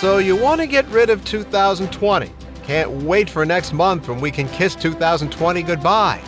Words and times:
So 0.00 0.18
you 0.18 0.36
want 0.36 0.60
to 0.60 0.68
get 0.68 0.86
rid 0.90 1.10
of 1.10 1.24
2020. 1.24 2.30
Can't 2.62 2.90
wait 3.02 3.28
for 3.28 3.44
next 3.44 3.72
month 3.72 4.06
when 4.06 4.20
we 4.20 4.30
can 4.30 4.46
kiss 4.50 4.76
2020 4.76 5.60
goodbye. 5.64 6.22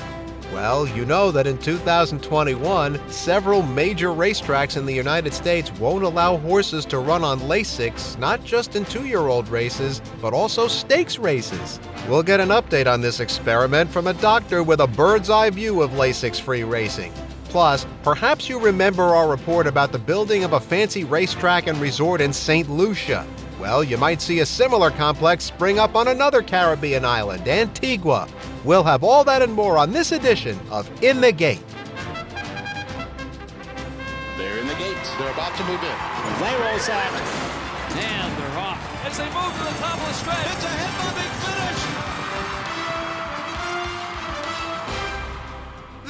Well, 0.53 0.89
you 0.89 1.05
know 1.07 1.31
that 1.31 1.47
in 1.47 1.57
2021, 1.57 3.01
several 3.13 3.63
major 3.63 4.09
racetracks 4.09 4.77
in 4.77 4.87
the 4.87 4.93
United 4.93 5.33
States 5.33 5.71
won't 5.75 6.03
allow 6.03 6.37
horses 6.39 6.85
to 6.87 6.99
run 6.99 7.23
on 7.23 7.39
Lasix, 7.43 8.19
not 8.19 8.43
just 8.45 8.75
in 8.75 8.85
two 8.87 9.07
year 9.07 9.29
old 9.29 9.49
races, 9.49 10.03
but 10.21 10.35
also 10.35 10.67
stakes 10.67 11.21
races. 11.21 11.79
We'll 12.09 12.25
get 12.25 12.41
an 12.41 12.49
update 12.49 12.93
on 12.93 13.01
this 13.01 13.21
experiment 13.21 13.89
from 13.89 14.09
a 14.09 14.15
doctor 14.15 14.65
with 14.65 14.81
a 14.81 14.89
bird's 14.89 15.31
eye 15.31 15.51
view 15.51 15.81
of 15.81 15.93
Lasix 15.93 16.41
free 16.41 16.65
racing. 16.65 17.13
Plus, 17.45 17.87
perhaps 18.03 18.49
you 18.49 18.59
remember 18.59 19.15
our 19.15 19.29
report 19.29 19.69
about 19.69 19.93
the 19.93 19.99
building 20.01 20.43
of 20.43 20.55
a 20.55 20.61
fancy 20.61 21.05
racetrack 21.05 21.69
and 21.69 21.81
resort 21.81 22.21
in 22.21 22.33
St. 22.33 22.69
Lucia. 22.69 23.25
Well, 23.61 23.85
you 23.85 23.99
might 23.99 24.23
see 24.23 24.41
a 24.41 24.47
similar 24.47 24.91
complex 24.91 25.45
spring 25.45 25.79
up 25.79 25.95
on 25.95 26.09
another 26.09 26.41
Caribbean 26.41 27.05
island, 27.05 27.47
Antigua. 27.47 28.27
We'll 28.65 28.83
have 28.85 29.05
all 29.05 29.23
that 29.25 29.43
and 29.43 29.53
more 29.53 29.77
on 29.77 29.93
this 29.93 30.13
edition 30.13 30.59
of 30.71 30.91
In 31.03 31.21
the 31.21 31.31
Gate. 31.31 31.63
They're 34.39 34.59
in 34.59 34.67
the 34.67 34.75
gate. 34.75 34.97
They're 35.19 35.31
about 35.31 35.55
to 35.59 35.65
move 35.65 35.83
in. 35.83 35.97
They 36.41 36.57
roll 36.59 36.79
sack. 36.79 37.13
And 37.97 38.39
they're 38.39 38.59
off. 38.59 38.81
As 39.05 39.19
they 39.19 39.25
move 39.27 39.53
to 39.53 39.65
the 39.65 39.79
top 39.79 40.01
of 40.01 40.07
the 40.09 40.15
stretch. 40.15 40.47
It's 40.47 40.65
a 40.65 40.69
head-moving 40.69 41.31
finish. 41.45 41.60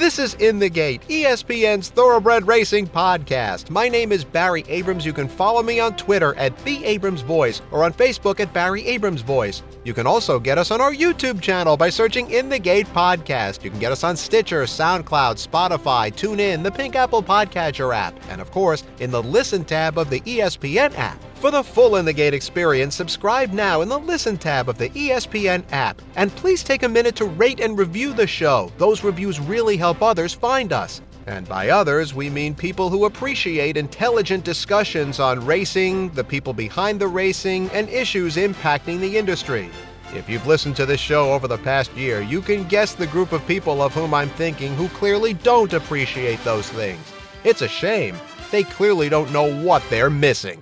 This 0.01 0.17
is 0.17 0.33
In 0.39 0.57
the 0.57 0.67
Gate, 0.67 1.03
ESPN's 1.09 1.89
Thoroughbred 1.89 2.47
Racing 2.47 2.87
podcast. 2.87 3.69
My 3.69 3.87
name 3.87 4.11
is 4.11 4.23
Barry 4.23 4.65
Abrams. 4.67 5.05
You 5.05 5.13
can 5.13 5.27
follow 5.27 5.61
me 5.61 5.79
on 5.79 5.95
Twitter 5.95 6.33
at 6.37 6.57
The 6.65 6.83
Abrams 6.83 7.21
Voice 7.21 7.61
or 7.69 7.83
on 7.83 7.93
Facebook 7.93 8.39
at 8.39 8.51
Barry 8.51 8.83
Abrams 8.87 9.21
Voice. 9.21 9.61
You 9.83 9.93
can 9.93 10.07
also 10.07 10.39
get 10.39 10.57
us 10.57 10.71
on 10.71 10.81
our 10.81 10.91
YouTube 10.91 11.39
channel 11.39 11.77
by 11.77 11.91
searching 11.91 12.31
In 12.31 12.49
the 12.49 12.57
Gate 12.57 12.87
Podcast. 12.87 13.63
You 13.63 13.69
can 13.69 13.79
get 13.79 13.91
us 13.91 14.03
on 14.03 14.17
Stitcher, 14.17 14.63
SoundCloud, 14.63 15.37
Spotify, 15.37 16.11
TuneIn, 16.11 16.63
the 16.63 16.71
Pink 16.71 16.95
Apple 16.95 17.21
Podcatcher 17.21 17.95
app, 17.95 18.19
and 18.29 18.41
of 18.41 18.49
course, 18.49 18.83
in 19.01 19.11
the 19.11 19.21
Listen 19.21 19.63
tab 19.63 19.99
of 19.99 20.09
the 20.09 20.21
ESPN 20.21 20.97
app. 20.97 21.21
For 21.41 21.49
the 21.49 21.63
full 21.63 21.95
In 21.95 22.05
the 22.05 22.13
Gate 22.13 22.35
experience, 22.35 22.93
subscribe 22.93 23.51
now 23.51 23.81
in 23.81 23.89
the 23.89 23.97
Listen 23.97 24.37
tab 24.37 24.69
of 24.69 24.77
the 24.77 24.89
ESPN 24.89 25.63
app. 25.71 25.99
And 26.15 26.29
please 26.35 26.63
take 26.63 26.83
a 26.83 26.87
minute 26.87 27.15
to 27.15 27.25
rate 27.25 27.59
and 27.59 27.75
review 27.75 28.13
the 28.13 28.27
show. 28.27 28.71
Those 28.77 29.03
reviews 29.03 29.39
really 29.39 29.75
help 29.75 30.03
others 30.03 30.35
find 30.35 30.71
us. 30.71 31.01
And 31.25 31.49
by 31.49 31.69
others, 31.69 32.13
we 32.13 32.29
mean 32.29 32.53
people 32.53 32.91
who 32.91 33.05
appreciate 33.05 33.75
intelligent 33.75 34.43
discussions 34.43 35.19
on 35.19 35.43
racing, 35.43 36.11
the 36.11 36.23
people 36.23 36.53
behind 36.53 36.99
the 36.99 37.07
racing, 37.07 37.71
and 37.71 37.89
issues 37.89 38.35
impacting 38.35 38.99
the 38.99 39.17
industry. 39.17 39.71
If 40.13 40.29
you've 40.29 40.45
listened 40.45 40.75
to 40.75 40.85
this 40.85 41.01
show 41.01 41.33
over 41.33 41.47
the 41.47 41.57
past 41.57 41.91
year, 41.93 42.21
you 42.21 42.41
can 42.41 42.67
guess 42.67 42.93
the 42.93 43.07
group 43.07 43.31
of 43.31 43.47
people 43.47 43.81
of 43.81 43.95
whom 43.95 44.13
I'm 44.13 44.29
thinking 44.29 44.75
who 44.75 44.89
clearly 44.89 45.33
don't 45.33 45.73
appreciate 45.73 46.43
those 46.43 46.69
things. 46.69 47.01
It's 47.43 47.63
a 47.63 47.67
shame. 47.67 48.15
They 48.51 48.61
clearly 48.61 49.09
don't 49.09 49.33
know 49.33 49.51
what 49.63 49.81
they're 49.89 50.11
missing. 50.11 50.61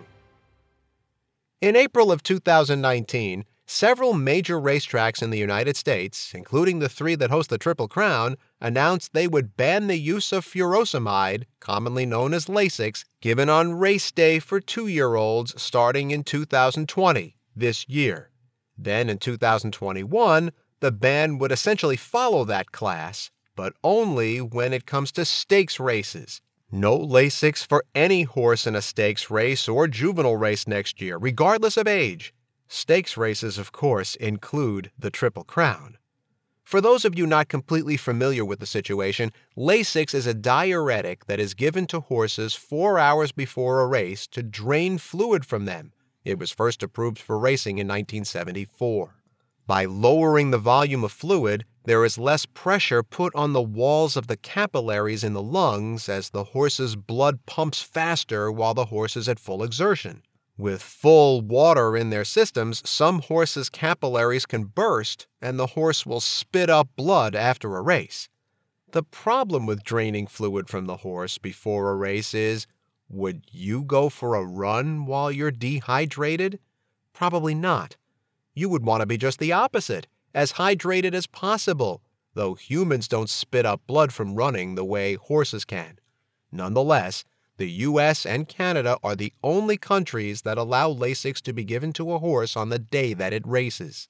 In 1.61 1.75
April 1.75 2.09
of 2.09 2.23
2019, 2.23 3.43
several 3.65 4.13
major 4.13 4.57
racetracks 4.57 5.21
in 5.21 5.29
the 5.29 5.37
United 5.37 5.75
States, 5.75 6.33
including 6.33 6.79
the 6.79 6.87
three 6.87 7.15
that 7.15 7.31
host 7.31 7.49
the 7.49 7.57
Triple 7.57 7.89
Crown, 7.89 8.37
announced 8.61 9.11
they 9.11 9.27
would 9.27 9.57
ban 9.57 9.87
the 9.87 9.99
use 9.99 10.31
of 10.31 10.45
furosemide, 10.45 11.43
commonly 11.59 12.05
known 12.05 12.33
as 12.33 12.45
Lasix, 12.45 13.03
given 13.19 13.49
on 13.49 13.73
race 13.73 14.09
day 14.09 14.39
for 14.39 14.61
two 14.61 14.87
year 14.87 15.15
olds 15.15 15.61
starting 15.61 16.11
in 16.11 16.23
2020, 16.23 17.35
this 17.53 17.89
year. 17.89 18.29
Then 18.77 19.09
in 19.09 19.17
2021, 19.17 20.53
the 20.79 20.91
ban 20.93 21.39
would 21.39 21.51
essentially 21.51 21.97
follow 21.97 22.45
that 22.45 22.71
class, 22.71 23.31
but 23.57 23.73
only 23.83 24.39
when 24.39 24.71
it 24.71 24.85
comes 24.85 25.11
to 25.11 25.25
stakes 25.25 25.77
races. 25.77 26.39
No 26.71 26.95
Lasix 26.95 27.65
for 27.65 27.83
any 27.95 28.23
horse 28.23 28.67
in 28.67 28.75
a 28.75 28.81
stakes 28.83 29.31
race 29.31 29.67
or 29.67 29.87
juvenile 29.87 30.35
race 30.35 30.67
next 30.67 31.01
year, 31.01 31.17
regardless 31.17 31.77
of 31.77 31.87
age. 31.87 32.31
Stakes 32.67 33.17
races, 33.17 33.57
of 33.57 33.71
course, 33.71 34.13
include 34.15 34.91
the 34.97 35.09
Triple 35.09 35.43
Crown. 35.43 35.97
For 36.63 36.79
those 36.79 37.05
of 37.05 37.17
you 37.17 37.25
not 37.25 37.47
completely 37.47 37.97
familiar 37.97 38.45
with 38.45 38.59
the 38.59 38.67
situation, 38.67 39.31
Lasix 39.57 40.13
is 40.13 40.27
a 40.27 40.35
diuretic 40.35 41.25
that 41.25 41.39
is 41.39 41.55
given 41.55 41.87
to 41.87 42.01
horses 42.01 42.53
four 42.53 42.99
hours 42.99 43.31
before 43.31 43.81
a 43.81 43.87
race 43.87 44.27
to 44.27 44.43
drain 44.43 44.99
fluid 44.99 45.47
from 45.47 45.65
them. 45.65 45.91
It 46.23 46.37
was 46.37 46.51
first 46.51 46.83
approved 46.83 47.17
for 47.17 47.39
racing 47.39 47.79
in 47.79 47.87
1974. 47.87 49.15
By 49.65 49.85
lowering 49.85 50.51
the 50.51 50.59
volume 50.59 51.03
of 51.03 51.11
fluid, 51.11 51.65
there 51.89 52.05
is 52.05 52.19
less 52.19 52.45
pressure 52.45 53.01
put 53.01 53.33
on 53.33 53.51
the 53.51 53.63
walls 53.63 54.15
of 54.15 54.27
the 54.27 54.37
capillaries 54.37 55.23
in 55.23 55.33
the 55.33 55.41
lungs 55.41 56.07
as 56.07 56.29
the 56.29 56.43
horse's 56.43 56.95
blood 56.95 57.43
pumps 57.47 57.81
faster 57.81 58.51
while 58.51 58.75
the 58.75 58.85
horse 58.85 59.17
is 59.17 59.27
at 59.27 59.39
full 59.39 59.63
exertion. 59.63 60.21
With 60.55 60.83
full 60.83 61.41
water 61.41 61.97
in 61.97 62.11
their 62.11 62.25
systems, 62.25 62.87
some 62.87 63.23
horses' 63.23 63.71
capillaries 63.71 64.45
can 64.45 64.65
burst 64.65 65.25
and 65.41 65.57
the 65.57 65.65
horse 65.65 66.05
will 66.05 66.19
spit 66.19 66.69
up 66.69 66.87
blood 66.95 67.33
after 67.33 67.75
a 67.75 67.81
race. 67.81 68.29
The 68.91 69.01
problem 69.01 69.65
with 69.65 69.83
draining 69.83 70.27
fluid 70.27 70.69
from 70.69 70.85
the 70.85 70.97
horse 70.97 71.39
before 71.39 71.89
a 71.89 71.95
race 71.95 72.35
is 72.35 72.67
would 73.09 73.45
you 73.49 73.83
go 73.83 74.09
for 74.09 74.35
a 74.35 74.45
run 74.45 75.07
while 75.07 75.31
you're 75.31 75.49
dehydrated? 75.49 76.59
Probably 77.13 77.55
not. 77.55 77.97
You 78.53 78.69
would 78.69 78.85
want 78.85 79.01
to 79.01 79.07
be 79.07 79.17
just 79.17 79.39
the 79.39 79.53
opposite, 79.53 80.05
as 80.33 80.53
hydrated 80.53 81.13
as 81.13 81.27
possible, 81.27 82.01
though 82.33 82.53
humans 82.53 83.07
don't 83.07 83.29
spit 83.29 83.65
up 83.65 83.81
blood 83.87 84.13
from 84.13 84.35
running 84.35 84.75
the 84.75 84.85
way 84.85 85.15
horses 85.15 85.65
can. 85.65 85.99
Nonetheless, 86.51 87.23
the 87.57 87.69
US 87.69 88.25
and 88.25 88.47
Canada 88.47 88.97
are 89.03 89.15
the 89.15 89.33
only 89.43 89.77
countries 89.77 90.43
that 90.43 90.57
allow 90.57 90.93
Lasix 90.93 91.41
to 91.41 91.53
be 91.53 91.65
given 91.65 91.91
to 91.93 92.13
a 92.13 92.19
horse 92.19 92.55
on 92.55 92.69
the 92.69 92.79
day 92.79 93.13
that 93.13 93.33
it 93.33 93.45
races. 93.45 94.07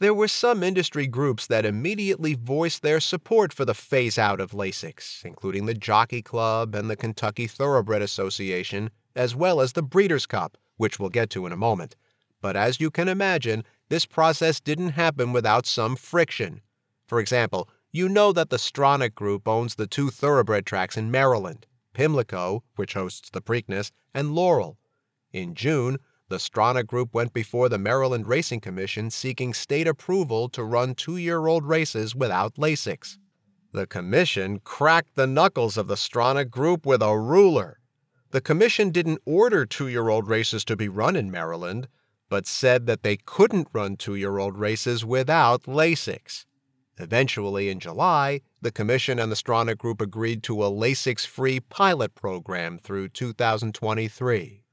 There 0.00 0.12
were 0.12 0.26
some 0.26 0.64
industry 0.64 1.06
groups 1.06 1.46
that 1.46 1.64
immediately 1.64 2.34
voiced 2.34 2.82
their 2.82 2.98
support 2.98 3.52
for 3.52 3.64
the 3.64 3.72
phase 3.72 4.18
out 4.18 4.40
of 4.40 4.50
Lasix, 4.50 5.24
including 5.24 5.66
the 5.66 5.74
Jockey 5.74 6.22
Club 6.22 6.74
and 6.74 6.90
the 6.90 6.96
Kentucky 6.96 7.46
Thoroughbred 7.46 8.02
Association, 8.02 8.90
as 9.14 9.36
well 9.36 9.60
as 9.60 9.74
the 9.74 9.82
Breeders' 9.82 10.26
Cup, 10.26 10.58
which 10.76 10.98
we'll 10.98 11.08
get 11.08 11.30
to 11.30 11.46
in 11.46 11.52
a 11.52 11.56
moment. 11.56 11.94
But 12.40 12.56
as 12.56 12.80
you 12.80 12.90
can 12.90 13.06
imagine, 13.06 13.62
this 13.92 14.06
process 14.06 14.58
didn't 14.58 14.92
happen 14.92 15.34
without 15.34 15.66
some 15.66 15.96
friction. 15.96 16.62
For 17.04 17.20
example, 17.20 17.68
you 17.90 18.08
know 18.08 18.32
that 18.32 18.48
the 18.48 18.56
Stronach 18.56 19.14
Group 19.14 19.46
owns 19.46 19.74
the 19.74 19.86
two 19.86 20.08
thoroughbred 20.08 20.64
tracks 20.64 20.96
in 20.96 21.10
Maryland 21.10 21.66
Pimlico, 21.92 22.64
which 22.76 22.94
hosts 22.94 23.28
the 23.28 23.42
Preakness, 23.42 23.90
and 24.14 24.34
Laurel. 24.34 24.78
In 25.30 25.54
June, 25.54 25.98
the 26.30 26.38
Stronach 26.38 26.86
Group 26.86 27.12
went 27.12 27.34
before 27.34 27.68
the 27.68 27.76
Maryland 27.76 28.26
Racing 28.26 28.60
Commission 28.60 29.10
seeking 29.10 29.52
state 29.52 29.86
approval 29.86 30.48
to 30.48 30.64
run 30.64 30.94
two 30.94 31.18
year 31.18 31.46
old 31.46 31.66
races 31.66 32.14
without 32.14 32.54
Lasix. 32.54 33.18
The 33.72 33.86
commission 33.86 34.60
cracked 34.60 35.16
the 35.16 35.26
knuckles 35.26 35.76
of 35.76 35.86
the 35.86 35.96
Stronach 35.96 36.48
Group 36.48 36.86
with 36.86 37.02
a 37.02 37.18
ruler. 37.18 37.78
The 38.30 38.40
commission 38.40 38.88
didn't 38.88 39.20
order 39.26 39.66
two 39.66 39.88
year 39.88 40.08
old 40.08 40.28
races 40.28 40.64
to 40.64 40.76
be 40.76 40.88
run 40.88 41.14
in 41.14 41.30
Maryland, 41.30 41.88
but 42.32 42.46
said 42.46 42.86
that 42.86 43.02
they 43.02 43.18
couldn't 43.18 43.68
run 43.74 43.94
two 43.94 44.14
year 44.14 44.38
old 44.38 44.56
races 44.56 45.04
without 45.04 45.64
Lasix. 45.64 46.46
Eventually, 46.96 47.68
in 47.68 47.78
July, 47.78 48.40
the 48.62 48.72
Commission 48.72 49.18
and 49.18 49.30
the 49.30 49.36
Stronach 49.36 49.76
Group 49.76 50.00
agreed 50.00 50.42
to 50.44 50.64
a 50.64 50.70
Lasix 50.70 51.26
free 51.26 51.60
pilot 51.60 52.14
program 52.14 52.78
through 52.78 53.10
2023. 53.10 54.64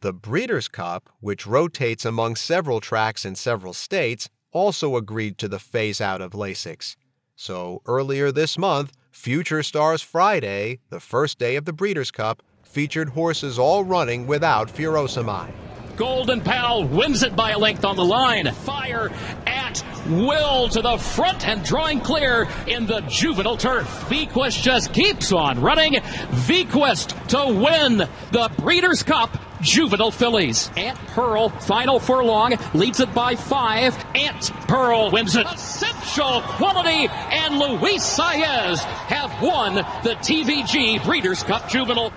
The 0.00 0.12
Breeders' 0.12 0.66
Cup, 0.66 1.08
which 1.20 1.46
rotates 1.46 2.04
among 2.04 2.34
several 2.34 2.80
tracks 2.80 3.24
in 3.24 3.36
several 3.36 3.72
states, 3.72 4.28
also 4.50 4.96
agreed 4.96 5.38
to 5.38 5.46
the 5.46 5.60
phase 5.60 6.00
out 6.00 6.20
of 6.20 6.32
Lasix. 6.32 6.96
So 7.36 7.82
earlier 7.86 8.32
this 8.32 8.58
month, 8.58 8.90
Future 9.12 9.62
Stars 9.62 10.02
Friday, 10.02 10.80
the 10.90 10.98
first 10.98 11.38
day 11.38 11.54
of 11.54 11.66
the 11.66 11.72
Breeders' 11.72 12.10
Cup, 12.10 12.42
featured 12.64 13.10
horses 13.10 13.60
all 13.60 13.84
running 13.84 14.26
without 14.26 14.66
furosemide. 14.66 15.54
Golden 15.96 16.42
Pal 16.42 16.84
wins 16.84 17.22
it 17.22 17.34
by 17.34 17.52
a 17.52 17.58
length 17.58 17.84
on 17.84 17.96
the 17.96 18.04
line. 18.04 18.52
Fire 18.52 19.10
at 19.46 19.82
will 20.08 20.68
to 20.68 20.82
the 20.82 20.98
front 20.98 21.46
and 21.46 21.64
drawing 21.64 22.00
clear 22.00 22.48
in 22.66 22.86
the 22.86 23.00
juvenile 23.08 23.56
turf. 23.56 23.86
Vequist 24.08 24.62
just 24.62 24.92
keeps 24.92 25.32
on 25.32 25.60
running. 25.60 25.94
Vequist 25.94 27.28
to 27.28 27.60
win 27.60 27.98
the 28.30 28.50
Breeders' 28.58 29.02
Cup 29.02 29.38
Juvenile 29.62 30.10
Fillies. 30.10 30.70
Aunt 30.76 30.98
Pearl, 31.08 31.48
final 31.48 31.98
furlong, 31.98 32.54
leads 32.74 33.00
it 33.00 33.12
by 33.14 33.34
five. 33.34 33.96
Aunt 34.14 34.52
Pearl 34.68 35.10
wins 35.10 35.34
it. 35.34 35.46
Essential 35.46 36.42
Quality 36.42 37.08
and 37.10 37.58
Luis 37.58 38.02
Saez 38.02 38.80
have 38.80 39.42
won 39.42 39.76
the 39.76 40.14
TVG 40.20 41.02
Breeders' 41.04 41.42
Cup 41.42 41.68
Juvenile. 41.68 42.12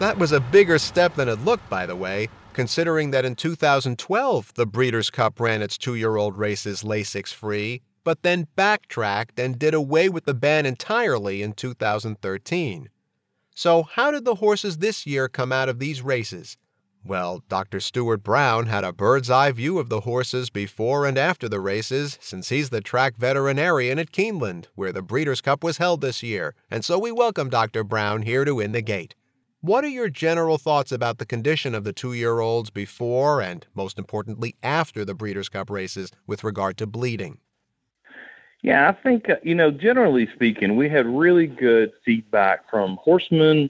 That 0.00 0.18
was 0.18 0.32
a 0.32 0.40
bigger 0.40 0.78
step 0.78 1.14
than 1.14 1.28
it 1.28 1.44
looked, 1.44 1.68
by 1.70 1.86
the 1.86 1.94
way. 1.94 2.28
Considering 2.52 3.10
that 3.10 3.24
in 3.24 3.34
2012 3.34 4.54
the 4.54 4.66
Breeders' 4.66 5.10
Cup 5.10 5.40
ran 5.40 5.62
its 5.62 5.78
two 5.78 5.94
year 5.94 6.16
old 6.16 6.36
races 6.36 6.82
Lasix 6.82 7.32
free, 7.32 7.82
but 8.04 8.22
then 8.22 8.48
backtracked 8.56 9.38
and 9.38 9.58
did 9.58 9.74
away 9.74 10.08
with 10.08 10.24
the 10.24 10.34
ban 10.34 10.66
entirely 10.66 11.42
in 11.42 11.52
2013. 11.52 12.88
So, 13.54 13.82
how 13.82 14.10
did 14.10 14.24
the 14.24 14.36
horses 14.36 14.78
this 14.78 15.06
year 15.06 15.28
come 15.28 15.52
out 15.52 15.68
of 15.68 15.78
these 15.78 16.02
races? 16.02 16.56
Well, 17.04 17.42
Dr. 17.48 17.80
Stuart 17.80 18.22
Brown 18.22 18.66
had 18.66 18.84
a 18.84 18.92
bird's 18.92 19.30
eye 19.30 19.52
view 19.52 19.78
of 19.78 19.88
the 19.88 20.00
horses 20.00 20.50
before 20.50 21.06
and 21.06 21.16
after 21.16 21.48
the 21.48 21.60
races, 21.60 22.18
since 22.20 22.50
he's 22.50 22.68
the 22.68 22.82
track 22.82 23.16
veterinarian 23.16 23.98
at 23.98 24.12
Keeneland, 24.12 24.66
where 24.74 24.92
the 24.92 25.00
Breeders' 25.00 25.40
Cup 25.40 25.64
was 25.64 25.78
held 25.78 26.02
this 26.02 26.22
year, 26.22 26.54
and 26.70 26.84
so 26.84 26.98
we 26.98 27.10
welcome 27.10 27.48
Dr. 27.48 27.84
Brown 27.84 28.22
here 28.22 28.44
to 28.44 28.60
In 28.60 28.72
the 28.72 28.82
Gate. 28.82 29.14
What 29.62 29.84
are 29.84 29.88
your 29.88 30.08
general 30.08 30.56
thoughts 30.56 30.90
about 30.90 31.18
the 31.18 31.26
condition 31.26 31.74
of 31.74 31.84
the 31.84 31.92
two 31.92 32.14
year 32.14 32.40
olds 32.40 32.70
before 32.70 33.42
and, 33.42 33.66
most 33.74 33.98
importantly, 33.98 34.56
after 34.62 35.04
the 35.04 35.14
Breeders' 35.14 35.50
Cup 35.50 35.68
races 35.68 36.10
with 36.26 36.42
regard 36.42 36.78
to 36.78 36.86
bleeding? 36.86 37.40
Yeah, 38.62 38.88
I 38.88 38.92
think, 38.92 39.28
uh, 39.28 39.36
you 39.42 39.54
know, 39.54 39.70
generally 39.70 40.28
speaking, 40.34 40.76
we 40.76 40.88
had 40.88 41.06
really 41.06 41.46
good 41.46 41.92
feedback 42.06 42.70
from 42.70 42.98
horsemen 43.02 43.68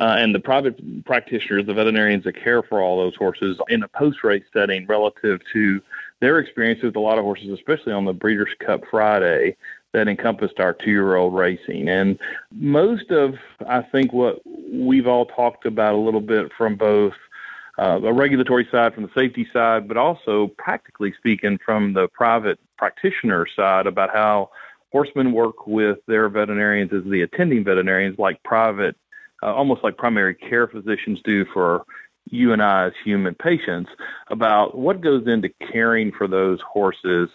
uh, 0.00 0.16
and 0.18 0.34
the 0.34 0.40
private 0.40 1.04
practitioners, 1.04 1.66
the 1.66 1.74
veterinarians 1.74 2.24
that 2.24 2.42
care 2.42 2.62
for 2.62 2.80
all 2.80 2.96
those 2.96 3.16
horses 3.16 3.58
in 3.68 3.82
a 3.82 3.88
post 3.88 4.24
race 4.24 4.44
setting 4.54 4.86
relative 4.86 5.40
to 5.52 5.82
their 6.20 6.38
experience 6.38 6.82
with 6.82 6.96
a 6.96 7.00
lot 7.00 7.18
of 7.18 7.24
horses, 7.24 7.50
especially 7.50 7.92
on 7.92 8.06
the 8.06 8.12
Breeders' 8.14 8.54
Cup 8.64 8.80
Friday 8.90 9.54
that 9.96 10.08
encompassed 10.08 10.60
our 10.60 10.74
two 10.74 10.90
year 10.90 11.16
old 11.16 11.34
racing. 11.34 11.88
And 11.88 12.18
most 12.52 13.10
of, 13.10 13.34
I 13.66 13.80
think, 13.80 14.12
what 14.12 14.42
we've 14.70 15.06
all 15.06 15.24
talked 15.24 15.64
about 15.64 15.94
a 15.94 15.98
little 15.98 16.20
bit 16.20 16.52
from 16.56 16.76
both 16.76 17.14
uh, 17.78 17.98
a 18.02 18.12
regulatory 18.12 18.68
side, 18.70 18.92
from 18.92 19.04
the 19.04 19.10
safety 19.16 19.48
side, 19.54 19.88
but 19.88 19.96
also 19.96 20.48
practically 20.58 21.14
speaking 21.16 21.58
from 21.64 21.94
the 21.94 22.08
private 22.08 22.58
practitioner 22.76 23.46
side 23.56 23.86
about 23.86 24.10
how 24.12 24.50
horsemen 24.92 25.32
work 25.32 25.66
with 25.66 25.96
their 26.06 26.28
veterinarians 26.28 26.92
as 26.92 27.10
the 27.10 27.22
attending 27.22 27.64
veterinarians, 27.64 28.18
like 28.18 28.42
private 28.42 28.96
uh, 29.42 29.54
almost 29.54 29.82
like 29.82 29.96
primary 29.96 30.34
care 30.34 30.66
physicians 30.66 31.20
do 31.24 31.46
for 31.54 31.84
you 32.30 32.52
and 32.52 32.62
I 32.62 32.86
as 32.88 32.92
human 33.02 33.34
patients, 33.34 33.88
about 34.28 34.76
what 34.76 35.00
goes 35.00 35.26
into 35.26 35.48
caring 35.72 36.12
for 36.12 36.28
those 36.28 36.58
horses 36.70 37.30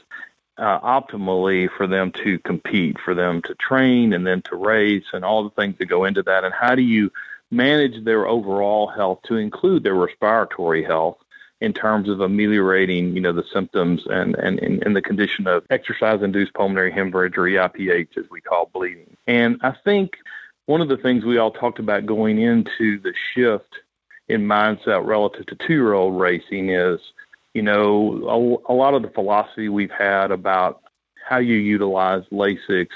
uh, 0.62 0.80
optimally 0.80 1.68
for 1.76 1.88
them 1.88 2.12
to 2.24 2.40
compete, 2.40 2.98
for 3.04 3.16
them 3.16 3.42
to 3.42 3.56
train 3.56 4.14
and 4.14 4.26
then 4.26 4.42
to 4.44 4.56
race, 4.56 5.06
and 5.12 5.26
all 5.26 5.44
the 5.44 5.50
things 5.50 5.76
that 5.80 5.88
go 5.88 6.06
into 6.06 6.22
that. 6.24 6.44
And 6.44 6.54
how 6.54 6.76
do 6.76 6.84
you 6.84 7.12
manage 7.50 8.06
their 8.06 8.28
overall 8.28 8.88
health 8.88 9.20
to 9.28 9.36
include 9.36 9.84
their 9.84 9.96
respiratory 9.96 10.84
health? 10.84 11.18
in 11.60 11.74
terms 11.74 12.10
of 12.10 12.22
ameliorating, 12.22 13.14
you 13.14 13.22
know, 13.22 13.32
the 13.32 13.44
symptoms 13.54 14.02
and, 14.08 14.34
and, 14.34 14.60
and, 14.60 14.96
the 14.96 15.02
condition 15.02 15.46
of 15.46 15.64
exercise-induced 15.70 16.52
pulmonary 16.56 16.92
hemorrhage 16.92 17.38
or 17.38 17.44
EIPH, 17.44 18.18
as 18.18 18.26
we 18.32 18.42
call 18.42 18.72
bleeding. 18.74 19.16
And 19.28 19.60
I 19.62 19.76
think 19.84 20.18
one 20.66 20.82
of 20.82 20.90
the 20.90 20.98
things 20.98 21.24
we 21.24 21.38
all 21.38 21.52
talked 21.52 21.78
about 21.78 22.08
going 22.08 22.40
into 22.42 23.00
the 23.00 23.14
shift 23.34 23.76
in 24.28 24.48
mindset 24.48 25.06
relative 25.06 25.46
to 25.46 25.56
two 25.56 25.74
year 25.74 25.94
old 25.94 26.20
racing 26.20 26.70
is, 26.70 27.00
you 27.54 27.62
know, 27.62 28.60
a, 28.68 28.72
a, 28.72 28.76
lot 28.76 28.94
of 28.94 29.02
the 29.02 29.10
philosophy 29.10 29.70
we've 29.70 29.92
had 29.92 30.32
about 30.32 30.82
how 31.28 31.38
you 31.38 31.56
utilize 31.56 32.24
Lasix 32.32 32.88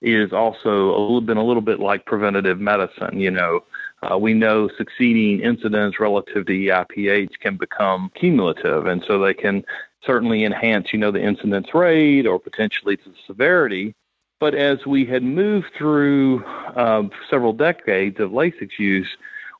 is 0.00 0.32
also 0.32 0.90
a 0.90 0.98
little 0.98 1.20
been 1.20 1.36
a 1.36 1.44
little 1.44 1.62
bit 1.62 1.78
like 1.78 2.04
preventative 2.06 2.58
medicine. 2.60 3.20
You 3.20 3.30
know, 3.30 3.64
uh, 4.02 4.18
we 4.18 4.34
know 4.34 4.68
succeeding 4.76 5.40
incidents 5.40 6.00
relative 6.00 6.46
to 6.46 6.52
EIPH 6.52 7.38
can 7.40 7.56
become 7.56 8.10
cumulative, 8.14 8.86
and 8.86 9.04
so 9.06 9.18
they 9.18 9.34
can 9.34 9.64
certainly 10.04 10.44
enhance, 10.44 10.92
you 10.92 10.98
know, 10.98 11.12
the 11.12 11.22
incidence 11.22 11.72
rate 11.72 12.26
or 12.26 12.38
potentially 12.38 12.96
the 12.96 13.12
severity. 13.26 13.94
But 14.40 14.56
as 14.56 14.84
we 14.84 15.04
had 15.04 15.22
moved 15.22 15.70
through 15.78 16.44
uh, 16.44 17.04
several 17.30 17.52
decades 17.52 18.18
of 18.18 18.32
Lasix 18.32 18.70
use, 18.78 19.08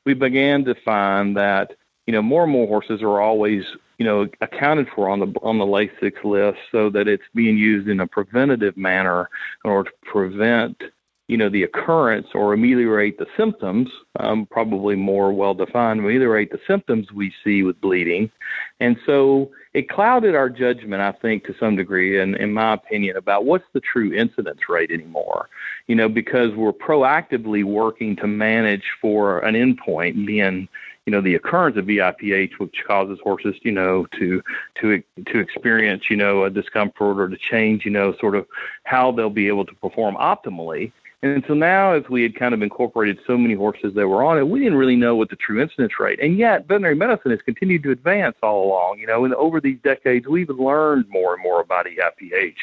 we 0.05 0.13
began 0.13 0.65
to 0.65 0.75
find 0.75 1.37
that 1.37 1.77
you 2.07 2.13
know 2.13 2.21
more 2.21 2.43
and 2.43 2.51
more 2.51 2.67
horses 2.67 3.01
are 3.01 3.21
always 3.21 3.63
you 3.97 4.05
know 4.05 4.27
accounted 4.41 4.87
for 4.95 5.09
on 5.09 5.19
the 5.19 5.33
on 5.41 5.57
the 5.57 5.65
Lasix 5.65 6.23
list, 6.23 6.59
so 6.71 6.89
that 6.89 7.07
it's 7.07 7.23
being 7.33 7.57
used 7.57 7.87
in 7.87 7.99
a 7.99 8.07
preventative 8.07 8.77
manner 8.77 9.29
in 9.63 9.71
order 9.71 9.89
to 9.89 9.95
prevent 10.11 10.81
you 11.27 11.37
know 11.37 11.49
the 11.49 11.63
occurrence 11.63 12.27
or 12.33 12.53
ameliorate 12.53 13.17
the 13.17 13.27
symptoms. 13.37 13.89
Um, 14.19 14.45
probably 14.45 14.95
more 14.95 15.33
well 15.33 15.53
defined, 15.53 15.99
ameliorate 15.99 16.51
the 16.51 16.59
symptoms 16.67 17.11
we 17.11 17.33
see 17.43 17.63
with 17.63 17.79
bleeding, 17.81 18.31
and 18.79 18.97
so 19.05 19.51
it 19.73 19.89
clouded 19.89 20.35
our 20.35 20.49
judgment, 20.49 21.01
I 21.01 21.13
think, 21.13 21.45
to 21.45 21.55
some 21.59 21.75
degree, 21.75 22.19
and 22.19 22.35
in 22.35 22.53
my 22.53 22.73
opinion, 22.73 23.17
about 23.17 23.45
what's 23.45 23.65
the 23.73 23.79
true 23.79 24.13
incidence 24.13 24.69
rate 24.69 24.91
anymore. 24.91 25.49
You 25.87 25.95
know, 25.95 26.07
because 26.07 26.53
we're 26.53 26.73
proactively 26.73 27.63
working 27.63 28.15
to 28.17 28.27
manage 28.27 28.83
for 29.01 29.39
an 29.39 29.55
endpoint 29.55 30.27
being, 30.27 30.67
you 31.05 31.11
know, 31.11 31.21
the 31.21 31.35
occurrence 31.35 31.77
of 31.77 31.85
EIPH, 31.85 32.59
which 32.59 32.83
causes 32.87 33.19
horses, 33.23 33.55
you 33.63 33.71
know, 33.71 34.05
to 34.17 34.41
to 34.79 35.03
to 35.25 35.39
experience, 35.39 36.03
you 36.09 36.15
know, 36.15 36.45
a 36.45 36.49
discomfort 36.49 37.19
or 37.19 37.27
to 37.27 37.37
change, 37.37 37.83
you 37.85 37.91
know, 37.91 38.15
sort 38.19 38.35
of 38.35 38.45
how 38.83 39.11
they'll 39.11 39.29
be 39.29 39.47
able 39.47 39.65
to 39.65 39.75
perform 39.75 40.15
optimally. 40.15 40.91
And 41.23 41.43
so 41.47 41.53
now, 41.53 41.93
as 41.93 42.03
we 42.09 42.21
had 42.21 42.35
kind 42.35 42.53
of 42.53 42.61
incorporated 42.61 43.17
so 43.25 43.37
many 43.37 43.53
horses 43.53 43.93
that 43.95 44.07
were 44.07 44.25
on 44.25 44.37
it, 44.37 44.47
we 44.47 44.59
didn't 44.59 44.77
really 44.77 44.97
know 44.97 45.15
what 45.15 45.29
the 45.29 45.37
true 45.37 45.61
incidence 45.61 45.93
rate. 45.97 46.19
And 46.21 46.37
yet, 46.37 46.67
veterinary 46.67 46.95
medicine 46.95 47.31
has 47.31 47.41
continued 47.41 47.83
to 47.83 47.91
advance 47.91 48.35
all 48.43 48.65
along. 48.65 48.99
You 48.99 49.07
know, 49.07 49.23
and 49.23 49.33
over 49.35 49.61
these 49.61 49.79
decades, 49.83 50.27
we've 50.27 50.49
learned 50.49 51.05
more 51.09 51.33
and 51.33 51.41
more 51.41 51.61
about 51.61 51.85
EIPH. 51.85 52.55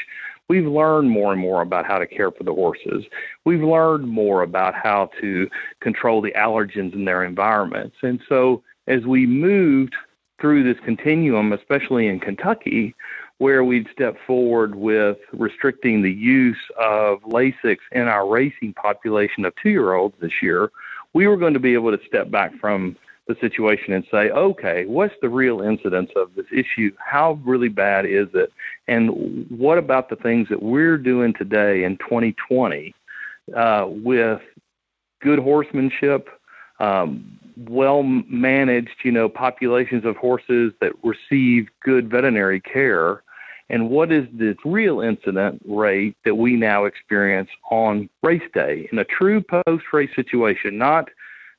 We've 0.50 0.66
learned 0.66 1.08
more 1.08 1.30
and 1.30 1.40
more 1.40 1.62
about 1.62 1.86
how 1.86 2.00
to 2.00 2.08
care 2.08 2.32
for 2.32 2.42
the 2.42 2.52
horses. 2.52 3.04
We've 3.44 3.62
learned 3.62 4.08
more 4.08 4.42
about 4.42 4.74
how 4.74 5.08
to 5.20 5.48
control 5.78 6.20
the 6.20 6.32
allergens 6.32 6.92
in 6.92 7.04
their 7.04 7.22
environments. 7.22 7.94
And 8.02 8.20
so, 8.28 8.64
as 8.88 9.04
we 9.04 9.28
moved 9.28 9.94
through 10.40 10.64
this 10.64 10.82
continuum, 10.84 11.52
especially 11.52 12.08
in 12.08 12.18
Kentucky, 12.18 12.96
where 13.38 13.62
we'd 13.62 13.86
step 13.92 14.16
forward 14.26 14.74
with 14.74 15.18
restricting 15.32 16.02
the 16.02 16.10
use 16.10 16.58
of 16.76 17.20
Lasix 17.20 17.76
in 17.92 18.08
our 18.08 18.28
racing 18.28 18.74
population 18.74 19.44
of 19.44 19.54
two 19.62 19.70
year 19.70 19.94
olds 19.94 20.16
this 20.20 20.42
year, 20.42 20.72
we 21.14 21.28
were 21.28 21.36
going 21.36 21.54
to 21.54 21.60
be 21.60 21.74
able 21.74 21.96
to 21.96 22.04
step 22.08 22.28
back 22.28 22.52
from 22.60 22.96
the 23.30 23.40
situation 23.40 23.92
and 23.92 24.04
say, 24.10 24.30
okay, 24.30 24.84
what's 24.86 25.14
the 25.22 25.28
real 25.28 25.60
incidence 25.60 26.10
of 26.16 26.34
this 26.34 26.46
issue? 26.52 26.92
How 26.98 27.40
really 27.44 27.68
bad 27.68 28.04
is 28.04 28.28
it? 28.34 28.52
And 28.88 29.46
what 29.48 29.78
about 29.78 30.10
the 30.10 30.16
things 30.16 30.48
that 30.48 30.62
we're 30.62 30.98
doing 30.98 31.32
today 31.32 31.84
in 31.84 31.96
2020 31.98 32.94
uh, 33.56 33.86
with 33.88 34.40
good 35.20 35.38
horsemanship, 35.38 36.28
um, 36.80 37.38
well 37.68 38.02
managed, 38.02 38.96
you 39.04 39.12
know, 39.12 39.28
populations 39.28 40.04
of 40.04 40.16
horses 40.16 40.72
that 40.80 40.92
receive 41.04 41.68
good 41.84 42.10
veterinary 42.10 42.60
care 42.60 43.22
and 43.68 43.88
what 43.88 44.10
is 44.10 44.26
the 44.36 44.56
real 44.64 45.00
incident 45.00 45.62
rate 45.64 46.16
that 46.24 46.34
we 46.34 46.56
now 46.56 46.86
experience 46.86 47.48
on 47.70 48.10
race 48.22 48.42
day 48.52 48.88
in 48.90 48.98
a 48.98 49.04
true 49.04 49.40
post 49.40 49.84
race 49.92 50.10
situation, 50.16 50.76
not 50.76 51.08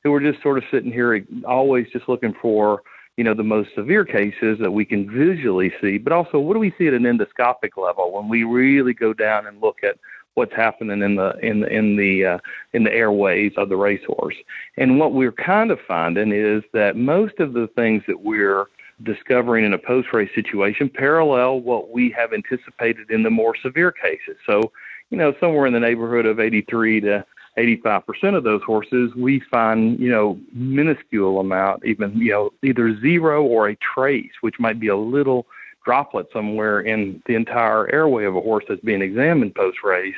that 0.02 0.10
we're 0.10 0.20
just 0.20 0.42
sort 0.42 0.58
of 0.58 0.64
sitting 0.70 0.92
here 0.92 1.24
always 1.46 1.86
just 1.92 2.08
looking 2.08 2.34
for 2.40 2.82
you 3.16 3.24
know 3.24 3.34
the 3.34 3.42
most 3.42 3.70
severe 3.74 4.04
cases 4.04 4.58
that 4.60 4.70
we 4.70 4.84
can 4.84 5.10
visually 5.10 5.72
see, 5.80 5.98
but 5.98 6.12
also 6.12 6.38
what 6.38 6.54
do 6.54 6.60
we 6.60 6.74
see 6.78 6.86
at 6.86 6.94
an 6.94 7.02
endoscopic 7.02 7.76
level 7.76 8.12
when 8.12 8.28
we 8.28 8.44
really 8.44 8.94
go 8.94 9.12
down 9.12 9.46
and 9.46 9.60
look 9.60 9.78
at 9.82 9.98
what's 10.34 10.54
happening 10.54 11.02
in 11.02 11.16
the 11.16 11.36
in 11.42 11.60
the 11.60 11.68
in 11.68 11.96
the 11.96 12.24
uh, 12.24 12.38
in 12.72 12.84
the 12.84 12.92
airways 12.92 13.52
of 13.56 13.68
the 13.68 13.76
racehorse. 13.76 14.36
And 14.76 14.98
what 14.98 15.12
we're 15.12 15.32
kind 15.32 15.70
of 15.70 15.78
finding 15.86 16.32
is 16.32 16.62
that 16.72 16.96
most 16.96 17.38
of 17.38 17.52
the 17.52 17.68
things 17.76 18.02
that 18.06 18.20
we're 18.20 18.66
discovering 19.02 19.64
in 19.64 19.74
a 19.74 19.78
post 19.78 20.08
race 20.12 20.30
situation 20.34 20.88
parallel 20.88 21.60
what 21.60 21.90
we 21.90 22.10
have 22.10 22.32
anticipated 22.32 23.10
in 23.10 23.22
the 23.22 23.30
more 23.30 23.54
severe 23.62 23.90
cases. 23.92 24.36
So, 24.46 24.72
you 25.10 25.18
know, 25.18 25.34
somewhere 25.40 25.66
in 25.66 25.72
the 25.72 25.80
neighborhood 25.80 26.24
of 26.24 26.40
83 26.40 27.00
to 27.02 27.24
85% 27.58 28.36
of 28.36 28.44
those 28.44 28.62
horses, 28.62 29.14
we 29.14 29.40
find, 29.50 29.98
you 30.00 30.10
know, 30.10 30.38
minuscule 30.52 31.38
amount, 31.38 31.84
even, 31.84 32.16
you 32.16 32.30
know, 32.30 32.50
either 32.62 32.98
zero 33.00 33.42
or 33.44 33.68
a 33.68 33.76
trace, 33.76 34.32
which 34.40 34.58
might 34.58 34.80
be 34.80 34.88
a 34.88 34.96
little 34.96 35.46
droplet 35.84 36.28
somewhere 36.32 36.80
in 36.80 37.22
the 37.26 37.34
entire 37.34 37.92
airway 37.92 38.24
of 38.24 38.36
a 38.36 38.40
horse 38.40 38.64
that's 38.68 38.80
being 38.80 39.02
examined 39.02 39.54
post 39.54 39.78
race. 39.84 40.14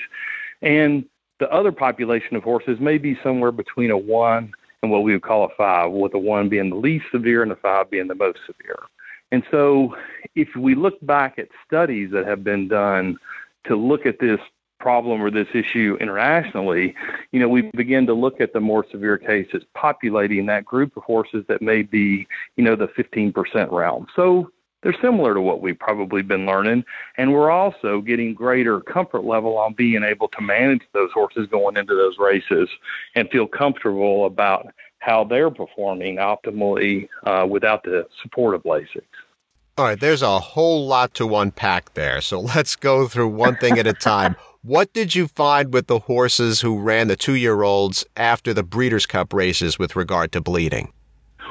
And 0.63 1.05
the 1.41 1.51
other 1.51 1.73
population 1.73 2.37
of 2.37 2.45
horses 2.45 2.79
may 2.79 2.99
be 2.99 3.19
somewhere 3.23 3.53
between 3.53 3.91
a 3.91 3.99
1 3.99 4.53
and 4.85 4.93
what 4.93 5.03
we 5.03 5.13
would 5.13 5.23
call 5.23 5.45
a 5.47 5.49
five, 5.57 5.91
with 5.91 6.15
a 6.15 6.19
one 6.19 6.49
being 6.49 6.71
the 6.71 6.77
least 6.77 7.07
severe 7.11 7.43
and 7.43 7.51
a 7.51 7.57
five 7.57 7.91
being 7.91 8.07
the 8.07 8.15
most 8.15 8.39
severe. 8.47 8.79
And 9.33 9.43
so, 9.51 9.97
if 10.37 10.55
we 10.55 10.75
look 10.75 10.95
back 11.05 11.39
at 11.39 11.49
studies 11.67 12.11
that 12.13 12.27
have 12.27 12.45
been 12.45 12.69
done 12.69 13.17
to 13.67 13.77
look 13.77 14.05
at 14.05 14.21
this 14.21 14.39
problem 14.85 15.23
or 15.23 15.31
this 15.31 15.49
issue 15.55 15.97
internationally, 15.99 16.95
you 17.33 17.41
know, 17.41 17.49
we 17.49 17.63
begin 17.75 18.05
to 18.07 18.13
look 18.13 18.39
at 18.39 18.53
the 18.53 18.61
more 18.61 18.85
severe 18.91 19.17
cases 19.17 19.63
populating 19.73 20.45
that 20.45 20.63
group 20.63 20.95
of 20.95 21.03
horses 21.05 21.43
that 21.49 21.63
may 21.63 21.81
be, 21.81 22.29
you 22.57 22.63
know, 22.63 22.77
the 22.77 22.89
15% 22.89 23.73
realm. 23.73 24.07
So 24.15 24.51
they're 24.83 24.95
similar 25.01 25.33
to 25.33 25.41
what 25.41 25.63
we've 25.63 25.79
probably 25.79 26.21
been 26.21 26.45
learning. 26.45 26.85
And 27.17 27.33
we're 27.33 27.51
also 27.51 28.03
getting 28.03 28.35
greater 28.35 28.81
comfort 28.81 29.25
level 29.25 29.57
on 29.57 29.73
being 29.73 30.05
able 30.05 30.29
to 30.29 30.43
manage 30.43 30.83
those 30.93 31.11
horses 31.15 31.49
going 31.51 31.79
into 31.79 31.95
those 31.95 32.19
races 32.19 32.69
and 33.15 33.31
feel 33.31 33.47
comfortable 33.47 34.27
about 34.27 34.67
how 34.99 35.25
they're 35.25 35.51
performing 35.51 36.17
optimally 36.17 37.09
uh, 37.25 37.47
without 37.49 37.85
the 37.85 38.07
support 38.23 38.55
of 38.55 38.63
Lasix. 38.65 39.05
All 39.79 39.87
right, 39.87 39.99
there's 39.99 40.23
a 40.23 40.39
whole 40.39 40.87
lot 40.87 41.15
to 41.15 41.35
unpack 41.37 41.95
there. 41.95 42.21
So 42.21 42.39
let's 42.41 42.77
go 42.77 43.09
through 43.09 43.29
one 43.29 43.57
thing 43.57 43.79
at 43.79 43.87
a 43.87 43.95
time. 43.95 44.37
What 44.67 44.95
did 44.95 45.15
you 45.15 45.29
find 45.29 45.75
with 45.75 45.89
the 45.89 45.99
horses 45.99 46.63
who 46.63 46.81
ran 46.81 47.09
the 47.09 47.17
two 47.17 47.35
year 47.35 47.65
olds 47.65 48.07
after 48.17 48.55
the 48.55 48.63
Breeders' 48.63 49.05
Cup 49.05 49.35
races 49.35 49.79
with 49.79 49.95
regard 49.95 50.33
to 50.33 50.41
bleeding? 50.41 50.91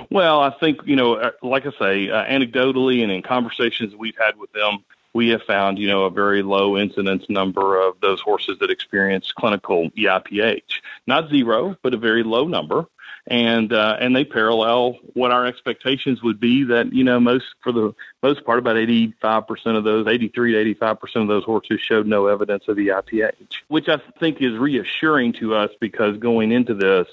Well, 0.10 0.40
I 0.40 0.50
think, 0.60 0.80
you 0.84 0.96
know, 0.96 1.18
uh, 1.18 1.30
like 1.44 1.68
I 1.68 1.72
say, 1.78 2.10
uh, 2.10 2.26
anecdotally 2.26 3.04
and 3.04 3.12
in 3.12 3.22
conversations 3.22 3.94
we've 3.96 4.18
had 4.18 4.36
with 4.40 4.52
them, 4.54 4.80
we 5.14 5.30
have 5.30 5.44
found, 5.44 5.78
you 5.78 5.88
know, 5.88 6.06
a 6.06 6.10
very 6.10 6.42
low 6.42 6.76
incidence 6.76 7.24
number 7.30 7.80
of 7.80 8.00
those 8.02 8.20
horses 8.20 8.58
that 8.62 8.72
experience 8.72 9.32
clinical 9.32 9.92
EIPH. 9.92 10.82
Not 11.06 11.30
zero, 11.30 11.78
but 11.84 11.94
a 11.94 11.98
very 11.98 12.24
low 12.24 12.48
number 12.48 12.88
and 13.28 13.72
uh, 13.72 13.98
and 14.00 14.16
they 14.16 14.26
parallel 14.26 14.98
what 15.14 15.32
our 15.32 15.46
expectations 15.46 16.22
would 16.22 16.40
be 16.40 16.64
that 16.66 16.92
you 16.92 17.04
know 17.04 17.20
most 17.20 17.46
for 17.62 17.72
the 17.72 17.96
most 18.22 18.44
part 18.46 18.60
about 18.60 18.78
85 18.78 19.48
percent 19.48 19.78
of 19.78 19.84
those 19.84 20.08
83 20.08 20.54
to 20.54 20.60
85 20.60 21.00
percent 21.00 21.24
of 21.24 21.30
those 21.30 21.44
horses 21.44 21.80
showed 21.80 22.06
no 22.06 22.28
evidence 22.28 22.68
of 22.68 22.78
EIPH, 22.78 23.34
which 23.70 23.88
I 23.88 23.98
think 24.20 24.42
is 24.42 24.58
reassuring 24.58 25.34
to 25.34 25.56
us 25.56 25.72
because 25.80 26.18
going 26.18 26.52
into 26.52 26.74
this. 26.74 27.08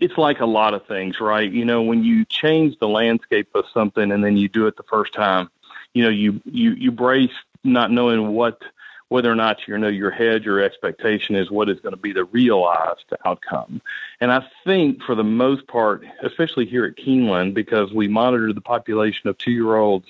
It's 0.00 0.18
like 0.18 0.40
a 0.40 0.46
lot 0.46 0.74
of 0.74 0.84
things, 0.86 1.20
right? 1.20 1.48
You 1.48 1.64
know, 1.64 1.80
when 1.80 2.02
you 2.02 2.24
change 2.24 2.76
the 2.80 2.88
landscape 2.88 3.48
of 3.54 3.64
something 3.72 4.10
and 4.10 4.24
then 4.24 4.36
you 4.36 4.48
do 4.48 4.66
it 4.66 4.76
the 4.76 4.82
first 4.82 5.14
time, 5.14 5.48
you 5.94 6.02
know, 6.02 6.10
you 6.10 6.42
you 6.44 6.72
you 6.72 6.90
brace 6.90 7.30
not 7.62 7.92
knowing 7.92 8.34
what 8.34 8.60
whether 9.08 9.30
or 9.30 9.36
not 9.36 9.68
you 9.68 9.76
know 9.76 9.88
your 9.88 10.10
head, 10.10 10.44
your 10.44 10.60
expectation 10.60 11.36
is 11.36 11.50
what 11.50 11.68
is 11.68 11.80
going 11.80 11.94
to 11.94 12.00
be 12.00 12.12
the 12.12 12.24
realized 12.24 13.12
outcome. 13.24 13.80
And 14.20 14.32
I 14.32 14.46
think 14.64 15.02
for 15.02 15.14
the 15.14 15.24
most 15.24 15.66
part, 15.66 16.04
especially 16.22 16.66
here 16.66 16.84
at 16.84 16.96
Keeneland, 16.96 17.54
because 17.54 17.92
we 17.92 18.08
monitored 18.08 18.56
the 18.56 18.60
population 18.60 19.28
of 19.28 19.38
two 19.38 19.52
year 19.52 19.76
olds 19.76 20.08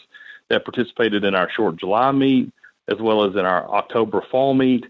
that 0.48 0.64
participated 0.64 1.24
in 1.24 1.34
our 1.34 1.50
short 1.50 1.76
July 1.76 2.12
meet 2.12 2.52
as 2.88 2.98
well 2.98 3.24
as 3.24 3.34
in 3.34 3.44
our 3.44 3.68
October 3.70 4.22
fall 4.30 4.54
meet. 4.54 4.86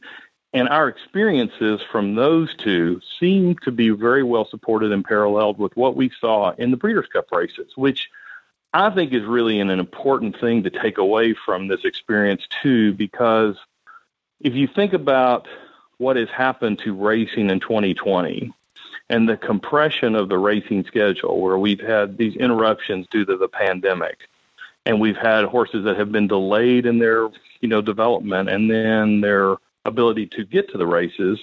And 0.52 0.68
our 0.68 0.88
experiences 0.88 1.80
from 1.90 2.14
those 2.14 2.54
two 2.56 3.00
seem 3.18 3.56
to 3.64 3.72
be 3.72 3.90
very 3.90 4.22
well 4.22 4.46
supported 4.48 4.92
and 4.92 5.04
paralleled 5.04 5.58
with 5.58 5.76
what 5.76 5.96
we 5.96 6.10
saw 6.20 6.52
in 6.52 6.70
the 6.70 6.76
Breeders' 6.76 7.08
Cup 7.12 7.26
races, 7.32 7.72
which 7.74 8.08
I 8.72 8.90
think 8.90 9.12
is 9.12 9.24
really 9.24 9.60
an 9.60 9.70
important 9.70 10.38
thing 10.40 10.62
to 10.62 10.70
take 10.70 10.98
away 10.98 11.34
from 11.34 11.66
this 11.66 11.84
experience, 11.84 12.46
too, 12.62 12.92
because 12.92 13.56
if 14.40 14.54
you 14.54 14.66
think 14.66 14.92
about 14.92 15.46
what 15.98 16.16
has 16.16 16.28
happened 16.28 16.80
to 16.80 16.94
racing 16.94 17.50
in 17.50 17.60
2020 17.60 18.52
and 19.08 19.28
the 19.28 19.36
compression 19.36 20.14
of 20.14 20.28
the 20.28 20.38
racing 20.38 20.84
schedule, 20.84 21.40
where 21.40 21.58
we've 21.58 21.80
had 21.80 22.16
these 22.16 22.36
interruptions 22.36 23.06
due 23.10 23.24
to 23.24 23.36
the 23.36 23.48
pandemic, 23.48 24.28
and 24.86 25.00
we've 25.00 25.16
had 25.16 25.44
horses 25.44 25.84
that 25.84 25.98
have 25.98 26.12
been 26.12 26.26
delayed 26.26 26.86
in 26.86 26.98
their 26.98 27.28
you 27.60 27.68
know 27.68 27.80
development 27.80 28.48
and 28.48 28.70
then 28.70 29.20
their 29.20 29.56
ability 29.84 30.26
to 30.26 30.44
get 30.44 30.70
to 30.70 30.78
the 30.78 30.86
races. 30.86 31.38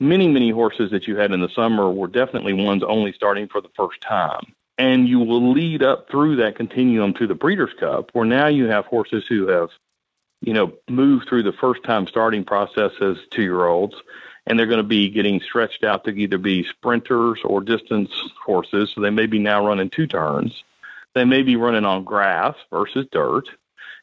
Many, 0.00 0.28
many 0.28 0.50
horses 0.50 0.90
that 0.90 1.06
you 1.06 1.16
had 1.16 1.32
in 1.32 1.40
the 1.40 1.48
summer 1.48 1.90
were 1.90 2.08
definitely 2.08 2.52
ones 2.52 2.82
only 2.82 3.12
starting 3.12 3.48
for 3.48 3.60
the 3.60 3.70
first 3.76 4.00
time. 4.00 4.54
And 4.76 5.08
you 5.08 5.20
will 5.20 5.52
lead 5.52 5.84
up 5.84 6.10
through 6.10 6.36
that 6.36 6.56
continuum 6.56 7.14
to 7.14 7.28
the 7.28 7.34
Breeders' 7.34 7.74
Cup, 7.78 8.10
where 8.12 8.24
now 8.24 8.48
you 8.48 8.66
have 8.66 8.86
horses 8.86 9.24
who 9.28 9.46
have 9.46 9.70
you 10.44 10.52
know, 10.52 10.72
move 10.88 11.22
through 11.28 11.42
the 11.42 11.52
first 11.52 11.82
time 11.84 12.06
starting 12.06 12.44
process 12.44 12.92
as 13.00 13.16
two 13.30 13.42
year 13.42 13.66
olds, 13.66 13.94
and 14.46 14.58
they're 14.58 14.66
going 14.66 14.78
to 14.78 14.82
be 14.82 15.08
getting 15.08 15.40
stretched 15.40 15.84
out 15.84 16.04
to 16.04 16.10
either 16.10 16.38
be 16.38 16.64
sprinters 16.64 17.40
or 17.44 17.60
distance 17.60 18.10
horses. 18.44 18.92
So 18.94 19.00
they 19.00 19.10
may 19.10 19.26
be 19.26 19.38
now 19.38 19.66
running 19.66 19.90
two 19.90 20.06
turns. 20.06 20.64
They 21.14 21.24
may 21.24 21.42
be 21.42 21.56
running 21.56 21.84
on 21.84 22.04
grass 22.04 22.54
versus 22.70 23.06
dirt. 23.10 23.48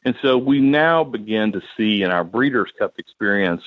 And 0.04 0.16
so 0.20 0.36
we 0.36 0.60
now 0.60 1.04
begin 1.04 1.52
to 1.52 1.62
see 1.76 2.02
in 2.02 2.10
our 2.10 2.24
Breeders' 2.24 2.72
Cup 2.78 2.94
experience 2.98 3.62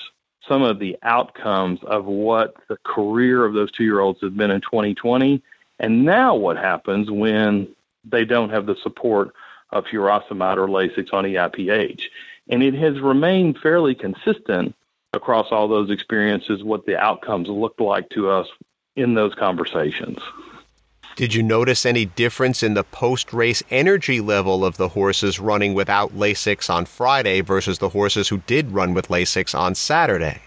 some 0.46 0.62
of 0.62 0.78
the 0.78 0.96
outcomes 1.02 1.80
of 1.84 2.04
what 2.04 2.56
the 2.68 2.76
career 2.84 3.44
of 3.44 3.54
those 3.54 3.72
two 3.72 3.84
year 3.84 4.00
olds 4.00 4.20
has 4.20 4.32
been 4.32 4.50
in 4.50 4.60
2020. 4.60 5.42
And 5.78 6.04
now 6.04 6.34
what 6.34 6.56
happens 6.56 7.10
when 7.10 7.68
they 8.04 8.24
don't 8.24 8.50
have 8.50 8.66
the 8.66 8.76
support 8.82 9.32
of 9.70 9.84
furosemide 9.84 10.56
or 10.56 10.68
Lasix 10.68 11.12
on 11.12 11.24
EIPH. 11.24 12.02
And 12.48 12.62
it 12.62 12.74
has 12.74 13.00
remained 13.00 13.58
fairly 13.58 13.94
consistent 13.94 14.74
across 15.12 15.48
all 15.50 15.68
those 15.68 15.90
experiences 15.90 16.62
what 16.62 16.86
the 16.86 16.96
outcomes 16.96 17.48
looked 17.48 17.80
like 17.80 18.08
to 18.10 18.30
us 18.30 18.46
in 18.94 19.14
those 19.14 19.34
conversations. 19.34 20.18
Did 21.16 21.34
you 21.34 21.42
notice 21.42 21.86
any 21.86 22.04
difference 22.04 22.62
in 22.62 22.74
the 22.74 22.84
post 22.84 23.32
race 23.32 23.62
energy 23.70 24.20
level 24.20 24.64
of 24.64 24.76
the 24.76 24.88
horses 24.88 25.40
running 25.40 25.72
without 25.72 26.12
Lasix 26.12 26.68
on 26.68 26.84
Friday 26.84 27.40
versus 27.40 27.78
the 27.78 27.88
horses 27.88 28.28
who 28.28 28.38
did 28.46 28.70
run 28.70 28.92
with 28.92 29.08
Lasix 29.08 29.58
on 29.58 29.74
Saturday? 29.74 30.42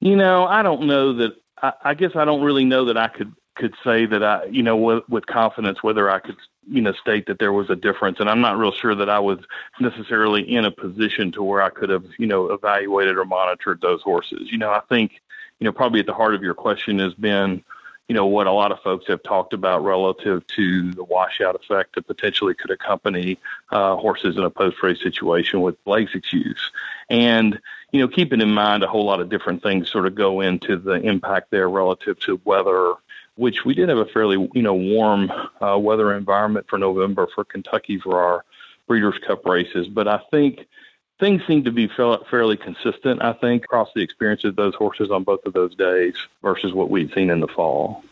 You 0.00 0.16
know, 0.16 0.46
I 0.46 0.62
don't 0.62 0.86
know 0.86 1.12
that. 1.14 1.32
I, 1.62 1.72
I 1.84 1.94
guess 1.94 2.12
I 2.14 2.24
don't 2.24 2.42
really 2.42 2.64
know 2.64 2.86
that 2.86 2.96
I 2.96 3.08
could 3.08 3.32
could 3.56 3.74
say 3.84 4.06
that 4.06 4.22
I, 4.22 4.44
you 4.44 4.62
know, 4.62 4.76
with, 4.76 5.02
with 5.08 5.26
confidence 5.26 5.82
whether 5.82 6.10
I 6.10 6.20
could, 6.20 6.36
you 6.68 6.82
know, 6.82 6.92
state 6.92 7.26
that 7.26 7.38
there 7.38 7.52
was 7.52 7.70
a 7.70 7.76
difference. 7.76 8.18
And 8.20 8.28
I'm 8.28 8.40
not 8.40 8.58
real 8.58 8.72
sure 8.72 8.94
that 8.94 9.08
I 9.08 9.18
was 9.18 9.38
necessarily 9.80 10.42
in 10.42 10.64
a 10.64 10.70
position 10.70 11.32
to 11.32 11.42
where 11.42 11.62
I 11.62 11.70
could 11.70 11.90
have, 11.90 12.04
you 12.18 12.26
know, 12.26 12.52
evaluated 12.52 13.16
or 13.16 13.24
monitored 13.24 13.80
those 13.80 14.02
horses. 14.02 14.50
You 14.50 14.58
know, 14.58 14.70
I 14.70 14.80
think, 14.88 15.20
you 15.58 15.64
know, 15.64 15.72
probably 15.72 16.00
at 16.00 16.06
the 16.06 16.14
heart 16.14 16.34
of 16.34 16.42
your 16.42 16.54
question 16.54 16.98
has 16.98 17.14
been, 17.14 17.62
you 18.08 18.14
know, 18.14 18.26
what 18.26 18.46
a 18.46 18.52
lot 18.52 18.70
of 18.70 18.80
folks 18.80 19.06
have 19.08 19.22
talked 19.22 19.52
about 19.52 19.84
relative 19.84 20.46
to 20.46 20.92
the 20.92 21.04
washout 21.04 21.56
effect 21.56 21.94
that 21.94 22.06
potentially 22.06 22.54
could 22.54 22.70
accompany 22.70 23.38
uh, 23.70 23.96
horses 23.96 24.36
in 24.36 24.44
a 24.44 24.50
post-race 24.50 25.02
situation 25.02 25.60
with 25.60 25.82
Lasix 25.86 26.32
use. 26.32 26.70
And, 27.10 27.60
you 27.90 28.00
know, 28.00 28.08
keeping 28.08 28.40
in 28.40 28.52
mind 28.52 28.84
a 28.84 28.88
whole 28.88 29.04
lot 29.04 29.20
of 29.20 29.28
different 29.28 29.62
things 29.62 29.90
sort 29.90 30.06
of 30.06 30.14
go 30.14 30.40
into 30.40 30.76
the 30.76 30.94
impact 30.94 31.50
there 31.50 31.68
relative 31.68 32.18
to 32.20 32.40
weather 32.44 32.94
which 33.36 33.64
we 33.64 33.74
did 33.74 33.88
have 33.88 33.98
a 33.98 34.06
fairly 34.06 34.48
you 34.54 34.62
know 34.62 34.74
warm 34.74 35.30
uh, 35.62 35.78
weather 35.78 36.14
environment 36.14 36.66
for 36.68 36.78
November 36.78 37.28
for 37.34 37.44
Kentucky 37.44 37.98
for 37.98 38.20
our 38.20 38.44
Breeders' 38.86 39.18
Cup 39.26 39.44
races. 39.46 39.88
But 39.88 40.08
I 40.08 40.20
think 40.30 40.66
things 41.18 41.42
seem 41.46 41.64
to 41.64 41.70
be 41.70 41.88
fairly 41.88 42.56
consistent. 42.56 43.22
I 43.22 43.32
think 43.34 43.64
across 43.64 43.88
the 43.94 44.02
experience 44.02 44.44
of 44.44 44.56
those 44.56 44.74
horses 44.74 45.10
on 45.10 45.24
both 45.24 45.44
of 45.46 45.52
those 45.52 45.74
days 45.74 46.14
versus 46.42 46.72
what 46.72 46.90
we'd 46.90 47.12
seen 47.14 47.30
in 47.30 47.40
the 47.40 47.48
fall. 47.48 48.04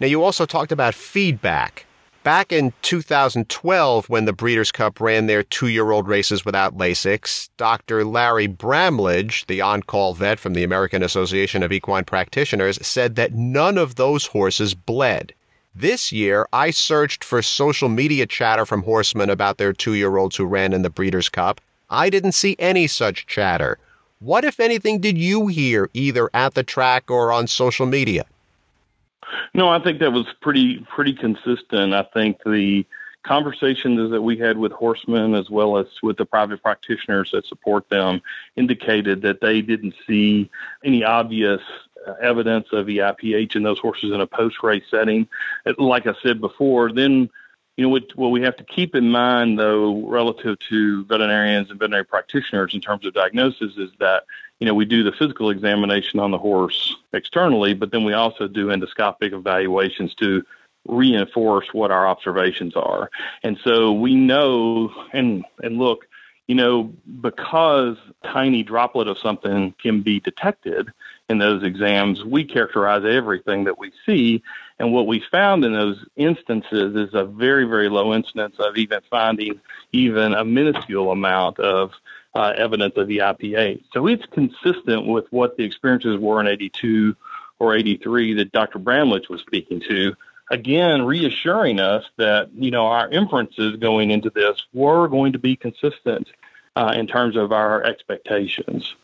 Now 0.00 0.06
you 0.06 0.22
also 0.22 0.46
talked 0.46 0.72
about 0.72 0.94
feedback. 0.94 1.86
Back 2.28 2.52
in 2.52 2.74
2012, 2.82 4.10
when 4.10 4.26
the 4.26 4.34
Breeders' 4.34 4.70
Cup 4.70 5.00
ran 5.00 5.28
their 5.28 5.42
two 5.42 5.68
year 5.68 5.90
old 5.92 6.06
races 6.06 6.44
without 6.44 6.76
Lasix, 6.76 7.48
Dr. 7.56 8.04
Larry 8.04 8.46
Bramlage, 8.46 9.46
the 9.46 9.62
on 9.62 9.82
call 9.82 10.12
vet 10.12 10.38
from 10.38 10.52
the 10.52 10.62
American 10.62 11.02
Association 11.02 11.62
of 11.62 11.72
Equine 11.72 12.04
Practitioners, 12.04 12.86
said 12.86 13.16
that 13.16 13.32
none 13.32 13.78
of 13.78 13.94
those 13.94 14.26
horses 14.26 14.74
bled. 14.74 15.32
This 15.74 16.12
year, 16.12 16.46
I 16.52 16.70
searched 16.70 17.24
for 17.24 17.40
social 17.40 17.88
media 17.88 18.26
chatter 18.26 18.66
from 18.66 18.82
horsemen 18.82 19.30
about 19.30 19.56
their 19.56 19.72
two 19.72 19.94
year 19.94 20.18
olds 20.18 20.36
who 20.36 20.44
ran 20.44 20.74
in 20.74 20.82
the 20.82 20.90
Breeders' 20.90 21.30
Cup. 21.30 21.62
I 21.88 22.10
didn't 22.10 22.32
see 22.32 22.56
any 22.58 22.88
such 22.88 23.26
chatter. 23.26 23.78
What, 24.18 24.44
if 24.44 24.60
anything, 24.60 25.00
did 25.00 25.16
you 25.16 25.46
hear 25.46 25.88
either 25.94 26.28
at 26.34 26.52
the 26.52 26.62
track 26.62 27.10
or 27.10 27.32
on 27.32 27.46
social 27.46 27.86
media? 27.86 28.26
No, 29.54 29.68
I 29.68 29.78
think 29.78 30.00
that 30.00 30.12
was 30.12 30.26
pretty 30.40 30.80
pretty 30.80 31.14
consistent. 31.14 31.94
I 31.94 32.02
think 32.02 32.38
the 32.44 32.84
conversations 33.24 34.10
that 34.10 34.22
we 34.22 34.36
had 34.38 34.56
with 34.56 34.72
horsemen 34.72 35.34
as 35.34 35.50
well 35.50 35.76
as 35.76 35.86
with 36.02 36.16
the 36.16 36.24
private 36.24 36.62
practitioners 36.62 37.30
that 37.32 37.44
support 37.46 37.88
them 37.88 38.22
indicated 38.56 39.22
that 39.22 39.40
they 39.40 39.60
didn't 39.60 39.94
see 40.06 40.48
any 40.84 41.04
obvious 41.04 41.60
uh, 42.06 42.12
evidence 42.22 42.68
of 42.72 42.86
EIPH 42.86 43.56
in 43.56 43.62
those 43.62 43.78
horses 43.78 44.12
in 44.12 44.20
a 44.20 44.26
post 44.26 44.62
race 44.62 44.84
setting. 44.90 45.28
Like 45.78 46.06
I 46.06 46.14
said 46.22 46.40
before, 46.40 46.92
then 46.92 47.28
you 47.78 47.84
know, 47.84 47.90
what, 47.90 48.16
what 48.16 48.32
we 48.32 48.42
have 48.42 48.56
to 48.56 48.64
keep 48.64 48.96
in 48.96 49.08
mind, 49.08 49.56
though, 49.56 50.04
relative 50.08 50.58
to 50.68 51.04
veterinarians 51.04 51.70
and 51.70 51.78
veterinary 51.78 52.04
practitioners 52.04 52.74
in 52.74 52.80
terms 52.80 53.06
of 53.06 53.14
diagnosis, 53.14 53.76
is 53.76 53.90
that, 54.00 54.24
you 54.58 54.66
know, 54.66 54.74
we 54.74 54.84
do 54.84 55.04
the 55.04 55.12
physical 55.12 55.48
examination 55.48 56.18
on 56.18 56.32
the 56.32 56.38
horse 56.38 56.96
externally, 57.12 57.74
but 57.74 57.92
then 57.92 58.02
we 58.02 58.14
also 58.14 58.48
do 58.48 58.66
endoscopic 58.66 59.32
evaluations 59.32 60.12
to 60.16 60.44
reinforce 60.88 61.72
what 61.72 61.92
our 61.92 62.08
observations 62.08 62.74
are. 62.74 63.10
And 63.44 63.56
so 63.62 63.92
we 63.92 64.16
know, 64.16 64.92
and, 65.12 65.44
and 65.62 65.78
look, 65.78 66.07
you 66.48 66.54
know, 66.54 66.84
because 67.20 67.98
tiny 68.24 68.62
droplet 68.62 69.06
of 69.06 69.18
something 69.18 69.74
can 69.80 70.00
be 70.00 70.18
detected 70.18 70.90
in 71.28 71.38
those 71.38 71.62
exams, 71.62 72.24
we 72.24 72.42
characterize 72.42 73.04
everything 73.04 73.64
that 73.64 73.78
we 73.78 73.92
see. 74.06 74.42
And 74.78 74.92
what 74.92 75.06
we 75.06 75.22
found 75.30 75.62
in 75.64 75.74
those 75.74 76.02
instances 76.16 76.96
is 76.96 77.12
a 77.12 77.26
very, 77.26 77.64
very 77.64 77.90
low 77.90 78.14
incidence 78.14 78.56
of 78.58 78.78
even 78.78 79.00
finding 79.10 79.60
even 79.92 80.32
a 80.32 80.42
minuscule 80.42 81.10
amount 81.10 81.60
of 81.60 81.92
uh, 82.34 82.54
evidence 82.56 82.94
of 82.96 83.08
EIPH. 83.08 83.82
So 83.92 84.06
it's 84.06 84.24
consistent 84.26 85.06
with 85.06 85.26
what 85.30 85.58
the 85.58 85.64
experiences 85.64 86.18
were 86.18 86.40
in 86.40 86.46
82 86.46 87.14
or 87.58 87.76
83 87.76 88.34
that 88.34 88.52
Dr. 88.52 88.78
Bramlage 88.78 89.28
was 89.28 89.42
speaking 89.42 89.80
to. 89.88 90.14
Again, 90.50 91.04
reassuring 91.04 91.78
us 91.78 92.04
that, 92.16 92.50
you 92.54 92.70
know, 92.70 92.86
our 92.86 93.08
inferences 93.10 93.76
going 93.76 94.10
into 94.10 94.30
this 94.30 94.64
were 94.72 95.06
going 95.08 95.32
to 95.32 95.38
be 95.38 95.56
consistent 95.56 96.28
uh, 96.74 96.94
in 96.96 97.06
terms 97.06 97.36
of 97.36 97.52
our 97.52 97.84
expectations. 97.84 98.94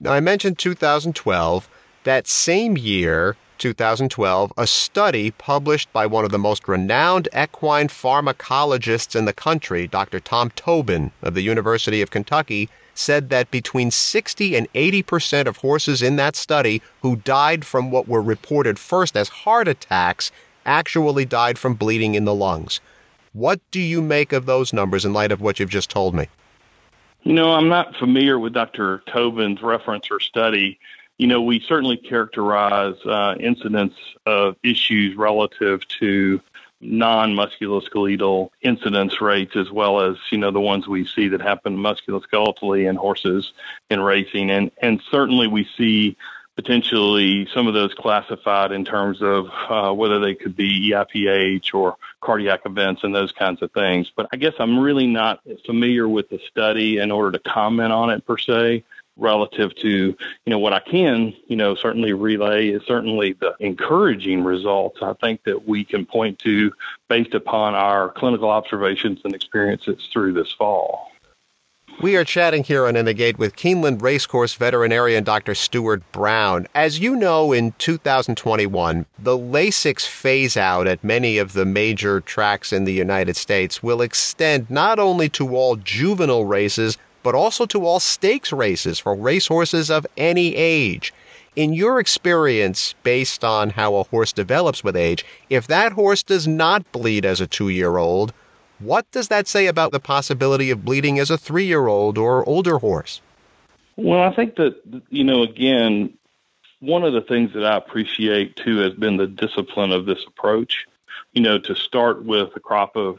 Now, 0.00 0.12
I 0.12 0.20
mentioned 0.20 0.58
2012. 0.58 1.68
That 2.04 2.28
same 2.28 2.78
year, 2.78 3.36
2012, 3.58 4.52
a 4.56 4.66
study 4.66 5.32
published 5.32 5.92
by 5.92 6.06
one 6.06 6.24
of 6.24 6.30
the 6.30 6.38
most 6.38 6.68
renowned 6.68 7.28
equine 7.36 7.88
pharmacologists 7.88 9.16
in 9.16 9.24
the 9.24 9.32
country, 9.32 9.88
Dr. 9.88 10.20
Tom 10.20 10.50
Tobin 10.54 11.10
of 11.22 11.34
the 11.34 11.42
University 11.42 12.00
of 12.00 12.10
Kentucky, 12.10 12.68
said 12.94 13.28
that 13.30 13.50
between 13.50 13.90
60 13.90 14.56
and 14.56 14.68
80 14.74 15.02
percent 15.02 15.48
of 15.48 15.58
horses 15.58 16.02
in 16.02 16.16
that 16.16 16.36
study 16.36 16.82
who 17.02 17.16
died 17.16 17.64
from 17.64 17.90
what 17.90 18.08
were 18.08 18.22
reported 18.22 18.78
first 18.78 19.16
as 19.16 19.28
heart 19.28 19.68
attacks 19.68 20.32
actually 20.68 21.24
died 21.24 21.58
from 21.58 21.74
bleeding 21.74 22.14
in 22.14 22.24
the 22.24 22.34
lungs. 22.34 22.80
What 23.32 23.60
do 23.70 23.80
you 23.80 24.00
make 24.00 24.32
of 24.32 24.46
those 24.46 24.72
numbers 24.72 25.04
in 25.04 25.12
light 25.12 25.32
of 25.32 25.40
what 25.40 25.58
you've 25.58 25.70
just 25.70 25.90
told 25.90 26.14
me? 26.14 26.28
You 27.24 27.32
know, 27.32 27.52
I'm 27.52 27.68
not 27.68 27.96
familiar 27.96 28.38
with 28.38 28.52
Dr. 28.52 29.02
Tobin's 29.06 29.62
reference 29.62 30.10
or 30.10 30.20
study 30.20 30.78
you 31.18 31.26
know, 31.26 31.42
we 31.42 31.60
certainly 31.60 31.96
characterize 31.96 32.94
uh, 33.04 33.34
incidents 33.38 33.96
of 34.24 34.56
issues 34.62 35.16
relative 35.16 35.86
to 35.98 36.40
non-musculoskeletal 36.80 38.50
incidence 38.62 39.20
rates 39.20 39.56
as 39.56 39.68
well 39.68 40.00
as 40.00 40.16
you 40.30 40.38
know 40.38 40.52
the 40.52 40.60
ones 40.60 40.86
we 40.86 41.04
see 41.04 41.26
that 41.26 41.40
happen 41.40 41.76
musculoskeletally 41.76 42.88
in 42.88 42.94
horses 42.94 43.52
in 43.90 44.00
racing 44.00 44.48
and 44.48 44.70
and 44.80 45.02
certainly 45.10 45.48
we 45.48 45.68
see 45.76 46.16
potentially 46.58 47.46
some 47.54 47.68
of 47.68 47.74
those 47.74 47.94
classified 47.94 48.72
in 48.72 48.84
terms 48.84 49.22
of 49.22 49.46
uh, 49.68 49.92
whether 49.92 50.18
they 50.18 50.34
could 50.34 50.56
be 50.56 50.90
EIPH 50.90 51.72
or 51.72 51.94
cardiac 52.20 52.62
events 52.66 53.04
and 53.04 53.14
those 53.14 53.30
kinds 53.30 53.62
of 53.62 53.70
things. 53.70 54.10
But 54.16 54.26
I 54.32 54.38
guess 54.38 54.54
I'm 54.58 54.76
really 54.76 55.06
not 55.06 55.40
familiar 55.64 56.08
with 56.08 56.28
the 56.28 56.40
study 56.50 56.98
in 56.98 57.12
order 57.12 57.38
to 57.38 57.48
comment 57.48 57.92
on 57.92 58.10
it 58.10 58.26
per 58.26 58.36
se 58.38 58.82
relative 59.16 59.72
to 59.76 59.88
you 59.88 60.16
know 60.46 60.58
what 60.58 60.72
I 60.72 60.80
can 60.80 61.32
you 61.46 61.56
know 61.56 61.76
certainly 61.76 62.12
relay 62.12 62.68
is 62.68 62.82
certainly 62.86 63.34
the 63.34 63.54
encouraging 63.60 64.42
results 64.42 64.98
I 65.00 65.12
think 65.14 65.44
that 65.44 65.66
we 65.66 65.84
can 65.84 66.06
point 66.06 66.40
to 66.40 66.72
based 67.08 67.34
upon 67.34 67.76
our 67.76 68.10
clinical 68.10 68.50
observations 68.50 69.20
and 69.24 69.32
experiences 69.32 70.08
through 70.12 70.32
this 70.32 70.52
fall. 70.52 71.12
We 72.00 72.14
are 72.14 72.24
chatting 72.24 72.62
here 72.62 72.86
on 72.86 72.94
In 72.94 73.06
the 73.06 73.12
Gate 73.12 73.40
with 73.40 73.56
Keeneland 73.56 74.02
Racecourse 74.02 74.54
veterinarian 74.54 75.24
Dr. 75.24 75.56
Stuart 75.56 76.00
Brown. 76.12 76.68
As 76.72 77.00
you 77.00 77.16
know, 77.16 77.50
in 77.50 77.72
2021, 77.78 79.04
the 79.18 79.36
Lasix 79.36 80.06
phase 80.06 80.56
out 80.56 80.86
at 80.86 81.02
many 81.02 81.38
of 81.38 81.54
the 81.54 81.64
major 81.64 82.20
tracks 82.20 82.72
in 82.72 82.84
the 82.84 82.92
United 82.92 83.36
States 83.36 83.82
will 83.82 84.00
extend 84.00 84.70
not 84.70 85.00
only 85.00 85.28
to 85.30 85.56
all 85.56 85.74
juvenile 85.74 86.44
races, 86.44 86.96
but 87.24 87.34
also 87.34 87.66
to 87.66 87.84
all 87.84 87.98
stakes 87.98 88.52
races 88.52 89.00
for 89.00 89.16
racehorses 89.16 89.90
of 89.90 90.06
any 90.16 90.54
age. 90.54 91.12
In 91.56 91.72
your 91.72 91.98
experience, 91.98 92.94
based 93.02 93.42
on 93.42 93.70
how 93.70 93.96
a 93.96 94.04
horse 94.04 94.32
develops 94.32 94.84
with 94.84 94.94
age, 94.94 95.24
if 95.50 95.66
that 95.66 95.94
horse 95.94 96.22
does 96.22 96.46
not 96.46 96.92
bleed 96.92 97.24
as 97.24 97.40
a 97.40 97.48
two 97.48 97.70
year 97.70 97.96
old, 97.96 98.32
what 98.78 99.10
does 99.10 99.28
that 99.28 99.48
say 99.48 99.66
about 99.66 99.92
the 99.92 100.00
possibility 100.00 100.70
of 100.70 100.84
bleeding 100.84 101.18
as 101.18 101.30
a 101.30 101.38
three 101.38 101.64
year 101.64 101.86
old 101.86 102.18
or 102.18 102.48
older 102.48 102.78
horse? 102.78 103.20
Well, 103.96 104.22
I 104.22 104.34
think 104.34 104.56
that, 104.56 104.80
you 105.10 105.24
know, 105.24 105.42
again, 105.42 106.14
one 106.80 107.02
of 107.02 107.12
the 107.12 107.20
things 107.20 107.52
that 107.54 107.64
I 107.64 107.76
appreciate 107.76 108.56
too 108.56 108.78
has 108.78 108.94
been 108.94 109.16
the 109.16 109.26
discipline 109.26 109.92
of 109.92 110.06
this 110.06 110.24
approach. 110.26 110.86
You 111.32 111.42
know, 111.42 111.58
to 111.58 111.74
start 111.74 112.24
with 112.24 112.50
a 112.56 112.60
crop 112.60 112.96
of 112.96 113.18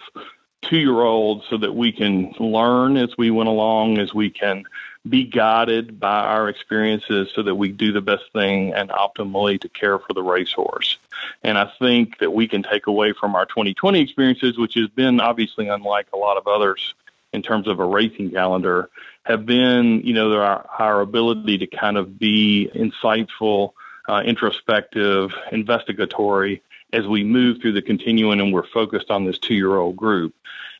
two 0.61 0.77
year 0.77 1.01
olds 1.01 1.45
so 1.49 1.57
that 1.57 1.75
we 1.75 1.91
can 1.91 2.33
learn 2.39 2.97
as 2.97 3.15
we 3.17 3.29
went 3.31 3.49
along, 3.49 3.97
as 3.97 4.13
we 4.13 4.29
can 4.29 4.63
be 5.07 5.23
guided 5.23 5.99
by 5.99 6.25
our 6.25 6.49
experiences 6.49 7.29
so 7.33 7.41
that 7.43 7.55
we 7.55 7.69
do 7.69 7.91
the 7.91 8.01
best 8.01 8.23
thing 8.33 8.73
and 8.73 8.89
optimally 8.89 9.59
to 9.61 9.69
care 9.69 9.97
for 9.97 10.13
the 10.13 10.21
racehorse. 10.21 10.97
And 11.43 11.57
I 11.57 11.71
think 11.79 12.17
that 12.19 12.31
we 12.31 12.47
can 12.47 12.63
take 12.63 12.87
away 12.87 13.13
from 13.13 13.35
our 13.35 13.45
2020 13.45 14.01
experiences, 14.01 14.57
which 14.57 14.73
has 14.75 14.89
been 14.89 15.19
obviously 15.19 15.69
unlike 15.69 16.07
a 16.13 16.17
lot 16.17 16.37
of 16.37 16.47
others 16.47 16.93
in 17.31 17.41
terms 17.41 17.67
of 17.67 17.79
a 17.79 17.85
racing 17.85 18.31
calendar, 18.31 18.89
have 19.23 19.45
been, 19.45 20.01
you 20.01 20.13
know, 20.13 20.33
our, 20.33 20.67
our 20.79 21.01
ability 21.01 21.59
to 21.59 21.67
kind 21.67 21.97
of 21.97 22.17
be 22.17 22.69
insightful, 22.73 23.73
uh, 24.07 24.21
introspective, 24.25 25.31
investigatory, 25.51 26.61
as 26.91 27.05
we 27.07 27.23
move 27.23 27.61
through 27.61 27.73
the 27.73 27.81
continuum 27.81 28.39
and 28.39 28.51
we're 28.51 28.67
focused 28.67 29.11
on 29.11 29.25
this 29.25 29.37
two 29.37 29.53
year 29.53 29.77
old 29.77 29.95
group. 29.95 30.33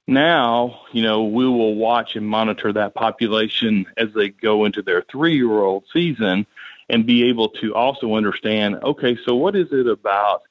Now, 0.10 0.82
you 0.92 1.04
know, 1.04 1.26
we 1.26 1.46
will 1.46 1.76
watch 1.76 2.16
and 2.16 2.28
monitor 2.28 2.74
that 2.74 2.96
population 2.96 3.86
as 3.96 4.08
they 4.16 4.30
go 4.30 4.66
into 4.66 4.82
their 4.82 5.04
three 5.04 5.36
year 5.36 5.60
old 5.60 5.84
season 5.94 6.48
and 6.90 7.06
be 7.06 7.30
able 7.30 7.50
to 7.50 7.76
also 7.76 8.16
understand 8.16 8.78
okay, 8.82 9.20
so 9.24 9.36
what 9.36 9.56
is 9.56 9.72
it 9.72 9.86
about 9.86 10.42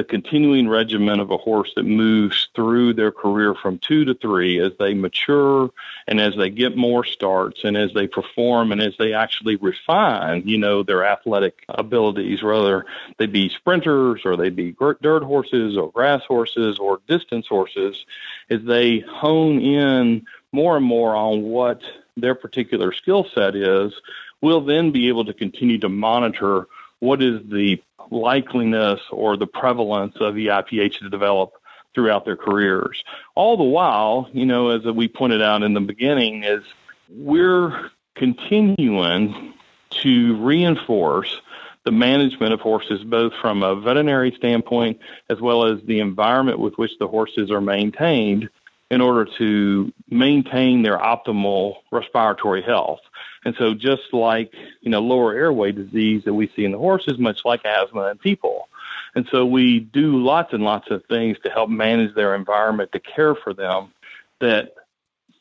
the 0.00 0.04
continuing 0.04 0.66
regimen 0.66 1.20
of 1.20 1.30
a 1.30 1.36
horse 1.36 1.72
that 1.76 1.82
moves 1.82 2.48
through 2.54 2.94
their 2.94 3.12
career 3.12 3.54
from 3.54 3.78
two 3.80 4.06
to 4.06 4.14
three 4.14 4.58
as 4.58 4.72
they 4.78 4.94
mature 4.94 5.68
and 6.08 6.18
as 6.18 6.34
they 6.36 6.48
get 6.48 6.74
more 6.74 7.04
starts 7.04 7.64
and 7.64 7.76
as 7.76 7.92
they 7.92 8.06
perform 8.06 8.72
and 8.72 8.80
as 8.80 8.94
they 8.98 9.12
actually 9.12 9.56
refine, 9.56 10.42
you 10.48 10.56
know, 10.56 10.82
their 10.82 11.04
athletic 11.04 11.66
abilities, 11.68 12.42
whether 12.42 12.86
they 13.18 13.26
be 13.26 13.50
sprinters 13.50 14.22
or 14.24 14.38
they 14.38 14.48
be 14.48 14.74
dirt 15.02 15.22
horses 15.22 15.76
or 15.76 15.92
grass 15.92 16.22
horses 16.26 16.78
or 16.78 17.02
distance 17.06 17.46
horses, 17.46 18.06
as 18.48 18.62
they 18.62 19.00
hone 19.00 19.60
in 19.60 20.24
more 20.50 20.78
and 20.78 20.86
more 20.86 21.14
on 21.14 21.42
what 21.42 21.82
their 22.16 22.34
particular 22.34 22.94
skill 22.94 23.26
set 23.34 23.54
is, 23.54 23.92
we'll 24.40 24.62
then 24.62 24.92
be 24.92 25.08
able 25.08 25.26
to 25.26 25.34
continue 25.34 25.76
to 25.78 25.90
monitor 25.90 26.68
what 27.00 27.22
is 27.22 27.40
the 27.50 27.82
likeliness 28.10 29.00
or 29.10 29.36
the 29.36 29.46
prevalence 29.46 30.16
of 30.20 30.34
EIPH 30.34 30.98
to 30.98 31.10
develop 31.10 31.52
throughout 31.94 32.24
their 32.24 32.36
careers. 32.36 33.02
All 33.34 33.56
the 33.56 33.64
while, 33.64 34.28
you 34.32 34.46
know, 34.46 34.70
as 34.70 34.84
we 34.84 35.08
pointed 35.08 35.42
out 35.42 35.62
in 35.62 35.74
the 35.74 35.80
beginning, 35.80 36.44
is 36.44 36.62
we're 37.08 37.90
continuing 38.14 39.54
to 40.02 40.36
reinforce 40.36 41.40
the 41.84 41.90
management 41.90 42.52
of 42.52 42.60
horses, 42.60 43.02
both 43.02 43.32
from 43.40 43.62
a 43.62 43.74
veterinary 43.74 44.32
standpoint 44.36 45.00
as 45.28 45.40
well 45.40 45.64
as 45.64 45.80
the 45.84 46.00
environment 46.00 46.58
with 46.58 46.74
which 46.74 46.92
the 46.98 47.08
horses 47.08 47.50
are 47.50 47.60
maintained, 47.60 48.48
in 48.90 49.00
order 49.00 49.24
to 49.38 49.92
maintain 50.10 50.82
their 50.82 50.98
optimal 50.98 51.76
respiratory 51.92 52.60
health. 52.60 53.00
And 53.44 53.54
so, 53.58 53.74
just 53.74 54.12
like 54.12 54.52
you 54.80 54.90
know, 54.90 55.00
lower 55.00 55.34
airway 55.34 55.72
disease 55.72 56.24
that 56.24 56.34
we 56.34 56.50
see 56.54 56.64
in 56.64 56.72
the 56.72 56.78
horses, 56.78 57.18
much 57.18 57.44
like 57.44 57.64
asthma 57.64 58.10
in 58.10 58.18
people. 58.18 58.68
And 59.14 59.26
so, 59.30 59.46
we 59.46 59.80
do 59.80 60.22
lots 60.22 60.52
and 60.52 60.62
lots 60.62 60.90
of 60.90 61.04
things 61.06 61.38
to 61.44 61.50
help 61.50 61.70
manage 61.70 62.14
their 62.14 62.34
environment, 62.34 62.92
to 62.92 63.00
care 63.00 63.34
for 63.34 63.54
them, 63.54 63.92
that 64.40 64.74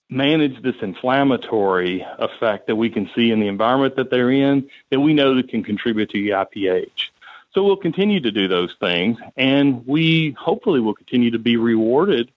manage 0.10 0.62
this 0.64 0.76
inflammatory 0.82 2.06
effect 2.18 2.68
that 2.68 2.76
we 2.76 2.90
can 2.90 3.10
see 3.16 3.32
in 3.32 3.40
the 3.40 3.48
environment 3.48 3.96
that 3.96 4.10
they're 4.10 4.32
in, 4.32 4.68
that 4.90 5.00
we 5.00 5.14
know 5.14 5.36
that 5.36 5.50
can 5.50 5.64
contribute 5.64 6.10
to 6.10 6.18
EIPH. 6.18 7.10
So 7.54 7.64
we'll 7.64 7.78
continue 7.78 8.20
to 8.22 8.32
do 8.32 8.48
those 8.48 8.76
things, 8.80 9.18
and 9.36 9.86
we 9.86 10.36
hopefully 10.40 10.80
will 10.80 10.94
continue 10.94 11.32
to 11.32 11.40
be 11.40 11.58
rewarded 11.58 12.32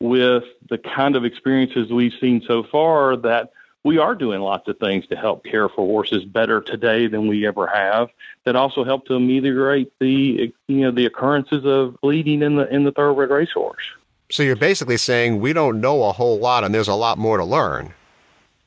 with 0.00 0.44
the 0.68 0.78
kind 0.78 1.16
of 1.16 1.24
experiences 1.24 1.90
we've 1.90 2.12
seen 2.20 2.42
so 2.46 2.62
far 2.62 3.16
that 3.16 3.52
we 3.88 3.96
are 3.96 4.14
doing 4.14 4.42
lots 4.42 4.68
of 4.68 4.78
things 4.78 5.06
to 5.06 5.16
help 5.16 5.42
care 5.44 5.66
for 5.66 5.76
horses 5.86 6.22
better 6.22 6.60
today 6.60 7.06
than 7.06 7.26
we 7.26 7.46
ever 7.46 7.66
have 7.66 8.10
that 8.44 8.54
also 8.54 8.84
help 8.84 9.06
to 9.06 9.14
ameliorate 9.14 9.90
the 9.98 10.52
you 10.66 10.76
know 10.76 10.90
the 10.90 11.06
occurrences 11.06 11.64
of 11.64 11.98
bleeding 12.02 12.42
in 12.42 12.56
the 12.56 12.68
in 12.68 12.84
the 12.84 12.92
thoroughbred 12.92 13.30
racehorse. 13.30 13.82
So 14.30 14.42
you're 14.42 14.56
basically 14.56 14.98
saying 14.98 15.40
we 15.40 15.54
don't 15.54 15.80
know 15.80 16.04
a 16.04 16.12
whole 16.12 16.38
lot 16.38 16.64
and 16.64 16.74
there's 16.74 16.88
a 16.88 16.94
lot 16.94 17.16
more 17.16 17.38
to 17.38 17.44
learn. 17.46 17.94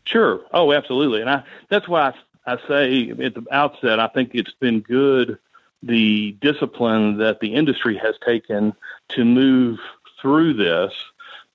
Sure. 0.06 0.42
Oh, 0.54 0.74
absolutely. 0.74 1.22
And 1.22 1.30
I 1.30 1.44
that's 1.70 1.88
why 1.88 2.16
I, 2.48 2.54
I 2.54 2.68
say 2.68 3.12
at 3.12 3.36
the 3.36 3.46
outset 3.52 4.00
I 4.00 4.08
think 4.08 4.32
it's 4.34 4.54
been 4.54 4.80
good 4.80 5.38
the 5.84 6.32
discipline 6.42 7.18
that 7.18 7.42
the 7.42 7.54
industry 7.54 7.96
has 7.98 8.16
taken 8.26 8.74
to 9.10 9.24
move 9.24 9.78
through 10.20 10.56
this 10.56 10.94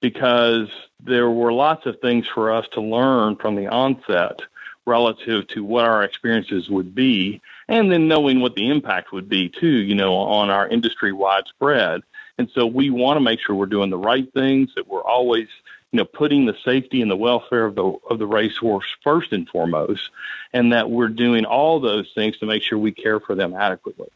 because 0.00 0.68
there 1.04 1.30
were 1.30 1.52
lots 1.52 1.86
of 1.86 2.00
things 2.00 2.26
for 2.26 2.52
us 2.52 2.66
to 2.72 2.80
learn 2.80 3.36
from 3.36 3.56
the 3.56 3.66
onset 3.68 4.40
relative 4.86 5.46
to 5.48 5.64
what 5.64 5.84
our 5.84 6.04
experiences 6.04 6.70
would 6.70 6.94
be, 6.94 7.40
and 7.68 7.90
then 7.90 8.06
knowing 8.06 8.40
what 8.40 8.54
the 8.54 8.68
impact 8.68 9.12
would 9.12 9.28
be 9.28 9.48
too, 9.48 9.66
you 9.66 9.94
know, 9.94 10.14
on 10.14 10.48
our 10.48 10.68
industry 10.68 11.12
widespread. 11.12 12.02
And 12.38 12.48
so 12.54 12.66
we 12.66 12.90
want 12.90 13.16
to 13.16 13.20
make 13.20 13.40
sure 13.40 13.56
we're 13.56 13.66
doing 13.66 13.90
the 13.90 13.98
right 13.98 14.32
things, 14.32 14.70
that 14.76 14.86
we're 14.86 15.02
always, 15.02 15.48
you 15.90 15.96
know, 15.96 16.04
putting 16.04 16.46
the 16.46 16.56
safety 16.64 17.02
and 17.02 17.10
the 17.10 17.16
welfare 17.16 17.64
of 17.64 17.74
the 17.74 17.94
of 18.08 18.18
the 18.18 18.26
racehorse 18.26 18.86
first 19.02 19.32
and 19.32 19.48
foremost, 19.48 20.10
and 20.52 20.72
that 20.72 20.90
we're 20.90 21.08
doing 21.08 21.44
all 21.44 21.80
those 21.80 22.10
things 22.14 22.38
to 22.38 22.46
make 22.46 22.62
sure 22.62 22.78
we 22.78 22.92
care 22.92 23.18
for 23.18 23.34
them 23.34 23.54
adequately. 23.54 24.08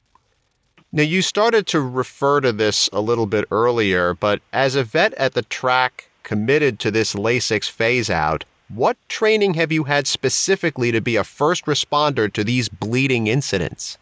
Now, 0.93 1.05
you 1.05 1.23
started 1.23 1.69
to 1.69 1.81
refer 1.81 2.41
to 2.41 2.51
this 2.51 2.89
a 2.93 3.01
little 3.01 3.27
bit 3.27 3.45
earlier, 3.53 4.13
but 4.15 4.41
as 4.53 4.75
a 4.75 4.83
vet 4.83 5.15
at 5.15 5.35
the 5.35 5.43
track 5.43 6.09
committed 6.25 6.81
to 6.81 6.91
this 6.91 7.15
Lasix 7.15 7.71
phase 7.71 8.11
out, 8.11 8.45
what 8.69 8.97
training 9.09 9.55
have 9.55 9.71
you 9.71 9.85
had 9.85 10.09
specifically 10.09 10.91
to 10.91 11.01
be 11.01 11.15
a 11.15 11.23
first 11.23 11.67
responder 11.67 12.33
to 12.33 12.43
these 12.43 12.69
bleeding 12.69 13.29
incidents? 13.29 13.99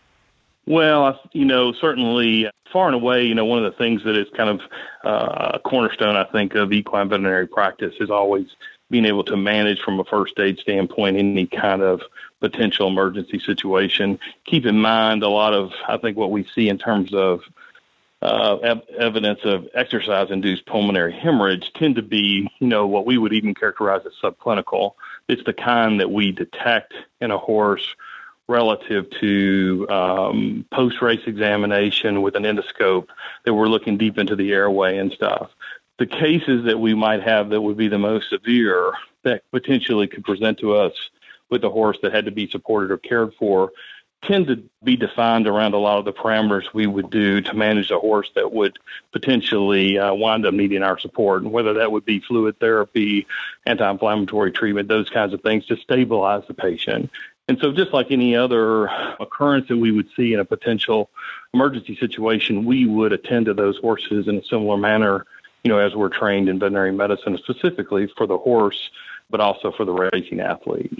Well, 0.67 1.21
you 1.33 1.45
know, 1.45 1.75
certainly 1.75 2.51
far 2.73 2.87
and 2.87 2.95
away, 2.95 3.25
you 3.25 3.35
know, 3.35 3.45
one 3.45 3.63
of 3.63 3.71
the 3.71 3.77
things 3.77 4.03
that 4.05 4.17
is 4.17 4.27
kind 4.35 4.49
of 4.49 4.61
uh, 5.05 5.53
a 5.55 5.59
cornerstone, 5.59 6.17
I 6.17 6.25
think, 6.25 6.55
of 6.55 6.73
equine 6.73 7.11
veterinary 7.11 7.47
practice 7.47 7.95
is 8.01 8.11
always 8.11 8.47
being 8.91 9.05
able 9.05 9.25
to 9.25 9.37
manage 9.37 9.81
from 9.81 10.01
a 10.01 10.05
first 10.05 10.39
aid 10.39 10.59
standpoint 10.59 11.19
any 11.19 11.47
kind 11.47 11.83
of 11.83 12.01
potential 12.41 12.89
emergency 12.89 13.39
situation. 13.39 14.19
Keep 14.45 14.67
in 14.67 14.81
mind 14.81 15.23
a 15.23 15.29
lot 15.29 15.55
of, 15.55 15.73
I 15.87 15.97
think, 15.97 16.17
what 16.17 16.31
we 16.31 16.45
see 16.55 16.69
in 16.69 16.79
terms 16.79 17.13
of 17.13 17.43
uh, 18.21 18.57
ev- 18.57 18.89
evidence 18.99 19.41
of 19.45 19.69
exercise-induced 19.75 20.67
pulmonary 20.67 21.13
hemorrhage 21.13 21.73
tend 21.75 21.97
to 21.97 22.03
be, 22.03 22.51
you 22.59 22.67
know, 22.67 22.87
what 22.87 23.07
we 23.07 23.17
would 23.17 23.33
even 23.33 23.55
characterize 23.55 24.03
as 24.07 24.13
subclinical. 24.23 24.95
It's 25.29 25.45
the 25.45 25.53
kind 25.53 26.01
that 26.01 26.11
we 26.11 26.33
detect 26.33 26.95
in 27.21 27.31
a 27.31 27.39
horse 27.39 27.95
relative 28.49 29.09
to 29.21 29.87
um, 29.91 30.65
post 30.73 31.03
race 31.03 31.21
examination 31.27 32.23
with 32.23 32.35
an 32.35 32.45
endoscope 32.45 33.09
that 33.45 33.55
we're 33.55 33.69
looking 33.69 33.99
deep 33.99 34.19
into 34.19 34.35
the 34.35 34.53
airway 34.53 34.97
and 34.97 35.13
stuff. 35.13 35.51
The 35.99 36.07
cases 36.07 36.65
that 36.65 36.81
we 36.81 36.95
might 36.95 37.23
have 37.23 37.51
that 37.51 37.61
would 37.61 37.77
be 37.77 37.89
the 37.89 37.99
most 37.99 38.31
severe 38.31 38.93
that 39.23 39.43
potentially 39.51 40.07
could 40.07 40.25
present 40.25 40.59
to 40.61 40.77
us 40.77 40.95
with 41.51 41.65
a 41.65 41.71
horse 41.71 41.99
that 42.03 42.15
had 42.15 42.27
to 42.27 42.31
be 42.31 42.49
supported 42.49 42.91
or 42.91 42.99
cared 42.99 43.35
for 43.35 43.73
tend 44.23 44.49
to 44.49 44.63
be 44.83 44.97
defined 44.97 45.47
around 45.47 45.75
a 45.75 45.79
lot 45.79 45.99
of 45.99 46.05
the 46.05 46.13
parameters 46.13 46.73
we 46.75 46.87
would 46.87 47.11
do 47.11 47.41
to 47.41 47.55
manage 47.55 47.91
a 47.91 47.99
horse 47.99 48.31
that 48.35 48.53
would 48.53 48.79
potentially 49.13 49.99
uh, 49.99 50.13
wind 50.13 50.45
up 50.45 50.55
needing 50.55 50.83
our 50.83 50.99
support, 50.99 51.43
and 51.43 51.53
whether 51.53 51.75
that 51.75 51.93
would 51.93 52.05
be 52.05 52.21
fluid 52.21 52.59
therapy, 52.59 53.27
anti 53.67 53.89
inflammatory 53.89 54.51
treatment, 54.51 54.89
those 54.89 55.09
kinds 55.11 55.33
of 55.33 55.41
things 55.43 55.67
to 55.67 55.77
stabilize 55.77 56.43
the 56.49 56.55
patient. 56.55 57.11
And 57.47 57.59
so, 57.61 57.73
just 57.73 57.93
like 57.93 58.11
any 58.11 58.37
other 58.37 58.89
occurrence 59.21 59.69
that 59.69 59.79
we 59.79 59.93
would 59.93 60.09
see 60.17 60.35
in 60.35 60.41
a 60.41 60.45
potential 60.45 61.09
emergency 61.55 61.97
situation, 61.97 62.65
we 62.65 62.87
would 62.87 63.13
attend 63.13 63.47
to 63.47 63.55
those 63.55 63.79
horses 63.79 64.29
in 64.29 64.37
a 64.37 64.45
similar 64.45 64.77
manner, 64.77 65.25
you 65.65 65.71
know, 65.71 65.79
as 65.79 65.95
we're 65.95 66.11
trained 66.11 66.49
in 66.49 66.59
veterinary 66.59 66.93
medicine, 66.93 67.39
specifically 67.39 68.11
for 68.19 68.27
the 68.27 68.37
horse, 68.37 68.91
but 69.31 69.41
also 69.41 69.73
for 69.73 69.85
the 69.85 69.93
racing 69.93 70.41
athlete. 70.41 70.93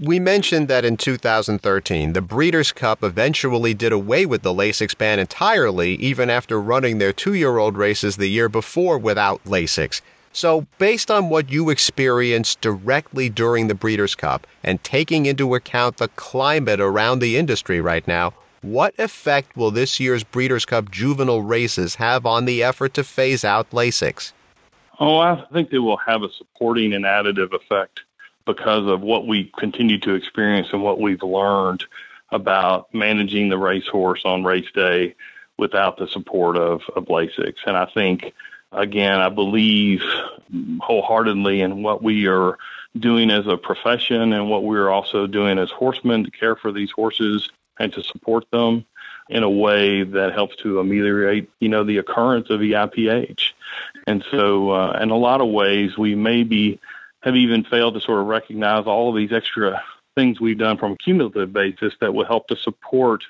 We 0.00 0.18
mentioned 0.18 0.66
that 0.66 0.84
in 0.84 0.96
2013, 0.96 2.14
the 2.14 2.20
Breeders' 2.20 2.72
Cup 2.72 3.04
eventually 3.04 3.74
did 3.74 3.92
away 3.92 4.26
with 4.26 4.42
the 4.42 4.52
Lasix 4.52 4.98
ban 4.98 5.20
entirely, 5.20 5.94
even 5.94 6.30
after 6.30 6.60
running 6.60 6.98
their 6.98 7.12
two 7.12 7.34
year 7.34 7.58
old 7.58 7.76
races 7.76 8.16
the 8.16 8.26
year 8.26 8.48
before 8.48 8.98
without 8.98 9.44
Lasix. 9.44 10.00
So, 10.32 10.66
based 10.78 11.12
on 11.12 11.28
what 11.28 11.52
you 11.52 11.70
experienced 11.70 12.60
directly 12.60 13.28
during 13.28 13.68
the 13.68 13.76
Breeders' 13.76 14.16
Cup 14.16 14.48
and 14.64 14.82
taking 14.82 15.26
into 15.26 15.54
account 15.54 15.98
the 15.98 16.08
climate 16.08 16.80
around 16.80 17.20
the 17.20 17.36
industry 17.36 17.80
right 17.80 18.06
now, 18.08 18.34
what 18.62 18.98
effect 18.98 19.56
will 19.56 19.70
this 19.70 20.00
year's 20.00 20.24
Breeders' 20.24 20.64
Cup 20.64 20.90
juvenile 20.90 21.42
races 21.42 21.94
have 21.94 22.26
on 22.26 22.46
the 22.46 22.64
effort 22.64 22.94
to 22.94 23.04
phase 23.04 23.44
out 23.44 23.70
Lasix? 23.70 24.32
Oh, 24.98 25.18
I 25.18 25.44
think 25.52 25.70
they 25.70 25.78
will 25.78 25.98
have 25.98 26.24
a 26.24 26.32
supporting 26.32 26.94
and 26.94 27.04
additive 27.04 27.54
effect 27.54 28.00
because 28.46 28.86
of 28.86 29.00
what 29.00 29.26
we 29.26 29.50
continue 29.58 29.98
to 30.00 30.14
experience 30.14 30.68
and 30.72 30.82
what 30.82 31.00
we've 31.00 31.22
learned 31.22 31.84
about 32.30 32.92
managing 32.92 33.48
the 33.48 33.58
racehorse 33.58 34.22
on 34.24 34.44
race 34.44 34.70
day 34.74 35.14
without 35.56 35.96
the 35.96 36.08
support 36.08 36.56
of, 36.56 36.82
of 36.96 37.06
Lasix. 37.06 37.54
And 37.66 37.76
I 37.76 37.86
think 37.86 38.34
again, 38.72 39.20
I 39.20 39.28
believe 39.28 40.02
wholeheartedly 40.80 41.60
in 41.60 41.82
what 41.82 42.02
we 42.02 42.26
are 42.26 42.58
doing 42.98 43.30
as 43.30 43.46
a 43.46 43.56
profession 43.56 44.32
and 44.32 44.50
what 44.50 44.64
we're 44.64 44.90
also 44.90 45.26
doing 45.26 45.58
as 45.58 45.70
horsemen 45.70 46.24
to 46.24 46.30
care 46.30 46.56
for 46.56 46.72
these 46.72 46.90
horses 46.90 47.50
and 47.78 47.92
to 47.92 48.02
support 48.02 48.50
them 48.50 48.84
in 49.28 49.42
a 49.42 49.50
way 49.50 50.02
that 50.02 50.32
helps 50.32 50.54
to 50.56 50.80
ameliorate, 50.80 51.50
you 51.58 51.68
know, 51.68 51.82
the 51.82 51.98
occurrence 51.98 52.50
of 52.50 52.60
EIPH. 52.60 53.52
And 54.06 54.24
so, 54.30 54.70
uh, 54.70 54.98
in 55.00 55.10
a 55.10 55.16
lot 55.16 55.40
of 55.40 55.48
ways, 55.48 55.96
we 55.96 56.14
maybe 56.14 56.78
have 57.24 57.36
even 57.36 57.64
failed 57.64 57.94
to 57.94 58.00
sort 58.00 58.20
of 58.20 58.26
recognize 58.26 58.86
all 58.86 59.08
of 59.08 59.16
these 59.16 59.32
extra 59.32 59.82
things 60.14 60.40
we've 60.40 60.58
done 60.58 60.76
from 60.76 60.92
a 60.92 60.96
cumulative 60.96 61.52
basis 61.52 61.94
that 62.00 62.12
will 62.12 62.26
help 62.26 62.46
to 62.48 62.56
support 62.56 63.24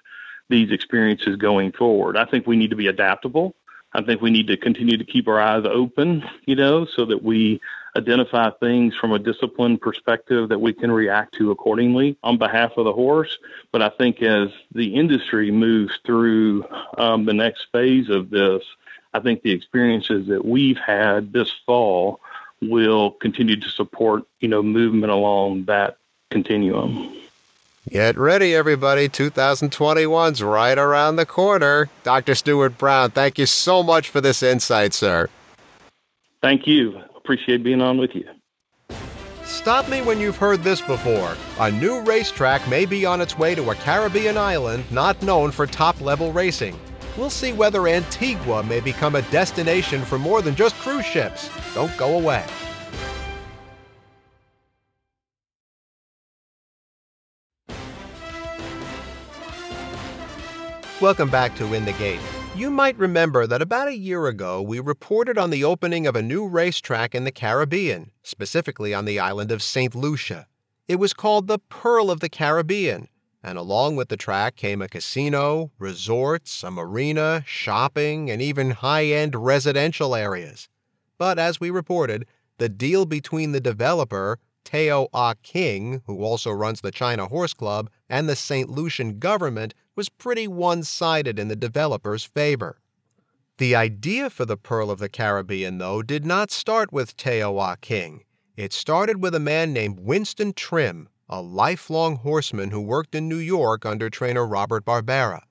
these 0.50 0.72
experiences 0.72 1.36
going 1.36 1.70
forward. 1.72 2.16
I 2.16 2.24
think 2.24 2.46
we 2.46 2.56
need 2.56 2.70
to 2.70 2.76
be 2.76 2.88
adaptable. 2.88 3.54
I 3.92 4.02
think 4.02 4.20
we 4.20 4.30
need 4.30 4.48
to 4.48 4.56
continue 4.56 4.96
to 4.96 5.04
keep 5.04 5.28
our 5.28 5.40
eyes 5.40 5.64
open, 5.64 6.24
you 6.46 6.56
know, 6.56 6.84
so 6.84 7.04
that 7.04 7.22
we 7.22 7.60
identify 7.96 8.50
things 8.50 8.96
from 8.96 9.12
a 9.12 9.20
discipline 9.20 9.78
perspective 9.78 10.48
that 10.48 10.58
we 10.58 10.72
can 10.72 10.90
react 10.90 11.34
to 11.34 11.52
accordingly 11.52 12.18
on 12.24 12.36
behalf 12.36 12.72
of 12.76 12.86
the 12.86 12.92
horse. 12.92 13.38
But 13.70 13.82
I 13.82 13.90
think 13.90 14.20
as 14.20 14.48
the 14.72 14.96
industry 14.96 15.52
moves 15.52 15.96
through 16.04 16.64
um, 16.98 17.24
the 17.24 17.32
next 17.32 17.68
phase 17.70 18.10
of 18.10 18.30
this, 18.30 18.64
I 19.14 19.20
think 19.20 19.42
the 19.42 19.52
experiences 19.52 20.26
that 20.26 20.44
we've 20.44 20.76
had 20.76 21.32
this 21.32 21.52
fall 21.64 22.20
will 22.70 23.12
continue 23.12 23.58
to 23.58 23.68
support, 23.68 24.24
you 24.40 24.48
know, 24.48 24.62
movement 24.62 25.12
along 25.12 25.64
that 25.64 25.98
continuum. 26.30 27.14
Get 27.88 28.16
ready, 28.16 28.54
everybody. 28.54 29.08
2021's 29.08 30.42
right 30.42 30.78
around 30.78 31.16
the 31.16 31.26
corner. 31.26 31.90
Dr. 32.02 32.34
Stuart 32.34 32.78
Brown, 32.78 33.10
thank 33.10 33.38
you 33.38 33.46
so 33.46 33.82
much 33.82 34.08
for 34.08 34.20
this 34.20 34.42
insight, 34.42 34.94
sir. 34.94 35.28
Thank 36.40 36.66
you. 36.66 36.98
Appreciate 37.14 37.62
being 37.62 37.82
on 37.82 37.98
with 37.98 38.14
you. 38.14 38.26
Stop 39.44 39.88
me 39.88 40.00
when 40.02 40.18
you've 40.18 40.36
heard 40.36 40.62
this 40.62 40.80
before. 40.80 41.36
A 41.60 41.70
new 41.70 42.00
racetrack 42.00 42.66
may 42.68 42.86
be 42.86 43.04
on 43.04 43.20
its 43.20 43.38
way 43.38 43.54
to 43.54 43.70
a 43.70 43.74
Caribbean 43.74 44.38
island 44.38 44.84
not 44.90 45.22
known 45.22 45.50
for 45.50 45.66
top 45.66 46.00
level 46.00 46.32
racing. 46.32 46.78
We'll 47.16 47.30
see 47.30 47.52
whether 47.52 47.86
Antigua 47.86 48.62
may 48.64 48.80
become 48.80 49.14
a 49.14 49.22
destination 49.22 50.04
for 50.04 50.18
more 50.18 50.42
than 50.42 50.56
just 50.56 50.74
cruise 50.76 51.06
ships. 51.06 51.48
Don't 51.74 51.96
go 51.96 52.18
away. 52.18 52.44
Welcome 61.00 61.28
back 61.28 61.54
to 61.56 61.74
In 61.74 61.84
the 61.84 61.92
Gate. 61.92 62.20
You 62.56 62.70
might 62.70 62.96
remember 62.96 63.46
that 63.46 63.60
about 63.60 63.88
a 63.88 63.96
year 63.96 64.26
ago 64.26 64.62
we 64.62 64.80
reported 64.80 65.36
on 65.36 65.50
the 65.50 65.64
opening 65.64 66.06
of 66.06 66.16
a 66.16 66.22
new 66.22 66.46
racetrack 66.46 67.14
in 67.14 67.24
the 67.24 67.32
Caribbean, 67.32 68.10
specifically 68.22 68.94
on 68.94 69.04
the 69.04 69.18
island 69.18 69.52
of 69.52 69.62
St. 69.62 69.94
Lucia. 69.94 70.46
It 70.88 70.96
was 70.96 71.12
called 71.12 71.46
the 71.46 71.58
Pearl 71.58 72.10
of 72.10 72.20
the 72.20 72.28
Caribbean, 72.28 73.08
and 73.44 73.58
along 73.58 73.94
with 73.94 74.08
the 74.08 74.16
track 74.16 74.56
came 74.56 74.80
a 74.80 74.88
casino, 74.88 75.70
resorts, 75.78 76.62
a 76.62 76.70
marina, 76.70 77.44
shopping, 77.46 78.30
and 78.30 78.40
even 78.40 78.70
high 78.70 79.04
end 79.04 79.36
residential 79.36 80.16
areas. 80.16 80.68
But 81.18 81.38
as 81.38 81.60
we 81.60 81.70
reported, 81.70 82.26
the 82.56 82.70
deal 82.70 83.04
between 83.04 83.52
the 83.52 83.60
developer, 83.60 84.38
Teo 84.64 85.08
Ah 85.12 85.34
Khing, 85.44 86.00
who 86.06 86.22
also 86.22 86.50
runs 86.50 86.80
the 86.80 86.90
China 86.90 87.26
Horse 87.26 87.52
Club, 87.52 87.90
and 88.08 88.26
the 88.26 88.34
St. 88.34 88.70
Lucian 88.70 89.18
government 89.18 89.74
was 89.94 90.08
pretty 90.08 90.48
one 90.48 90.82
sided 90.82 91.38
in 91.38 91.48
the 91.48 91.54
developer's 91.54 92.24
favor. 92.24 92.80
The 93.58 93.76
idea 93.76 94.30
for 94.30 94.46
the 94.46 94.56
Pearl 94.56 94.90
of 94.90 94.98
the 94.98 95.10
Caribbean, 95.10 95.78
though, 95.78 96.02
did 96.02 96.24
not 96.24 96.50
start 96.50 96.92
with 96.92 97.16
Teo 97.16 97.58
Ah 97.58 97.76
Khing. 97.76 98.20
It 98.56 98.72
started 98.72 99.22
with 99.22 99.34
a 99.34 99.40
man 99.40 99.72
named 99.72 100.00
Winston 100.00 100.54
Trim, 100.54 101.08
a 101.34 101.42
lifelong 101.42 102.14
horseman 102.14 102.70
who 102.70 102.80
worked 102.80 103.12
in 103.12 103.28
New 103.28 103.38
York 103.38 103.84
under 103.84 104.08
trainer 104.08 104.46
Robert 104.46 104.84
Barbera. 104.84 105.42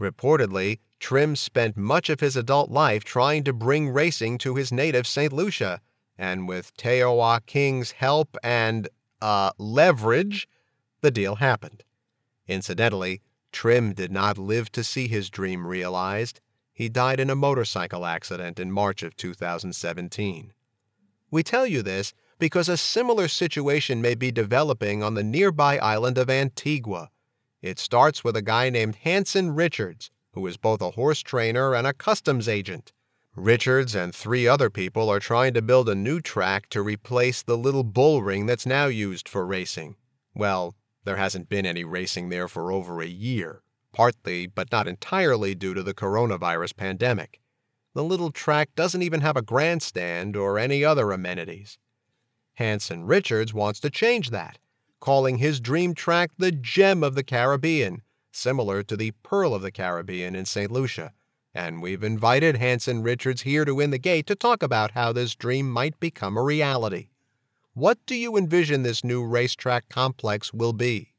Reportedly, 0.00 0.80
Trim 0.98 1.36
spent 1.36 1.76
much 1.76 2.10
of 2.10 2.18
his 2.18 2.34
adult 2.34 2.68
life 2.68 3.04
trying 3.04 3.44
to 3.44 3.52
bring 3.52 3.90
racing 3.90 4.38
to 4.38 4.56
his 4.56 4.72
native 4.72 5.06
St. 5.06 5.32
Lucia, 5.32 5.80
and 6.18 6.48
with 6.48 6.76
Teo 6.76 7.20
Ah 7.20 7.38
Khing's 7.46 7.92
help 7.92 8.36
and, 8.42 8.88
uh, 9.22 9.52
leverage, 9.56 10.48
the 11.00 11.12
deal 11.12 11.36
happened. 11.36 11.84
Incidentally, 12.48 13.22
Trim 13.52 13.92
did 13.92 14.10
not 14.10 14.36
live 14.36 14.72
to 14.72 14.82
see 14.82 15.06
his 15.06 15.30
dream 15.30 15.64
realized. 15.64 16.40
He 16.72 16.88
died 16.88 17.20
in 17.20 17.30
a 17.30 17.36
motorcycle 17.36 18.04
accident 18.04 18.58
in 18.58 18.72
March 18.72 19.04
of 19.04 19.14
2017. 19.14 20.52
We 21.30 21.44
tell 21.44 21.68
you 21.68 21.82
this 21.82 22.14
because 22.40 22.68
a 22.68 22.76
similar 22.76 23.28
situation 23.28 24.02
may 24.02 24.14
be 24.14 24.32
developing 24.32 25.02
on 25.02 25.14
the 25.14 25.22
nearby 25.22 25.78
island 25.78 26.18
of 26.18 26.28
Antigua. 26.28 27.10
It 27.62 27.78
starts 27.78 28.24
with 28.24 28.34
a 28.34 28.42
guy 28.42 28.70
named 28.70 28.96
Hanson 28.96 29.54
Richards, 29.54 30.10
who 30.32 30.46
is 30.46 30.56
both 30.56 30.80
a 30.80 30.92
horse 30.92 31.20
trainer 31.20 31.74
and 31.74 31.86
a 31.86 31.92
customs 31.92 32.48
agent. 32.48 32.92
Richards 33.36 33.94
and 33.94 34.14
three 34.14 34.48
other 34.48 34.70
people 34.70 35.08
are 35.08 35.20
trying 35.20 35.54
to 35.54 35.62
build 35.62 35.88
a 35.88 35.94
new 35.94 36.20
track 36.20 36.68
to 36.70 36.82
replace 36.82 37.42
the 37.42 37.58
little 37.58 37.84
bull 37.84 38.22
ring 38.22 38.46
that's 38.46 38.66
now 38.66 38.86
used 38.86 39.28
for 39.28 39.46
racing. 39.46 39.96
Well, 40.34 40.74
there 41.04 41.16
hasn't 41.16 41.48
been 41.48 41.66
any 41.66 41.84
racing 41.84 42.30
there 42.30 42.48
for 42.48 42.72
over 42.72 43.00
a 43.00 43.06
year, 43.06 43.62
partly 43.92 44.46
but 44.46 44.72
not 44.72 44.88
entirely 44.88 45.54
due 45.54 45.74
to 45.74 45.82
the 45.82 45.94
coronavirus 45.94 46.76
pandemic. 46.76 47.40
The 47.94 48.04
little 48.04 48.30
track 48.30 48.74
doesn't 48.74 49.02
even 49.02 49.20
have 49.20 49.36
a 49.36 49.42
grandstand 49.42 50.36
or 50.36 50.58
any 50.58 50.84
other 50.84 51.12
amenities. 51.12 51.78
Hanson 52.60 53.06
Richards 53.06 53.54
wants 53.54 53.80
to 53.80 53.88
change 53.88 54.28
that, 54.28 54.58
calling 55.00 55.38
his 55.38 55.60
dream 55.60 55.94
track 55.94 56.30
the 56.36 56.52
Gem 56.52 57.02
of 57.02 57.14
the 57.14 57.24
Caribbean, 57.24 58.02
similar 58.32 58.82
to 58.82 58.98
the 58.98 59.12
Pearl 59.22 59.54
of 59.54 59.62
the 59.62 59.72
Caribbean 59.72 60.34
in 60.34 60.44
St. 60.44 60.70
Lucia. 60.70 61.14
And 61.54 61.80
we've 61.80 62.04
invited 62.04 62.58
Hanson 62.58 63.02
Richards 63.02 63.40
here 63.40 63.64
to 63.64 63.80
In 63.80 63.92
the 63.92 63.98
Gate 63.98 64.26
to 64.26 64.34
talk 64.34 64.62
about 64.62 64.90
how 64.90 65.10
this 65.10 65.34
dream 65.34 65.70
might 65.70 65.98
become 66.00 66.36
a 66.36 66.42
reality. 66.42 67.08
What 67.72 67.96
do 68.04 68.14
you 68.14 68.36
envision 68.36 68.82
this 68.82 69.02
new 69.02 69.24
racetrack 69.24 69.88
complex 69.88 70.52
will 70.52 70.74
be? 70.74 71.14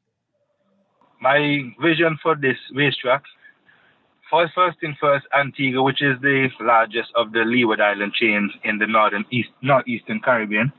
My 1.22 1.74
vision 1.82 2.20
for 2.22 2.36
this 2.36 2.58
racetrack, 2.76 3.24
first, 4.30 4.54
first 4.54 4.78
first, 5.00 5.26
Antigua, 5.36 5.82
which 5.82 6.04
is 6.04 6.22
the 6.22 6.50
largest 6.60 7.10
of 7.16 7.32
the 7.32 7.46
Leeward 7.46 7.82
Island 7.82 8.14
chains 8.14 8.52
in 8.64 8.78
the 8.78 8.86
northern 8.86 9.26
east, 9.32 9.50
northeastern 9.64 10.20
Caribbean, 10.20 10.72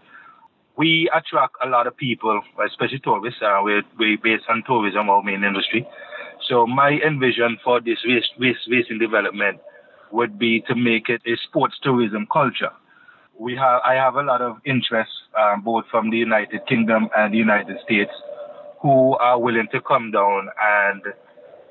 we 0.77 1.11
attract 1.15 1.57
a 1.65 1.69
lot 1.69 1.87
of 1.87 1.97
people, 1.97 2.41
especially 2.67 2.99
tourists. 3.01 3.41
Uh, 3.43 3.61
we're, 3.63 3.83
we're 3.99 4.19
based 4.23 4.45
on 4.49 4.63
tourism, 4.67 5.11
our 5.11 5.23
main 5.23 5.45
industry. 5.45 5.87
So 6.49 6.67
my 6.67 6.99
envision 7.07 7.59
for 7.63 7.81
this 7.81 7.99
race, 8.07 8.25
race, 8.39 8.57
racing 8.69 8.99
development 8.99 9.61
would 10.11 10.39
be 10.39 10.61
to 10.69 10.75
make 10.75 11.09
it 11.09 11.23
a 11.27 11.37
sports 11.49 11.75
tourism 11.83 12.27
culture. 12.33 12.71
We 13.39 13.55
have, 13.57 13.81
I 13.85 13.95
have 13.95 14.17
a 14.17 14.23
lot 14.23 14.41
of 14.41 14.59
interest, 14.65 15.11
um, 15.39 15.63
both 15.63 15.85
from 15.91 16.11
the 16.11 16.17
United 16.17 16.67
Kingdom 16.67 17.09
and 17.17 17.33
the 17.33 17.39
United 17.39 17.79
States, 17.85 18.11
who 18.81 19.17
are 19.17 19.39
willing 19.39 19.69
to 19.73 19.81
come 19.81 20.11
down 20.11 20.49
and 20.61 21.03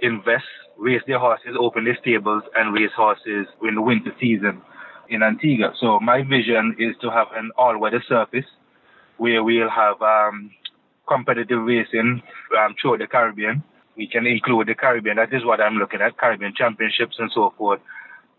invest, 0.01 0.45
race 0.77 1.01
their 1.05 1.19
horses, 1.19 1.55
open 1.59 1.85
their 1.85 1.97
stables, 2.01 2.43
and 2.55 2.73
race 2.73 2.91
horses 2.95 3.47
in 3.61 3.75
the 3.75 3.81
winter 3.81 4.11
season 4.19 4.61
in 5.09 5.21
Antigua. 5.21 5.73
So 5.79 5.99
my 5.99 6.23
vision 6.23 6.75
is 6.79 6.95
to 7.01 7.11
have 7.11 7.27
an 7.35 7.51
all-weather 7.57 8.03
surface 8.07 8.45
where 9.21 9.43
we'll 9.43 9.69
have 9.69 10.01
um, 10.01 10.49
competitive 11.07 11.61
racing 11.61 12.23
um, 12.57 12.73
throughout 12.81 12.97
the 12.97 13.05
Caribbean. 13.05 13.61
We 13.95 14.07
can 14.07 14.25
include 14.25 14.67
the 14.67 14.73
Caribbean. 14.73 15.17
That 15.17 15.31
is 15.31 15.45
what 15.45 15.61
I'm 15.61 15.75
looking 15.75 16.01
at, 16.01 16.17
Caribbean 16.17 16.53
championships 16.57 17.17
and 17.19 17.29
so 17.31 17.53
forth, 17.55 17.81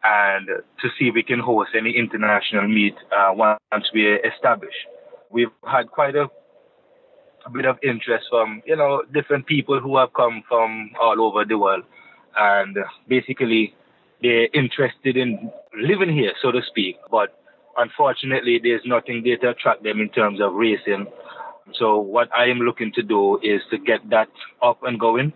and 0.02 0.48
to 0.48 0.88
see 0.98 1.06
if 1.06 1.14
we 1.14 1.22
can 1.22 1.38
host 1.38 1.70
any 1.78 1.96
international 1.96 2.66
meet 2.66 2.96
uh, 3.16 3.30
once 3.32 3.86
we're 3.94 4.18
established. 4.26 4.84
We've 5.30 5.54
had 5.64 5.86
quite 5.86 6.16
a, 6.16 6.26
a 7.46 7.50
bit 7.52 7.64
of 7.64 7.76
interest 7.84 8.26
from, 8.28 8.60
you 8.66 8.74
know, 8.74 9.04
different 9.14 9.46
people 9.46 9.78
who 9.78 9.96
have 9.98 10.12
come 10.14 10.42
from 10.48 10.90
all 11.00 11.22
over 11.22 11.44
the 11.44 11.58
world. 11.58 11.84
And 12.36 12.76
basically, 13.06 13.72
they're 14.20 14.48
interested 14.52 15.16
in 15.16 15.52
living 15.80 16.12
here, 16.12 16.32
so 16.42 16.50
to 16.50 16.60
speak, 16.66 16.96
but 17.08 17.38
unfortunately, 17.76 18.60
there's 18.62 18.82
nothing 18.84 19.22
there 19.24 19.36
to 19.38 19.50
attract 19.50 19.82
them 19.82 20.00
in 20.00 20.08
terms 20.10 20.40
of 20.40 20.54
racing. 20.54 21.06
So 21.74 21.98
what 21.98 22.28
I 22.36 22.46
am 22.46 22.58
looking 22.58 22.92
to 22.94 23.02
do 23.02 23.38
is 23.42 23.62
to 23.70 23.78
get 23.78 24.08
that 24.10 24.28
up 24.62 24.82
and 24.82 24.98
going. 24.98 25.32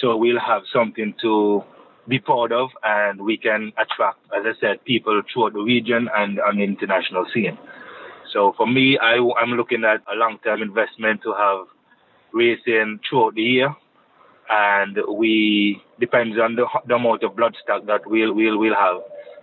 So 0.00 0.16
we'll 0.16 0.40
have 0.40 0.62
something 0.72 1.14
to 1.22 1.62
be 2.08 2.18
proud 2.18 2.52
of 2.52 2.70
and 2.82 3.20
we 3.20 3.36
can 3.36 3.72
attract, 3.78 4.18
as 4.36 4.44
I 4.44 4.52
said, 4.60 4.84
people 4.84 5.22
throughout 5.32 5.52
the 5.52 5.60
region 5.60 6.08
and 6.14 6.40
on 6.40 6.56
the 6.56 6.64
international 6.64 7.26
scene. 7.32 7.58
So 8.32 8.54
for 8.56 8.66
me, 8.66 8.98
I, 8.98 9.16
I'm 9.40 9.52
looking 9.52 9.84
at 9.84 10.02
a 10.12 10.16
long-term 10.16 10.62
investment 10.62 11.22
to 11.22 11.32
have 11.34 11.66
racing 12.32 13.00
throughout 13.08 13.34
the 13.34 13.42
year. 13.42 13.76
And 14.50 14.98
we, 15.08 15.80
depends 16.00 16.38
on 16.38 16.56
the, 16.56 16.66
the 16.86 16.94
amount 16.94 17.22
of 17.22 17.36
blood 17.36 17.54
stock 17.62 17.86
that 17.86 18.06
we'll, 18.06 18.34
we'll, 18.34 18.58
we'll 18.58 18.74
have. 18.74 19.00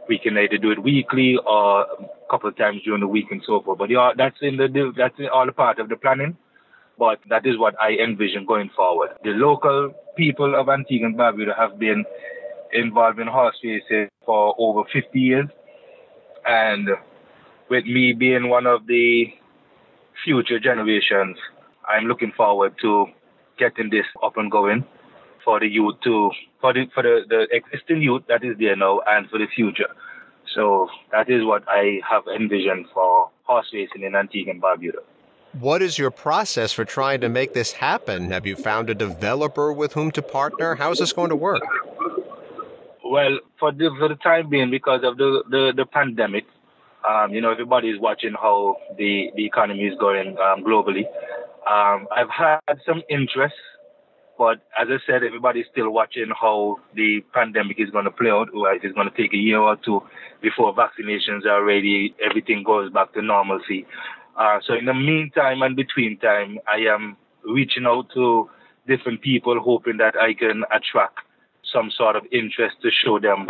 We 0.09 0.17
can 0.17 0.37
either 0.37 0.57
do 0.57 0.71
it 0.71 0.83
weekly 0.83 1.37
or 1.45 1.83
a 1.83 2.31
couple 2.31 2.49
of 2.49 2.57
times 2.57 2.81
during 2.83 2.99
the 2.99 3.07
week 3.07 3.27
and 3.31 3.41
so 3.45 3.61
forth. 3.61 3.77
But 3.77 3.89
yeah, 3.89 4.11
that's 4.17 4.37
in 4.41 4.57
the 4.57 4.91
that's 4.97 5.15
all 5.31 5.47
a 5.47 5.51
part 5.53 5.79
of 5.79 5.87
the 5.87 5.95
planning. 5.95 6.35
But 6.97 7.19
that 7.29 7.45
is 7.45 7.57
what 7.57 7.75
I 7.79 7.91
envision 7.91 8.45
going 8.45 8.71
forward. 8.75 9.11
The 9.23 9.29
local 9.29 9.93
people 10.17 10.59
of 10.59 10.67
Antigua 10.67 11.05
and 11.07 11.17
Barbuda 11.17 11.55
have 11.55 11.79
been 11.79 12.03
involved 12.73 13.19
in 13.19 13.27
horse 13.27 13.55
racing 13.63 14.09
for 14.25 14.53
over 14.57 14.83
50 14.91 15.17
years, 15.17 15.47
and 16.45 16.89
with 17.69 17.85
me 17.85 18.13
being 18.13 18.49
one 18.49 18.65
of 18.65 18.87
the 18.87 19.25
future 20.25 20.59
generations, 20.59 21.37
I'm 21.87 22.05
looking 22.05 22.33
forward 22.35 22.73
to 22.81 23.05
getting 23.57 23.89
this 23.89 24.05
up 24.23 24.37
and 24.37 24.51
going 24.51 24.85
for 25.43 25.59
the 25.59 25.67
youth 25.67 25.95
to 26.03 26.31
for 26.61 26.73
the 26.73 26.85
for 26.93 27.03
the, 27.03 27.21
the 27.27 27.47
existing 27.51 28.01
youth 28.01 28.23
that 28.27 28.43
is 28.43 28.57
there 28.57 28.75
now 28.75 29.01
and 29.07 29.29
for 29.29 29.37
the 29.37 29.47
future. 29.55 29.89
So 30.55 30.87
that 31.11 31.29
is 31.29 31.45
what 31.45 31.63
I 31.67 32.01
have 32.09 32.23
envisioned 32.27 32.87
for 32.93 33.29
horse 33.43 33.67
racing 33.73 34.03
in 34.03 34.15
Antigua 34.15 34.51
and 34.51 34.61
Barbuda. 34.61 35.01
What 35.59 35.81
is 35.81 35.97
your 35.97 36.11
process 36.11 36.71
for 36.71 36.85
trying 36.85 37.21
to 37.21 37.29
make 37.29 37.53
this 37.53 37.71
happen? 37.71 38.29
Have 38.31 38.45
you 38.45 38.55
found 38.55 38.89
a 38.89 38.95
developer 38.95 39.73
with 39.73 39.93
whom 39.93 40.11
to 40.11 40.21
partner? 40.21 40.75
How 40.75 40.91
is 40.91 40.99
this 40.99 41.11
going 41.11 41.29
to 41.29 41.35
work? 41.35 41.63
Well, 43.03 43.39
for 43.59 43.71
the, 43.71 43.89
for 43.97 44.07
the 44.07 44.15
time 44.15 44.49
being, 44.49 44.69
because 44.69 45.01
of 45.03 45.17
the, 45.17 45.43
the, 45.49 45.73
the 45.75 45.85
pandemic, 45.85 46.45
um, 47.07 47.33
you 47.33 47.41
know, 47.41 47.51
everybody 47.51 47.89
is 47.89 47.99
watching 47.99 48.33
how 48.33 48.77
the, 48.97 49.31
the 49.35 49.43
economy 49.43 49.85
is 49.85 49.97
going 49.99 50.37
um, 50.37 50.63
globally. 50.63 51.05
Um, 51.67 52.07
I've 52.15 52.29
had 52.29 52.59
some 52.85 53.01
interest 53.09 53.55
but 54.39 54.61
as 54.79 54.87
I 54.89 54.99
said, 55.05 55.21
everybody's 55.21 55.65
still 55.69 55.91
watching 55.91 56.31
how 56.39 56.77
the 56.95 57.19
pandemic 57.33 57.77
is 57.77 57.89
going 57.89 58.05
to 58.05 58.11
play 58.11 58.29
out. 58.29 58.47
Or 58.55 58.73
if 58.73 58.85
it's 58.85 58.95
going 58.95 59.11
to 59.11 59.17
take 59.21 59.33
a 59.33 59.37
year 59.37 59.59
or 59.59 59.75
two 59.75 60.01
before 60.41 60.73
vaccinations 60.73 61.45
are 61.45 61.61
ready, 61.61 62.15
everything 62.23 62.63
goes 62.63 62.89
back 62.89 63.13
to 63.15 63.21
normalcy. 63.21 63.85
Uh, 64.37 64.59
so 64.65 64.75
in 64.75 64.85
the 64.85 64.93
meantime 64.93 65.61
and 65.61 65.75
between 65.75 66.17
time, 66.19 66.57
I 66.71 66.77
am 66.89 67.17
reaching 67.43 67.85
out 67.85 68.07
to 68.13 68.49
different 68.87 69.21
people, 69.21 69.59
hoping 69.61 69.97
that 69.97 70.15
I 70.15 70.33
can 70.33 70.63
attract 70.71 71.19
some 71.73 71.91
sort 71.91 72.15
of 72.15 72.23
interest 72.31 72.77
to 72.81 72.89
show 73.03 73.19
them 73.19 73.49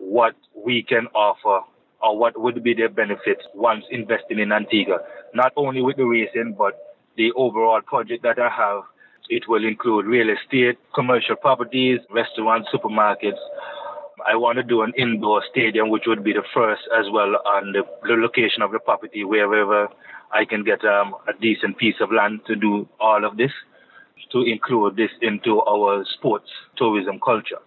what 0.00 0.34
we 0.52 0.82
can 0.82 1.06
offer 1.14 1.64
or 2.02 2.18
what 2.18 2.38
would 2.40 2.60
be 2.64 2.74
their 2.74 2.88
benefits 2.88 3.42
once 3.54 3.84
investing 3.88 4.40
in 4.40 4.50
Antigua. 4.50 4.98
Not 5.32 5.52
only 5.56 5.80
with 5.80 5.96
the 5.96 6.04
racing, 6.04 6.56
but 6.58 6.96
the 7.16 7.30
overall 7.36 7.80
project 7.82 8.24
that 8.24 8.40
I 8.40 8.48
have 8.48 8.82
it 9.28 9.48
will 9.48 9.64
include 9.64 10.06
real 10.06 10.28
estate, 10.30 10.78
commercial 10.94 11.36
properties, 11.36 12.00
restaurants, 12.10 12.68
supermarkets. 12.72 13.40
I 14.26 14.36
want 14.36 14.56
to 14.56 14.62
do 14.62 14.82
an 14.82 14.92
indoor 14.96 15.42
stadium, 15.50 15.90
which 15.90 16.04
would 16.06 16.24
be 16.24 16.32
the 16.32 16.44
first 16.54 16.82
as 16.98 17.06
well 17.12 17.36
on 17.46 17.72
the, 17.72 17.82
the 18.02 18.14
location 18.14 18.62
of 18.62 18.72
the 18.72 18.78
property, 18.78 19.24
wherever 19.24 19.88
I 20.32 20.44
can 20.44 20.64
get 20.64 20.84
um, 20.84 21.14
a 21.28 21.32
decent 21.40 21.78
piece 21.78 21.96
of 22.00 22.10
land 22.12 22.40
to 22.46 22.56
do 22.56 22.88
all 23.00 23.24
of 23.24 23.36
this, 23.36 23.50
to 24.32 24.42
include 24.42 24.96
this 24.96 25.10
into 25.20 25.60
our 25.62 26.04
sports 26.16 26.48
tourism 26.76 27.20
culture. 27.24 27.58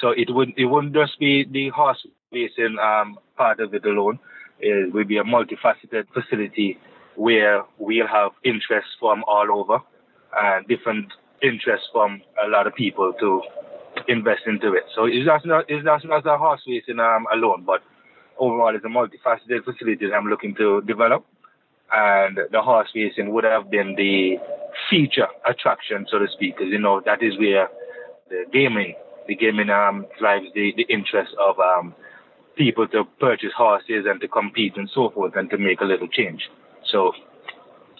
So 0.00 0.10
it 0.10 0.28
would 0.30 0.52
it 0.56 0.66
wouldn't 0.66 0.92
just 0.92 1.18
be 1.18 1.44
the 1.50 1.70
horse 1.70 2.04
racing 2.32 2.76
um, 2.82 3.16
part 3.36 3.60
of 3.60 3.72
it 3.74 3.84
alone. 3.86 4.18
It 4.60 4.92
will 4.92 5.04
be 5.04 5.18
a 5.18 5.24
multifaceted 5.24 6.06
facility 6.12 6.78
where 7.16 7.62
we'll 7.78 8.08
have 8.08 8.32
interest 8.44 8.88
from 9.00 9.22
all 9.26 9.46
over 9.50 9.78
and 10.40 10.66
different 10.68 11.06
interests 11.42 11.88
from 11.92 12.22
a 12.44 12.48
lot 12.48 12.66
of 12.66 12.74
people 12.74 13.12
to 13.20 13.42
invest 14.08 14.42
into 14.46 14.72
it. 14.72 14.84
So 14.94 15.04
it's 15.04 15.26
just 15.26 15.46
not 15.46 15.64
it's 15.68 15.84
just 15.84 16.04
not 16.06 16.26
a 16.26 16.38
horse 16.38 16.60
racing 16.66 16.98
um, 16.98 17.26
alone, 17.32 17.64
but 17.66 17.82
overall 18.38 18.74
it's 18.74 18.84
a 18.84 18.88
multifaceted 18.88 19.64
facility 19.64 20.06
that 20.06 20.14
I'm 20.14 20.26
looking 20.26 20.54
to 20.56 20.80
develop. 20.82 21.24
And 21.92 22.38
the 22.50 22.62
horse 22.62 22.88
racing 22.94 23.32
would 23.32 23.44
have 23.44 23.70
been 23.70 23.94
the 23.96 24.36
feature 24.90 25.28
attraction, 25.48 26.06
so 26.10 26.18
to 26.18 26.26
speak, 26.32 26.56
because 26.56 26.72
you 26.72 26.78
know 26.78 27.00
that 27.04 27.22
is 27.22 27.38
where 27.38 27.68
the 28.30 28.44
gaming, 28.52 28.94
the 29.28 29.36
gaming 29.36 29.70
um, 29.70 30.06
drives 30.18 30.46
the, 30.54 30.72
the 30.76 30.86
interest 30.88 31.32
of 31.38 31.60
um, 31.60 31.94
people 32.56 32.88
to 32.88 33.04
purchase 33.20 33.52
horses 33.56 34.06
and 34.08 34.20
to 34.22 34.28
compete 34.28 34.76
and 34.76 34.90
so 34.92 35.10
forth, 35.10 35.36
and 35.36 35.50
to 35.50 35.58
make 35.58 35.82
a 35.82 35.84
little 35.84 36.08
change. 36.08 36.48
So 36.90 37.12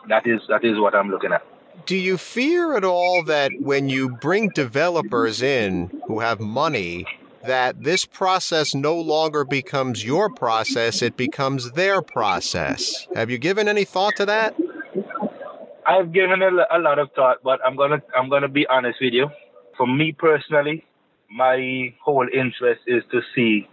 that 0.08 0.26
is 0.26 0.40
that 0.48 0.64
is 0.64 0.80
what 0.80 0.94
I'm 0.94 1.10
looking 1.10 1.32
at 1.32 1.42
do 1.86 1.96
you 1.96 2.16
fear 2.16 2.76
at 2.76 2.84
all 2.84 3.22
that 3.24 3.52
when 3.60 3.88
you 3.88 4.08
bring 4.08 4.48
developers 4.50 5.42
in 5.42 5.90
who 6.06 6.20
have 6.20 6.40
money 6.40 7.06
that 7.46 7.82
this 7.82 8.06
process 8.06 8.74
no 8.74 8.98
longer 8.98 9.44
becomes 9.44 10.04
your 10.04 10.30
process, 10.30 11.02
it 11.02 11.16
becomes 11.16 11.72
their 11.72 12.00
process. 12.00 13.06
Have 13.14 13.30
you 13.30 13.38
given 13.38 13.68
any 13.68 13.84
thought 13.84 14.16
to 14.16 14.26
that? 14.26 14.54
I've 15.86 16.12
given 16.12 16.40
a, 16.42 16.76
a 16.76 16.80
lot 16.80 16.98
of 16.98 17.10
thought, 17.14 17.38
but 17.44 17.60
I'm 17.64 17.76
gonna 17.76 18.02
I'm 18.16 18.30
gonna 18.30 18.48
be 18.48 18.66
honest 18.66 18.98
with 19.00 19.12
you. 19.12 19.28
For 19.76 19.86
me 19.86 20.12
personally, 20.12 20.84
my 21.30 21.94
whole 22.02 22.26
interest 22.32 22.82
is 22.86 23.02
to 23.10 23.20
see 23.34 23.68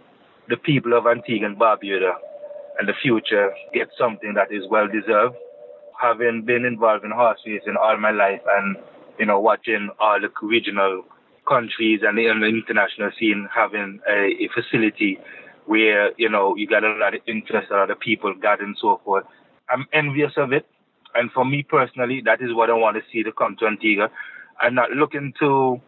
the 0.48 0.56
people 0.58 0.92
of 0.92 1.06
Antigua 1.06 1.46
and 1.46 1.58
Barbuda 1.58 2.12
and 2.78 2.88
the 2.88 2.92
future 3.02 3.52
get 3.72 3.88
something 3.98 4.34
that 4.34 4.52
is 4.52 4.64
well 4.68 4.88
deserved. 4.88 5.36
Having 6.02 6.42
been 6.44 6.64
involved 6.64 7.04
in 7.04 7.12
horse 7.12 7.38
racing 7.46 7.76
all 7.80 7.96
my 7.96 8.10
life 8.10 8.40
and 8.58 8.76
you 9.18 9.26
know 9.26 9.38
watching 9.38 9.88
all 10.00 10.20
the 10.20 10.28
regional 10.42 11.04
countries 11.48 12.00
and 12.02 12.18
the, 12.18 12.26
and 12.26 12.42
the 12.42 12.46
international 12.46 13.10
scene 13.18 13.48
having 13.54 14.00
a, 14.08 14.44
a, 14.44 14.48
facility 14.54 15.18
where 15.66 16.10
you 16.16 16.28
know 16.28 16.56
you 16.56 16.66
got 16.66 16.82
a 16.82 16.92
lot 16.94 17.14
of 17.14 17.20
interest, 17.28 17.70
a 17.70 17.74
lot 17.74 17.90
of 17.90 18.00
people 18.00 18.34
gathered 18.34 18.66
and 18.66 18.76
so 18.80 19.00
forth. 19.04 19.24
I'm 19.70 19.86
envious 19.92 20.32
of 20.36 20.52
it, 20.52 20.66
and 21.14 21.30
for 21.30 21.44
me 21.44 21.62
personally, 21.62 22.20
that 22.24 22.42
is 22.42 22.52
what 22.52 22.68
I 22.68 22.74
want 22.74 22.96
to 22.96 23.02
see 23.12 23.22
to 23.22 23.32
come 23.32 23.56
to 23.60 23.66
Antigua. 23.66 24.10
I'm 24.60 24.74
not 24.74 24.90
looking 24.90 25.32
to 25.38 25.80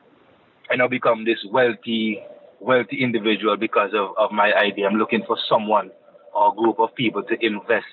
you 0.71 0.77
know 0.77 0.89
become 0.89 1.25
this 1.25 1.45
wealthy 1.51 2.23
wealthy 2.61 3.03
individual 3.03 3.57
because 3.57 3.91
of, 3.95 4.17
of 4.17 4.31
my 4.31 4.53
idea. 4.55 4.87
I'm 4.87 4.97
looking 4.97 5.25
for 5.27 5.37
someone 5.49 5.91
or 6.35 6.55
group 6.55 6.79
of 6.79 6.95
people 6.95 7.23
to 7.25 7.35
invest 7.45 7.87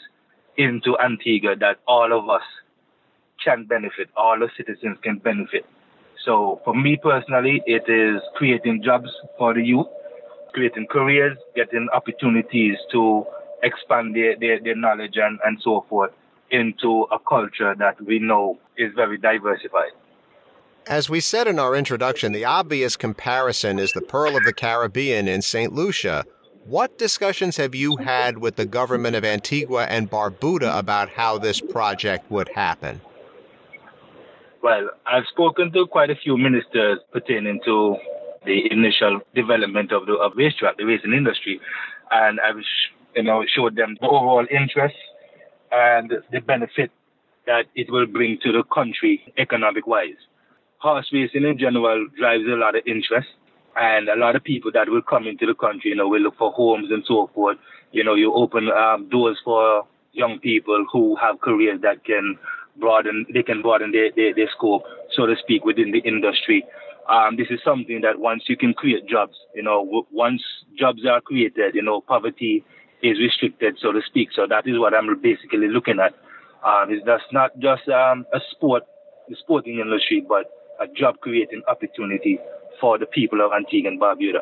into 0.58 0.98
Antigua 1.00 1.56
that 1.58 1.78
all 1.88 2.18
of 2.18 2.30
us 2.30 2.44
can 3.44 3.66
benefit, 3.66 4.10
all 4.16 4.38
the 4.40 4.50
citizens 4.56 4.98
can 5.02 5.18
benefit. 5.18 5.66
So 6.26 6.62
for 6.64 6.76
me 6.76 6.98
personally, 7.02 7.62
it 7.66 7.90
is 7.90 8.22
creating 8.36 8.84
jobs 8.84 9.10
for 9.38 9.54
the 9.54 9.64
youth, 9.64 9.88
creating 10.54 10.88
careers, 10.92 11.38
getting 11.56 11.88
opportunities 11.94 12.78
to 12.92 13.26
expand 13.64 14.16
their, 14.16 14.38
their, 14.40 14.60
their 14.60 14.76
knowledge 14.76 15.16
and, 15.16 15.40
and 15.44 15.60
so 15.64 15.86
forth 15.90 16.12
into 16.52 17.08
a 17.12 17.18
culture 17.20 17.74
that 17.80 18.00
we 18.06 18.20
know 18.20 18.60
is 18.78 18.92
very 18.96 19.18
diversified. 19.18 19.92
As 20.88 21.10
we 21.10 21.20
said 21.20 21.48
in 21.48 21.60
our 21.60 21.76
introduction, 21.76 22.34
the 22.34 22.46
obvious 22.46 22.98
comparison 22.98 23.80
is 23.80 23.94
the 23.94 24.02
Pearl 24.02 24.36
of 24.36 24.44
the 24.44 24.54
Caribbean 24.54 25.28
in 25.28 25.42
St. 25.42 25.72
Lucia. 25.72 26.26
What 26.66 26.98
discussions 26.98 27.58
have 27.58 27.74
you 27.74 27.96
had 28.04 28.38
with 28.38 28.56
the 28.56 28.66
government 28.66 29.16
of 29.16 29.26
Antigua 29.26 29.86
and 29.86 30.10
Barbuda 30.10 30.78
about 30.78 31.10
how 31.10 31.38
this 31.38 31.60
project 31.60 32.30
would 32.30 32.50
happen? 32.50 33.02
Well, 34.62 34.92
I've 35.08 35.26
spoken 35.32 35.72
to 35.72 35.88
quite 35.88 36.12
a 36.12 36.16
few 36.16 36.38
ministers 36.38 37.00
pertaining 37.12 37.62
to 37.66 37.98
the 38.46 38.72
initial 38.72 39.22
development 39.34 39.92
of 39.92 40.06
the 40.06 40.14
of 40.14 40.34
racetrack, 40.36 40.78
the 40.78 40.86
racing 40.86 41.14
industry, 41.14 41.60
and 42.12 42.40
I've 42.40 42.62
you 43.16 43.24
know 43.24 43.44
showed 43.48 43.76
them 43.76 43.98
the 44.00 44.08
overall 44.08 44.46
interest 44.52 44.96
and 45.72 46.14
the 46.32 46.42
benefit 46.42 46.92
that 47.48 47.66
it 47.76 47.92
will 47.92 48.06
bring 48.06 48.38
to 48.44 48.52
the 48.52 48.64
country 48.72 49.34
economic 49.38 49.88
wise. 49.88 50.20
Horse 50.78 51.10
racing 51.12 51.44
in 51.44 51.58
general 51.58 52.08
drives 52.18 52.44
a 52.46 52.56
lot 52.56 52.76
of 52.76 52.84
interest 52.86 53.30
and 53.76 54.10
a 54.10 54.16
lot 54.16 54.36
of 54.36 54.44
people 54.44 54.72
that 54.74 54.90
will 54.90 55.02
come 55.02 55.28
into 55.28 55.46
the 55.46 55.54
country, 55.54 55.92
you 55.92 55.96
know, 55.96 56.08
will 56.08 56.22
look 56.22 56.38
for 56.38 56.52
homes 56.52 56.88
and 56.92 57.04
so 57.08 57.30
forth. 57.34 57.58
You 57.92 58.04
know, 58.04 58.16
you 58.16 58.34
open 58.34 58.70
um, 58.70 59.10
doors 59.10 59.40
for 59.44 59.86
young 60.14 60.40
people 60.40 60.86
who 60.92 61.16
have 61.16 61.40
careers 61.42 61.82
that 61.82 62.04
can 62.04 62.38
broaden, 62.78 63.26
they 63.34 63.44
can 63.44 63.62
broaden 63.62 63.92
their, 63.92 64.12
their, 64.16 64.34
their 64.34 64.50
scope, 64.56 64.84
so 65.14 65.26
to 65.26 65.36
speak, 65.42 65.64
within 65.64 65.92
the 65.92 66.00
industry. 66.00 66.66
Um, 67.10 67.36
this 67.38 67.48
is 67.50 67.60
something 67.64 68.02
that 68.02 68.20
once 68.20 68.44
you 68.48 68.56
can 68.56 68.74
create 68.74 69.08
jobs, 69.08 69.36
you 69.56 69.64
know, 69.64 70.06
once 70.12 70.42
jobs 70.78 71.06
are 71.06 71.22
created, 71.22 71.76
you 71.76 71.82
know, 71.82 72.02
poverty 72.02 72.64
is 73.02 73.20
restricted, 73.20 73.78
so 73.82 73.92
to 73.92 74.02
speak. 74.06 74.30
So 74.34 74.46
that 74.48 74.68
is 74.68 74.80
what 74.80 74.94
I'm 74.94 75.08
basically 75.22 75.68
looking 75.68 76.00
at. 76.00 76.14
Um, 76.64 76.92
it's 76.92 77.04
that's 77.06 77.24
not 77.32 77.58
just 77.60 77.90
um, 77.90 78.26
a 78.34 78.40
sport, 78.52 78.84
the 79.28 79.36
sporting 79.40 79.80
industry, 79.80 80.24
but 80.28 80.46
a 80.80 80.88
job 80.88 81.20
creating 81.20 81.64
opportunity 81.68 82.40
for 82.82 82.98
the 82.98 83.06
people 83.06 83.46
of 83.46 83.52
Antigua 83.54 83.92
and 83.92 84.02
Barbuda. 84.02 84.42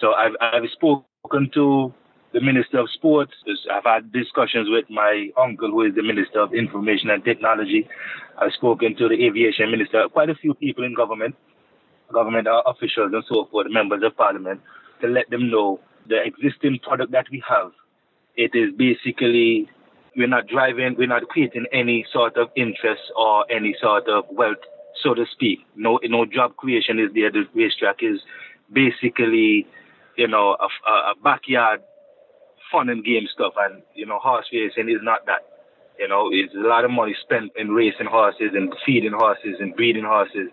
So 0.00 0.12
I've, 0.12 0.36
I've 0.40 0.68
spoken 0.70 1.50
to 1.54 1.92
the 2.32 2.40
Minister 2.40 2.78
of 2.78 2.90
Sports. 2.90 3.32
I've 3.72 3.84
had 3.84 4.12
discussions 4.12 4.68
with 4.70 4.84
my 4.90 5.30
uncle, 5.40 5.70
who 5.70 5.82
is 5.82 5.94
the 5.94 6.02
Minister 6.02 6.40
of 6.40 6.54
Information 6.54 7.10
and 7.10 7.24
Technology. 7.24 7.88
I've 8.40 8.52
spoken 8.52 8.94
to 8.96 9.08
the 9.08 9.26
Aviation 9.26 9.70
Minister, 9.70 10.06
quite 10.12 10.30
a 10.30 10.34
few 10.34 10.54
people 10.54 10.84
in 10.84 10.94
government, 10.94 11.34
government 12.12 12.46
officials 12.66 13.12
and 13.12 13.24
so 13.28 13.48
forth, 13.50 13.66
members 13.70 14.02
of 14.04 14.16
Parliament, 14.16 14.60
to 15.00 15.08
let 15.08 15.28
them 15.30 15.50
know 15.50 15.80
the 16.08 16.22
existing 16.22 16.78
product 16.80 17.12
that 17.12 17.26
we 17.30 17.42
have. 17.48 17.72
It 18.36 18.54
is 18.54 18.72
basically 18.76 19.68
we're 20.16 20.28
not 20.28 20.46
driving, 20.48 20.96
we're 20.98 21.06
not 21.06 21.28
creating 21.28 21.66
any 21.72 22.04
sort 22.12 22.36
of 22.36 22.48
interest 22.56 23.02
or 23.16 23.50
any 23.50 23.74
sort 23.80 24.08
of 24.08 24.24
wealth, 24.30 24.58
so 25.02 25.14
to 25.14 25.24
speak. 25.32 25.60
No, 25.76 25.98
no 26.04 26.24
job 26.24 26.56
creation 26.56 26.98
is 26.98 27.10
there. 27.14 27.30
The 27.30 27.44
racetrack 27.54 28.02
is 28.02 28.20
basically, 28.72 29.66
you 30.16 30.28
know, 30.28 30.56
a, 30.60 30.90
a 30.90 31.14
backyard 31.22 31.80
fun 32.70 32.88
and 32.88 33.04
game 33.04 33.26
stuff. 33.32 33.54
And, 33.58 33.82
you 33.94 34.06
know, 34.06 34.18
horse 34.18 34.46
racing 34.52 34.88
is 34.88 35.00
not 35.02 35.26
that. 35.26 35.46
You 35.98 36.06
know, 36.06 36.28
it's 36.30 36.54
a 36.54 36.58
lot 36.58 36.84
of 36.84 36.90
money 36.90 37.14
spent 37.20 37.52
in 37.56 37.70
racing 37.70 38.06
horses 38.06 38.50
and 38.54 38.72
feeding 38.86 39.12
horses 39.12 39.56
and 39.58 39.74
breeding 39.74 40.04
horses. 40.04 40.48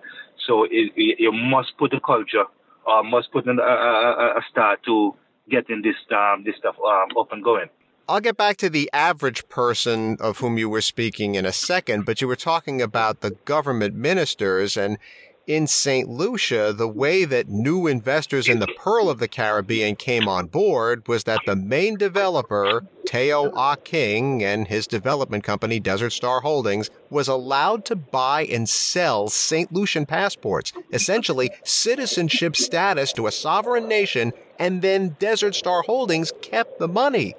So 0.47 0.63
it, 0.63 0.91
it, 0.95 1.19
you 1.19 1.31
must 1.31 1.77
put 1.77 1.93
a 1.93 1.99
culture 1.99 2.45
or 2.85 3.03
must 3.03 3.31
put 3.31 3.45
in 3.45 3.59
a, 3.59 3.61
a, 3.61 4.37
a 4.37 4.41
start 4.49 4.79
to 4.85 5.13
getting 5.49 5.81
this 5.83 5.95
um, 6.11 6.43
this 6.43 6.55
stuff 6.57 6.75
um, 6.79 7.17
up 7.17 7.31
and 7.31 7.43
going. 7.43 7.69
I'll 8.07 8.19
get 8.19 8.37
back 8.37 8.57
to 8.57 8.69
the 8.69 8.87
average 8.93 9.49
person 9.49 10.17
of 10.19 10.37
whom 10.37 10.59
you 10.59 10.69
were 10.69 10.81
speaking 10.81 11.33
in 11.33 11.43
a 11.43 11.51
second, 11.51 12.05
but 12.05 12.21
you 12.21 12.27
were 12.27 12.35
talking 12.35 12.79
about 12.79 13.21
the 13.21 13.31
government 13.31 13.95
ministers 13.95 14.77
and 14.77 14.99
in 15.47 15.65
St. 15.65 16.07
Lucia, 16.07 16.73
the 16.73 16.87
way 16.87 17.25
that 17.25 17.49
new 17.49 17.87
investors 17.87 18.47
in 18.47 18.59
the 18.59 18.73
Pearl 18.77 19.09
of 19.09 19.19
the 19.19 19.27
Caribbean 19.27 19.95
came 19.95 20.27
on 20.27 20.47
board 20.47 21.07
was 21.07 21.23
that 21.25 21.41
the 21.45 21.55
main 21.55 21.97
developer, 21.97 22.83
Teo 23.05 23.51
Ah 23.55 23.75
Khing, 23.75 24.41
and 24.41 24.67
his 24.67 24.87
development 24.87 25.43
company, 25.43 25.79
Desert 25.79 26.11
Star 26.11 26.41
Holdings, 26.41 26.89
was 27.09 27.27
allowed 27.27 27.85
to 27.85 27.95
buy 27.95 28.45
and 28.45 28.67
sell 28.67 29.27
St. 29.29 29.71
Lucian 29.71 30.05
passports, 30.07 30.73
essentially 30.91 31.51
citizenship 31.63 32.55
status 32.55 33.13
to 33.13 33.27
a 33.27 33.31
sovereign 33.31 33.87
nation, 33.87 34.33
and 34.57 34.81
then 34.81 35.15
Desert 35.19 35.53
Star 35.53 35.83
Holdings 35.83 36.33
kept 36.41 36.79
the 36.79 36.87
money. 36.87 37.35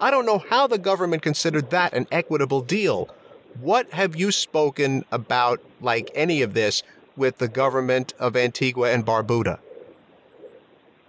I 0.00 0.10
don't 0.10 0.26
know 0.26 0.38
how 0.38 0.66
the 0.68 0.78
government 0.78 1.22
considered 1.22 1.70
that 1.70 1.92
an 1.92 2.06
equitable 2.12 2.60
deal. 2.60 3.08
What 3.60 3.90
have 3.90 4.14
you 4.14 4.30
spoken 4.30 5.04
about, 5.10 5.60
like 5.80 6.10
any 6.14 6.42
of 6.42 6.54
this, 6.54 6.84
with 7.16 7.38
the 7.38 7.48
government 7.48 8.14
of 8.20 8.36
Antigua 8.36 8.92
and 8.92 9.04
Barbuda? 9.04 9.58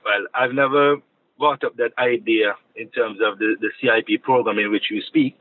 Well, 0.04 0.25
I've 0.34 0.54
never 0.54 0.97
brought 1.38 1.63
up 1.63 1.78
that 1.78 1.91
idea 1.99 2.56
in 2.75 2.89
terms 2.89 3.19
of 3.23 3.38
the, 3.38 3.56
the 3.62 3.69
CIP 3.80 4.23
program 4.23 4.58
in 4.58 4.71
which 4.71 4.86
you 4.89 5.04
speak. 5.04 5.38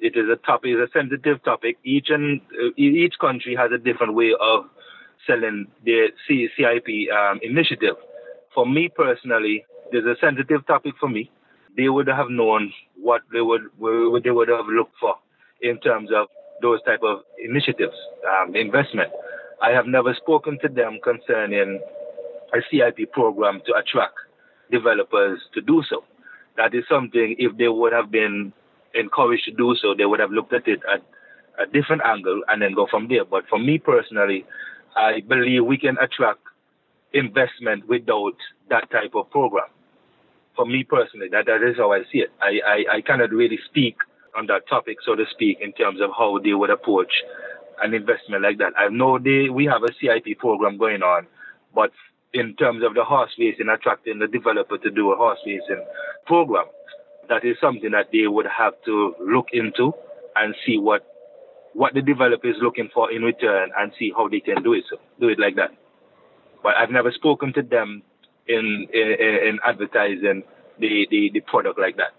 It 0.00 0.16
is 0.16 0.28
a 0.28 0.36
topic, 0.36 0.72
it's 0.74 0.90
a 0.92 0.98
sensitive 0.98 1.42
topic. 1.44 1.78
Each 1.84 2.08
and 2.10 2.40
uh, 2.52 2.70
each 2.76 3.14
country 3.20 3.54
has 3.54 3.70
a 3.72 3.78
different 3.78 4.14
way 4.14 4.32
of 4.38 4.64
selling 5.26 5.66
their 5.84 6.08
CIP 6.26 7.10
um, 7.12 7.40
initiative. 7.42 7.96
For 8.54 8.66
me 8.66 8.88
personally, 8.88 9.64
there's 9.92 10.04
a 10.04 10.16
sensitive 10.20 10.66
topic 10.66 10.94
for 10.98 11.08
me. 11.08 11.30
They 11.76 11.88
would 11.88 12.08
have 12.08 12.30
known 12.30 12.72
what 13.00 13.22
they 13.32 13.40
would 13.40 13.62
what 13.78 14.24
they 14.24 14.30
would 14.30 14.48
have 14.48 14.66
looked 14.66 14.96
for 15.00 15.16
in 15.60 15.78
terms 15.80 16.10
of 16.14 16.28
those 16.62 16.82
type 16.82 17.00
of 17.02 17.20
initiatives, 17.42 17.96
um, 18.26 18.54
investment. 18.54 19.10
I 19.62 19.70
have 19.70 19.86
never 19.86 20.14
spoken 20.14 20.58
to 20.62 20.68
them 20.68 20.98
concerning 21.02 21.80
a 22.54 22.58
CIP 22.70 23.12
program 23.12 23.60
to 23.66 23.74
attract 23.74 24.14
developers 24.70 25.40
to 25.54 25.60
do 25.60 25.82
so. 25.88 26.04
That 26.56 26.74
is 26.74 26.84
something, 26.88 27.36
if 27.38 27.56
they 27.56 27.68
would 27.68 27.92
have 27.92 28.10
been 28.10 28.52
encouraged 28.94 29.44
to 29.44 29.52
do 29.52 29.76
so, 29.80 29.94
they 29.96 30.06
would 30.06 30.20
have 30.20 30.30
looked 30.30 30.52
at 30.52 30.66
it 30.66 30.80
at 30.92 31.02
a 31.58 31.70
different 31.70 32.02
angle 32.04 32.42
and 32.48 32.62
then 32.62 32.74
go 32.74 32.86
from 32.90 33.08
there. 33.08 33.24
But 33.24 33.44
for 33.48 33.58
me 33.58 33.78
personally, 33.78 34.44
I 34.96 35.20
believe 35.26 35.64
we 35.64 35.78
can 35.78 35.96
attract 35.98 36.40
investment 37.12 37.88
without 37.88 38.34
that 38.70 38.90
type 38.90 39.14
of 39.14 39.30
program. 39.30 39.68
For 40.58 40.66
me 40.66 40.82
personally, 40.82 41.28
that, 41.30 41.46
that 41.46 41.62
is 41.62 41.76
how 41.76 41.92
I 41.92 42.02
see 42.10 42.18
it. 42.18 42.32
I, 42.42 42.58
I, 42.66 42.96
I 42.96 43.00
cannot 43.00 43.30
really 43.30 43.60
speak 43.70 43.94
on 44.36 44.48
that 44.48 44.68
topic, 44.68 44.96
so 45.06 45.14
to 45.14 45.24
speak, 45.30 45.58
in 45.60 45.72
terms 45.72 46.00
of 46.00 46.10
how 46.18 46.40
they 46.42 46.52
would 46.52 46.70
approach 46.70 47.12
an 47.80 47.94
investment 47.94 48.42
like 48.42 48.58
that. 48.58 48.72
I 48.76 48.88
know 48.88 49.20
they 49.20 49.50
we 49.50 49.66
have 49.66 49.84
a 49.84 49.94
CIP 50.00 50.36
program 50.40 50.76
going 50.76 51.02
on, 51.02 51.28
but 51.72 51.92
in 52.34 52.56
terms 52.56 52.82
of 52.82 52.94
the 52.94 53.04
horse 53.04 53.30
racing, 53.38 53.68
attracting 53.68 54.18
the 54.18 54.26
developer 54.26 54.78
to 54.78 54.90
do 54.90 55.12
a 55.12 55.16
horse 55.16 55.38
racing 55.46 55.84
program, 56.26 56.66
that 57.28 57.44
is 57.44 57.56
something 57.60 57.92
that 57.92 58.08
they 58.12 58.26
would 58.26 58.46
have 58.46 58.74
to 58.86 59.14
look 59.20 59.46
into 59.52 59.92
and 60.34 60.56
see 60.66 60.76
what 60.76 61.06
what 61.74 61.94
the 61.94 62.02
developer 62.02 62.50
is 62.50 62.56
looking 62.60 62.88
for 62.92 63.12
in 63.12 63.22
return 63.22 63.70
and 63.78 63.92
see 63.96 64.10
how 64.16 64.26
they 64.26 64.40
can 64.40 64.60
do 64.64 64.72
it 64.72 64.82
so 64.90 64.96
do 65.20 65.28
it 65.28 65.38
like 65.38 65.54
that. 65.54 65.70
But 66.64 66.74
I've 66.74 66.90
never 66.90 67.12
spoken 67.12 67.52
to 67.52 67.62
them 67.62 68.02
in 68.48 68.88
in, 68.92 69.16
in 69.48 69.58
advertising 69.64 70.42
the, 70.78 71.06
the, 71.10 71.30
the 71.34 71.40
product 71.40 71.78
like 71.78 71.96
that. 71.96 72.12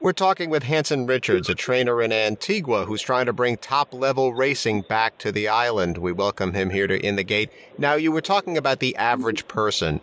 We're 0.00 0.12
talking 0.12 0.48
with 0.48 0.62
Hanson 0.62 1.06
Richards, 1.06 1.48
a 1.48 1.56
trainer 1.56 2.00
in 2.00 2.12
Antigua 2.12 2.84
who's 2.84 3.02
trying 3.02 3.26
to 3.26 3.32
bring 3.32 3.56
top 3.56 3.92
level 3.92 4.32
racing 4.32 4.82
back 4.82 5.18
to 5.18 5.32
the 5.32 5.48
island. 5.48 5.98
We 5.98 6.12
welcome 6.12 6.52
him 6.52 6.70
here 6.70 6.86
to 6.86 7.04
In 7.04 7.16
the 7.16 7.24
Gate. 7.24 7.50
Now, 7.78 7.94
you 7.94 8.12
were 8.12 8.20
talking 8.20 8.56
about 8.56 8.78
the 8.78 8.94
average 8.94 9.48
person. 9.48 10.00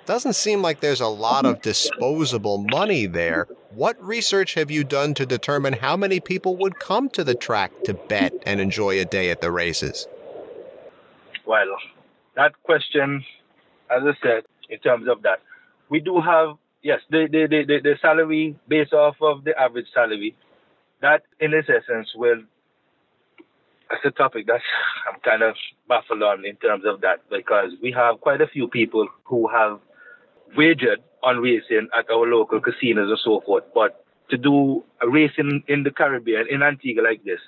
Doesn't 0.06 0.34
seem 0.34 0.62
like 0.62 0.82
there's 0.82 1.02
a 1.02 1.08
lot 1.08 1.46
of 1.46 1.62
disposable 1.62 2.58
money 2.58 3.06
there. 3.06 3.48
What 3.72 4.02
research 4.04 4.54
have 4.56 4.70
you 4.70 4.84
done 4.84 5.14
to 5.14 5.26
determine 5.26 5.74
how 5.74 5.96
many 5.96 6.20
people 6.20 6.58
would 6.58 6.80
come 6.80 7.10
to 7.12 7.24
the 7.24 7.36
track 7.36 7.72
to 7.86 7.94
bet 7.94 8.34
and 8.46 8.60
enjoy 8.60 9.00
a 9.00 9.06
day 9.06 9.30
at 9.30 9.40
the 9.40 9.50
races? 9.50 10.08
Well, 11.46 11.78
that 12.36 12.52
question, 12.64 13.24
as 13.90 14.04
I 14.04 14.14
said, 14.22 14.44
in 14.70 14.80
terms 14.80 15.08
of 15.08 15.22
that, 15.24 15.40
we 15.90 16.02
do 16.02 16.20
have, 16.20 16.58
yes, 16.82 17.00
the, 17.10 17.28
the, 17.32 17.48
the, 17.48 17.80
the 17.82 17.96
salary 18.02 18.58
based 18.68 18.94
off 18.94 19.16
of 19.22 19.46
the 19.46 19.58
average 19.58 19.88
salary. 19.94 20.36
That, 21.02 21.24
in 21.40 21.54
its 21.54 21.70
essence, 21.70 22.10
will 22.16 22.42
that's 23.90 24.06
a 24.06 24.12
topic 24.12 24.48
that 24.48 24.62
I'm 25.08 25.20
kind 25.22 25.44
of 25.44 25.56
baffled 25.88 26.24
on 26.24 26.46
in 26.46 26.56
terms 26.56 26.84
of 26.86 27.02
that 27.02 27.20
because 27.30 27.72
we 27.82 27.92
have 27.92 28.22
quite 28.22 28.42
a 28.42 28.48
few 28.48 28.68
people 28.68 29.08
who 29.26 29.48
have 29.50 29.80
wagered 30.56 31.02
on 31.24 31.40
racing 31.40 31.88
at 31.98 32.10
our 32.10 32.28
local 32.28 32.60
casinos 32.60 33.10
and 33.10 33.20
so 33.24 33.42
forth. 33.46 33.64
But 33.74 34.04
to 34.30 34.38
do 34.38 34.84
a 35.02 35.10
racing 35.10 35.64
in 35.68 35.84
the 35.84 35.92
Caribbean, 35.92 36.48
in 36.50 36.64
Antigua 36.64 37.04
like 37.04 37.24
this, 37.24 37.40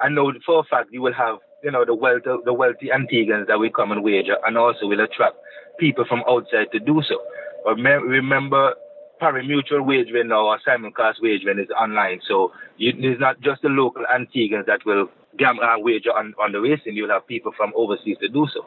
I 0.00 0.08
know 0.08 0.32
for 0.44 0.60
a 0.60 0.64
fact 0.64 0.92
you 0.92 1.02
will 1.02 1.14
have, 1.14 1.38
you 1.62 1.70
know, 1.70 1.84
the 1.84 1.94
wealthy, 1.94 2.30
the 2.44 2.52
wealthy 2.52 2.88
Antiguans 2.88 3.46
that 3.46 3.58
will 3.58 3.70
come 3.70 3.92
and 3.92 4.02
wager 4.02 4.36
and 4.46 4.58
also 4.58 4.86
will 4.86 5.00
attract 5.00 5.36
people 5.78 6.04
from 6.08 6.22
outside 6.28 6.70
to 6.72 6.80
do 6.80 7.02
so. 7.08 7.20
But 7.64 7.76
remember, 7.76 8.74
pari-mutuel 9.20 9.86
wagering 9.86 10.28
now 10.28 10.46
or 10.46 10.58
simulcast 10.66 11.22
wagering 11.22 11.58
is 11.58 11.70
online. 11.70 12.20
So 12.28 12.52
it's 12.78 13.20
not 13.20 13.40
just 13.40 13.62
the 13.62 13.68
local 13.68 14.04
Antiguans 14.12 14.66
that 14.66 14.84
will 14.84 15.08
and 15.38 15.84
wager 15.84 16.10
on, 16.10 16.34
on 16.42 16.52
the 16.52 16.60
racing. 16.60 16.94
You'll 16.94 17.10
have 17.10 17.26
people 17.26 17.52
from 17.56 17.72
overseas 17.76 18.16
to 18.20 18.28
do 18.28 18.46
so. 18.52 18.66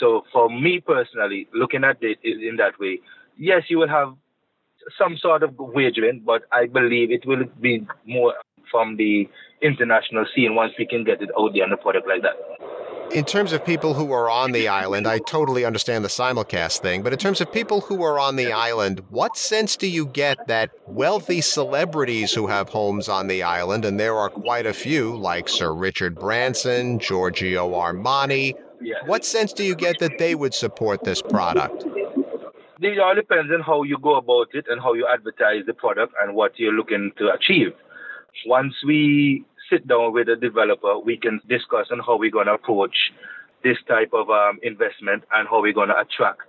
So 0.00 0.24
for 0.32 0.48
me 0.48 0.80
personally, 0.80 1.48
looking 1.54 1.84
at 1.84 1.98
it 2.00 2.18
in 2.22 2.56
that 2.56 2.78
way, 2.78 3.00
yes, 3.38 3.62
you 3.68 3.78
will 3.78 3.88
have 3.88 4.14
some 4.98 5.16
sort 5.16 5.42
of 5.42 5.54
wagering, 5.58 6.22
but 6.24 6.42
I 6.52 6.66
believe 6.66 7.10
it 7.10 7.26
will 7.26 7.44
be 7.60 7.86
more 8.06 8.34
from 8.70 8.96
the 8.96 9.28
international 9.62 10.26
scene 10.34 10.54
once 10.54 10.72
we 10.78 10.86
can 10.86 11.04
get 11.04 11.22
it 11.22 11.30
out 11.38 11.52
there 11.54 11.64
on 11.64 11.70
the 11.70 11.76
product 11.76 12.06
like 12.06 12.22
that. 12.22 12.36
In 13.12 13.24
terms 13.24 13.52
of 13.52 13.64
people 13.64 13.94
who 13.94 14.12
are 14.12 14.28
on 14.28 14.52
the 14.52 14.68
island, 14.68 15.06
I 15.06 15.18
totally 15.18 15.64
understand 15.64 16.04
the 16.04 16.08
simulcast 16.08 16.80
thing, 16.80 17.02
but 17.02 17.12
in 17.12 17.18
terms 17.18 17.40
of 17.40 17.52
people 17.52 17.80
who 17.80 18.02
are 18.02 18.18
on 18.18 18.36
the 18.36 18.52
island, 18.52 19.02
what 19.10 19.36
sense 19.36 19.76
do 19.76 19.86
you 19.86 20.06
get 20.06 20.46
that 20.48 20.70
wealthy 20.86 21.40
celebrities 21.40 22.32
who 22.32 22.46
have 22.46 22.68
homes 22.68 23.08
on 23.08 23.26
the 23.26 23.42
island, 23.42 23.84
and 23.84 23.98
there 23.98 24.16
are 24.16 24.28
quite 24.28 24.66
a 24.66 24.72
few, 24.72 25.16
like 25.16 25.48
Sir 25.48 25.72
Richard 25.72 26.14
Branson, 26.16 26.98
Giorgio 26.98 27.70
Armani, 27.70 28.54
what 29.06 29.24
sense 29.24 29.52
do 29.52 29.64
you 29.64 29.74
get 29.74 29.98
that 30.00 30.18
they 30.18 30.34
would 30.34 30.54
support 30.54 31.04
this 31.04 31.22
product? 31.22 31.84
It 32.80 32.98
all 32.98 33.14
depends 33.14 33.50
on 33.52 33.62
how 33.62 33.84
you 33.84 33.98
go 33.98 34.16
about 34.16 34.48
it 34.52 34.66
and 34.68 34.80
how 34.80 34.92
you 34.92 35.06
advertise 35.10 35.64
the 35.66 35.72
product 35.72 36.12
and 36.22 36.34
what 36.34 36.58
you're 36.58 36.74
looking 36.74 37.12
to 37.18 37.32
achieve. 37.32 37.72
Once 38.44 38.74
we 38.86 39.44
sit 39.70 39.86
down 39.86 40.12
with 40.12 40.26
the 40.26 40.36
developer, 40.36 40.98
we 40.98 41.16
can 41.16 41.40
discuss 41.48 41.86
on 41.90 42.00
how 42.00 42.16
we're 42.16 42.30
going 42.30 42.46
to 42.46 42.54
approach 42.54 42.96
this 43.62 43.76
type 43.88 44.10
of 44.12 44.30
um, 44.30 44.58
investment 44.62 45.24
and 45.32 45.48
how 45.48 45.60
we're 45.60 45.72
going 45.72 45.88
to 45.88 45.98
attract 45.98 46.42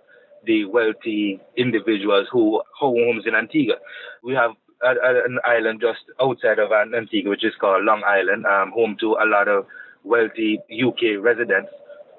the 0.46 0.66
wealthy 0.66 1.40
individuals 1.56 2.28
who 2.32 2.62
own 2.82 2.96
homes 2.98 3.24
in 3.26 3.36
Antigua. 3.36 3.76
We 4.24 4.34
have 4.34 4.52
a, 4.84 4.90
a, 4.90 5.26
an 5.26 5.40
island 5.46 5.82
just 5.82 6.00
outside 6.22 6.60
of 6.60 6.72
Antigua, 6.72 7.30
which 7.30 7.44
is 7.44 7.54
called 7.60 7.86
Long 7.86 8.04
Island, 8.06 8.46
um, 8.46 8.72
home 8.72 8.96
to 9.00 9.14
a 9.14 9.26
lot 9.26 9.48
of 9.48 9.66
wealthy 10.04 10.60
UK 10.72 11.20
residents 11.20 11.70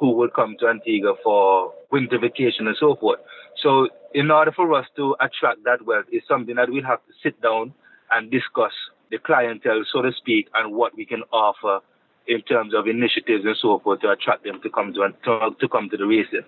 who 0.01 0.13
will 0.13 0.29
come 0.29 0.57
to 0.61 0.69
Antigua 0.69 1.15
for 1.23 1.73
winter 1.91 2.19
vacation 2.19 2.67
and 2.67 2.77
so 2.79 2.97
forth. 2.97 3.21
So, 3.63 3.89
in 4.15 4.31
order 4.31 4.53
for 4.53 4.73
us 4.75 4.87
to 4.97 5.17
attract 5.21 5.65
that 5.65 5.85
wealth, 5.85 6.07
is 6.13 6.23
something 6.29 6.55
that 6.57 6.71
we'll 6.71 6.85
have 6.85 7.05
to 7.07 7.13
sit 7.23 7.41
down 7.43 7.75
and 8.11 8.31
discuss 8.31 8.73
the 9.11 9.19
clientele, 9.19 9.85
so 9.91 10.03
to 10.03 10.13
speak, 10.13 10.49
and 10.55 10.75
what 10.75 10.97
we 10.97 11.05
can 11.05 11.23
offer 11.33 11.81
in 12.27 12.43
terms 12.43 12.75
of 12.75 12.87
initiatives 12.87 13.45
and 13.45 13.57
so 13.61 13.79
forth 13.79 14.01
to 14.01 14.11
attract 14.11 14.45
them 14.45 14.61
to 14.63 14.71
come 14.71 14.93
to 14.93 15.09
to, 15.25 15.51
to 15.59 15.69
come 15.69 15.89
to 15.89 15.97
the 15.97 16.07
racing 16.07 16.45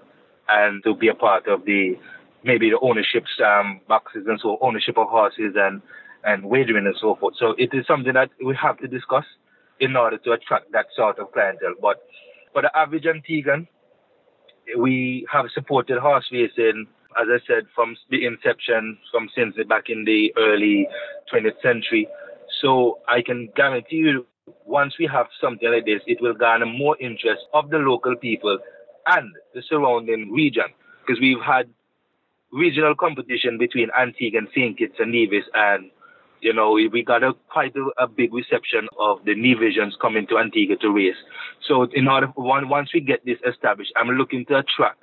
and 0.49 0.83
to 0.85 0.95
be 0.95 1.09
a 1.09 1.15
part 1.15 1.47
of 1.47 1.65
the 1.65 1.99
maybe 2.45 2.71
the 2.71 2.79
ownership 2.81 3.25
um, 3.45 3.81
boxes 3.89 4.25
and 4.27 4.39
so 4.41 4.59
ownership 4.61 4.99
of 4.99 5.09
horses 5.09 5.55
and 5.57 5.81
and 6.25 6.45
wagering 6.45 6.87
and 6.87 6.97
so 7.01 7.17
forth. 7.17 7.35
So 7.39 7.55
it 7.57 7.71
is 7.73 7.87
something 7.87 8.13
that 8.13 8.31
we 8.45 8.55
have 8.61 8.79
to 8.79 8.89
discuss 8.89 9.25
in 9.81 9.97
order 9.97 10.19
to 10.19 10.33
attract 10.33 10.71
that 10.73 10.87
sort 10.95 11.19
of 11.19 11.33
clientele. 11.33 11.75
But 11.81 12.05
for 12.53 12.63
the 12.63 12.77
average 12.77 13.05
Antiguan, 13.05 13.67
we 14.77 15.27
have 15.33 15.47
supported 15.55 15.99
horse 15.99 16.27
racing, 16.31 16.87
as 17.19 17.27
I 17.29 17.39
said, 17.47 17.67
from 17.75 17.97
the 18.11 18.27
inception, 18.27 18.99
from 19.11 19.29
since 19.35 19.55
back 19.67 19.85
in 19.89 20.05
the 20.05 20.33
early 20.37 20.87
20th 21.33 21.61
century. 21.63 22.07
So 22.61 22.99
I 23.09 23.23
can 23.23 23.49
guarantee 23.57 23.97
you, 23.97 24.27
once 24.67 24.95
we 24.99 25.09
have 25.13 25.27
something 25.41 25.71
like 25.71 25.87
this, 25.87 26.03
it 26.07 26.21
will 26.21 26.35
garner 26.35 26.67
more 26.67 26.97
interest 27.01 27.43
of 27.55 27.71
the 27.71 27.79
local 27.79 28.17
people 28.17 28.59
and 29.07 29.33
the 29.55 29.63
surrounding 29.69 30.31
region. 30.33 30.67
Because 31.01 31.21
we've 31.21 31.41
had 31.41 31.69
regional 32.53 32.95
competition 32.95 33.59
between 33.59 33.89
Antigua 33.99 34.39
and 34.39 34.49
St. 34.55 34.77
Kitts 34.77 34.97
and 34.99 35.13
Nevis, 35.13 35.45
and 35.55 35.91
you 36.41 36.53
know 36.53 36.73
we 36.73 37.03
got 37.03 37.23
a 37.23 37.33
quite 37.49 37.75
a, 37.77 38.03
a 38.03 38.07
big 38.07 38.33
reception 38.35 38.89
of 38.99 39.25
the 39.25 39.35
Nevisians 39.35 39.99
coming 40.01 40.27
to 40.29 40.39
Antigua 40.39 40.77
to 40.77 40.91
race. 40.91 41.17
So 41.67 41.87
in 41.93 42.09
order 42.09 42.29
for 42.35 42.45
one, 42.45 42.69
once 42.69 42.91
we 42.93 43.01
get 43.01 43.25
this 43.25 43.39
established, 43.49 43.93
I'm 43.97 44.09
looking 44.11 44.45
to 44.47 44.59
attract 44.59 45.03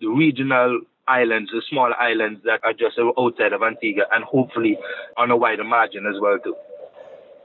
the 0.00 0.08
regional 0.08 0.80
islands, 1.08 1.50
the 1.52 1.62
small 1.70 1.92
islands 1.98 2.40
that 2.44 2.60
are 2.64 2.72
just 2.72 2.98
outside 3.18 3.52
of 3.52 3.62
Antigua, 3.62 4.04
and 4.12 4.24
hopefully 4.24 4.76
on 5.16 5.30
a 5.30 5.36
wider 5.36 5.64
margin 5.64 6.06
as 6.06 6.20
well 6.20 6.38
too 6.42 6.54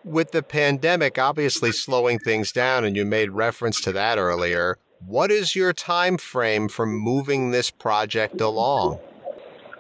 with 0.04 0.32
the 0.32 0.43
pandemic 0.43 1.18
obviously 1.18 1.72
slowing 1.72 2.20
things 2.20 2.52
down, 2.52 2.84
and 2.84 2.95
you 2.95 3.06
made 3.06 3.32
reference 3.32 3.82
to 3.82 3.91
that 3.93 4.18
earlier, 4.18 4.78
what 5.06 5.32
is 5.32 5.56
your 5.56 5.74
time 5.74 6.18
frame 6.18 6.68
for 6.68 6.86
moving 6.86 7.52
this 7.52 7.72
project 7.72 8.39
along? 8.39 8.99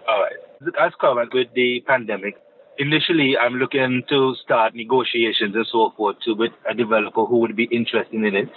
All 0.07 0.21
right. 0.21 0.73
As 0.79 0.93
covered 0.99 1.33
with 1.33 1.47
the 1.53 1.81
pandemic, 1.87 2.35
initially 2.77 3.37
I'm 3.37 3.53
looking 3.53 4.03
to 4.09 4.35
start 4.43 4.75
negotiations 4.75 5.55
and 5.55 5.65
so 5.71 5.93
forth 5.95 6.17
to 6.25 6.33
with 6.33 6.51
a 6.69 6.73
developer 6.73 7.25
who 7.25 7.37
would 7.39 7.55
be 7.55 7.65
interested 7.65 8.13
in 8.13 8.35
it. 8.35 8.49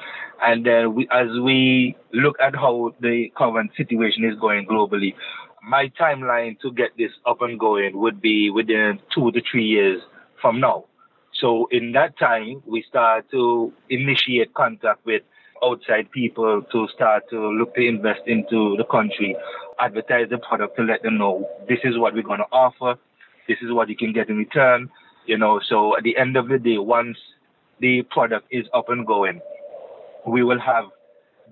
And 0.42 0.64
then 0.66 0.94
we, 0.94 1.08
as 1.12 1.28
we 1.42 1.96
look 2.12 2.36
at 2.40 2.54
how 2.54 2.94
the 3.00 3.30
current 3.36 3.70
situation 3.76 4.24
is 4.24 4.38
going 4.40 4.66
globally, 4.66 5.14
my 5.62 5.90
timeline 6.00 6.58
to 6.60 6.72
get 6.72 6.90
this 6.98 7.10
up 7.26 7.40
and 7.40 7.58
going 7.58 7.98
would 7.98 8.20
be 8.20 8.50
within 8.50 9.00
two 9.14 9.30
to 9.32 9.40
three 9.50 9.64
years 9.64 10.02
from 10.40 10.60
now. 10.60 10.84
So 11.44 11.68
in 11.70 11.92
that 11.92 12.18
time, 12.18 12.62
we 12.66 12.82
start 12.88 13.30
to 13.32 13.70
initiate 13.90 14.54
contact 14.54 15.04
with 15.04 15.20
outside 15.62 16.10
people 16.10 16.62
to 16.72 16.88
start 16.94 17.24
to 17.28 17.38
look 17.38 17.74
to 17.74 17.86
invest 17.86 18.22
into 18.26 18.78
the 18.78 18.84
country, 18.84 19.36
advertise 19.78 20.30
the 20.30 20.38
product 20.38 20.74
to 20.76 20.82
let 20.84 21.02
them 21.02 21.18
know 21.18 21.46
this 21.68 21.80
is 21.84 21.98
what 21.98 22.14
we're 22.14 22.22
going 22.22 22.38
to 22.38 22.46
offer, 22.50 22.98
this 23.46 23.58
is 23.60 23.70
what 23.72 23.90
you 23.90 23.96
can 23.96 24.14
get 24.14 24.30
in 24.30 24.38
return. 24.38 24.88
You 25.26 25.36
know, 25.36 25.60
so 25.68 25.94
at 25.98 26.02
the 26.02 26.16
end 26.16 26.38
of 26.38 26.48
the 26.48 26.58
day, 26.58 26.78
once 26.78 27.18
the 27.78 28.00
product 28.04 28.46
is 28.50 28.64
up 28.72 28.88
and 28.88 29.06
going, 29.06 29.42
we 30.26 30.42
will 30.42 30.60
have 30.60 30.86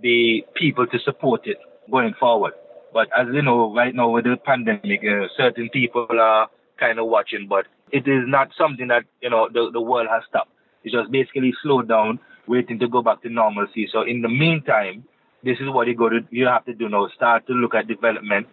the 0.00 0.42
people 0.54 0.86
to 0.86 0.98
support 1.00 1.42
it 1.46 1.58
going 1.90 2.14
forward. 2.18 2.54
But 2.94 3.08
as 3.14 3.26
you 3.30 3.42
know, 3.42 3.74
right 3.74 3.94
now 3.94 4.08
with 4.08 4.24
the 4.24 4.38
pandemic, 4.42 5.02
uh, 5.04 5.28
certain 5.36 5.68
people 5.68 6.06
are 6.18 6.48
kind 6.80 6.98
of 6.98 7.08
watching, 7.08 7.46
but 7.46 7.66
it 7.92 8.08
is 8.08 8.24
not 8.26 8.50
something 8.56 8.88
that, 8.88 9.04
you 9.20 9.30
know, 9.30 9.48
the, 9.52 9.70
the 9.72 9.80
world 9.80 10.08
has 10.10 10.22
stopped. 10.28 10.50
It's 10.82 10.94
just 10.94 11.12
basically 11.12 11.52
slowed 11.62 11.88
down, 11.88 12.18
waiting 12.48 12.78
to 12.80 12.88
go 12.88 13.02
back 13.02 13.22
to 13.22 13.28
normalcy. 13.28 13.88
So 13.92 14.02
in 14.02 14.22
the 14.22 14.28
meantime, 14.28 15.04
this 15.44 15.58
is 15.60 15.68
what 15.68 15.86
you 15.86 15.94
go 15.94 16.08
to, 16.08 16.20
you 16.30 16.46
have 16.46 16.64
to 16.64 16.74
do 16.74 16.88
now. 16.88 17.08
Start 17.14 17.46
to 17.46 17.52
look 17.52 17.74
at 17.74 17.86
development 17.86 18.46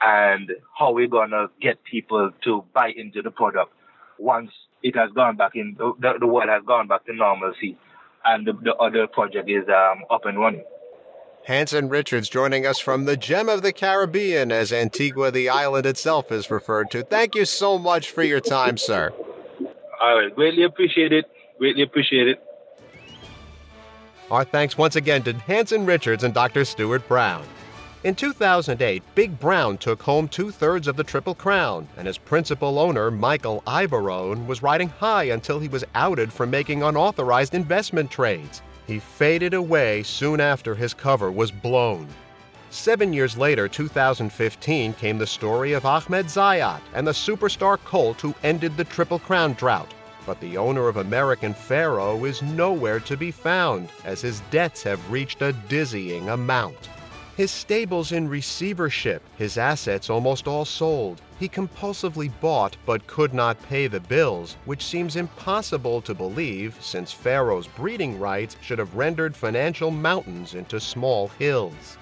and 0.00 0.50
how 0.78 0.92
we're 0.92 1.08
gonna 1.08 1.46
get 1.60 1.82
people 1.84 2.30
to 2.44 2.64
buy 2.74 2.92
into 2.94 3.22
the 3.22 3.30
product 3.30 3.72
once 4.18 4.50
it 4.82 4.94
has 4.96 5.10
gone 5.12 5.36
back 5.36 5.52
in 5.54 5.76
the, 5.78 5.92
the 6.20 6.26
world 6.26 6.48
has 6.48 6.62
gone 6.66 6.88
back 6.88 7.04
to 7.06 7.14
normalcy 7.14 7.78
and 8.24 8.46
the, 8.46 8.52
the 8.62 8.74
other 8.74 9.06
project 9.06 9.48
is 9.48 9.64
um, 9.68 10.04
up 10.10 10.26
and 10.26 10.38
running. 10.38 10.64
Hanson 11.44 11.88
Richards 11.88 12.28
joining 12.28 12.66
us 12.66 12.78
from 12.78 13.04
the 13.04 13.16
Gem 13.16 13.48
of 13.48 13.62
the 13.62 13.72
Caribbean, 13.72 14.52
as 14.52 14.72
Antigua, 14.72 15.32
the 15.32 15.48
island 15.48 15.86
itself, 15.86 16.30
is 16.30 16.50
referred 16.52 16.88
to. 16.92 17.02
Thank 17.02 17.34
you 17.34 17.44
so 17.44 17.78
much 17.78 18.10
for 18.10 18.22
your 18.22 18.38
time, 18.38 18.76
sir. 18.76 19.12
All 20.00 20.20
right, 20.20 20.32
greatly 20.32 20.62
appreciate 20.62 21.12
it. 21.12 21.24
Greatly 21.58 21.82
appreciate 21.82 22.28
it. 22.28 22.40
Our 24.30 24.44
thanks 24.44 24.78
once 24.78 24.94
again 24.94 25.24
to 25.24 25.32
Hanson 25.32 25.84
Richards 25.84 26.22
and 26.22 26.32
Dr. 26.32 26.64
Stuart 26.64 27.06
Brown. 27.08 27.44
In 28.04 28.14
2008, 28.14 29.02
Big 29.16 29.38
Brown 29.40 29.78
took 29.78 30.00
home 30.00 30.28
two 30.28 30.52
thirds 30.52 30.86
of 30.86 30.96
the 30.96 31.04
Triple 31.04 31.34
Crown, 31.34 31.88
and 31.96 32.06
his 32.06 32.18
principal 32.18 32.78
owner, 32.78 33.10
Michael 33.10 33.62
Iavarone, 33.66 34.46
was 34.46 34.62
riding 34.62 34.88
high 34.88 35.24
until 35.24 35.58
he 35.58 35.68
was 35.68 35.84
outed 35.96 36.32
for 36.32 36.46
making 36.46 36.82
unauthorized 36.84 37.54
investment 37.54 38.10
trades. 38.12 38.62
He 38.86 38.98
faded 38.98 39.54
away 39.54 40.02
soon 40.02 40.40
after 40.40 40.74
his 40.74 40.94
cover 40.94 41.30
was 41.30 41.50
blown. 41.50 42.08
Seven 42.70 43.12
years 43.12 43.36
later, 43.36 43.68
2015, 43.68 44.94
came 44.94 45.18
the 45.18 45.26
story 45.26 45.72
of 45.72 45.84
Ahmed 45.84 46.26
Zayat 46.26 46.80
and 46.94 47.06
the 47.06 47.12
superstar 47.12 47.78
colt 47.84 48.20
who 48.20 48.34
ended 48.42 48.76
the 48.76 48.84
Triple 48.84 49.18
Crown 49.18 49.52
drought. 49.52 49.92
But 50.24 50.40
the 50.40 50.56
owner 50.56 50.88
of 50.88 50.96
American 50.96 51.52
Pharoah 51.52 52.22
is 52.24 52.42
nowhere 52.42 53.00
to 53.00 53.16
be 53.16 53.30
found, 53.30 53.88
as 54.04 54.20
his 54.20 54.40
debts 54.50 54.82
have 54.84 55.10
reached 55.10 55.42
a 55.42 55.52
dizzying 55.52 56.28
amount. 56.28 56.88
His 57.34 57.50
stables 57.50 58.12
in 58.12 58.28
receivership, 58.28 59.22
his 59.38 59.56
assets 59.56 60.10
almost 60.10 60.46
all 60.46 60.66
sold. 60.66 61.22
He 61.40 61.48
compulsively 61.48 62.30
bought 62.42 62.76
but 62.84 63.06
could 63.06 63.32
not 63.32 63.62
pay 63.62 63.86
the 63.86 64.00
bills, 64.00 64.58
which 64.66 64.84
seems 64.84 65.16
impossible 65.16 66.02
to 66.02 66.14
believe 66.14 66.76
since 66.80 67.10
Pharoah's 67.10 67.66
breeding 67.68 68.18
rights 68.18 68.56
should 68.60 68.78
have 68.78 68.94
rendered 68.94 69.34
financial 69.34 69.90
mountains 69.90 70.54
into 70.54 70.78
small 70.78 71.28
hills. 71.38 71.96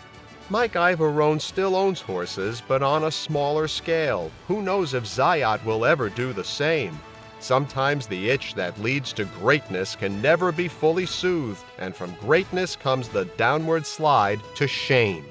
Mike 0.49 0.73
Iavarone 0.73 1.41
still 1.41 1.77
owns 1.77 2.01
horses, 2.01 2.61
but 2.67 2.83
on 2.83 3.05
a 3.05 3.11
smaller 3.13 3.69
scale. 3.69 4.33
Who 4.49 4.63
knows 4.63 4.95
if 4.95 5.05
Zayat 5.05 5.65
will 5.65 5.85
ever 5.85 6.09
do 6.09 6.33
the 6.33 6.43
same? 6.43 6.99
Sometimes 7.41 8.07
the 8.07 8.29
itch 8.29 8.55
that 8.55 8.79
leads 8.81 9.13
to 9.15 9.25
greatness 9.25 9.97
can 9.97 10.21
never 10.21 10.53
be 10.53 10.69
fully 10.69 11.07
soothed, 11.07 11.65
and 11.79 11.97
from 11.97 12.15
greatness 12.21 12.77
comes 12.77 13.09
the 13.09 13.25
downward 13.37 13.87
slide 13.87 14.41
to 14.57 14.69
shame. 14.69 15.25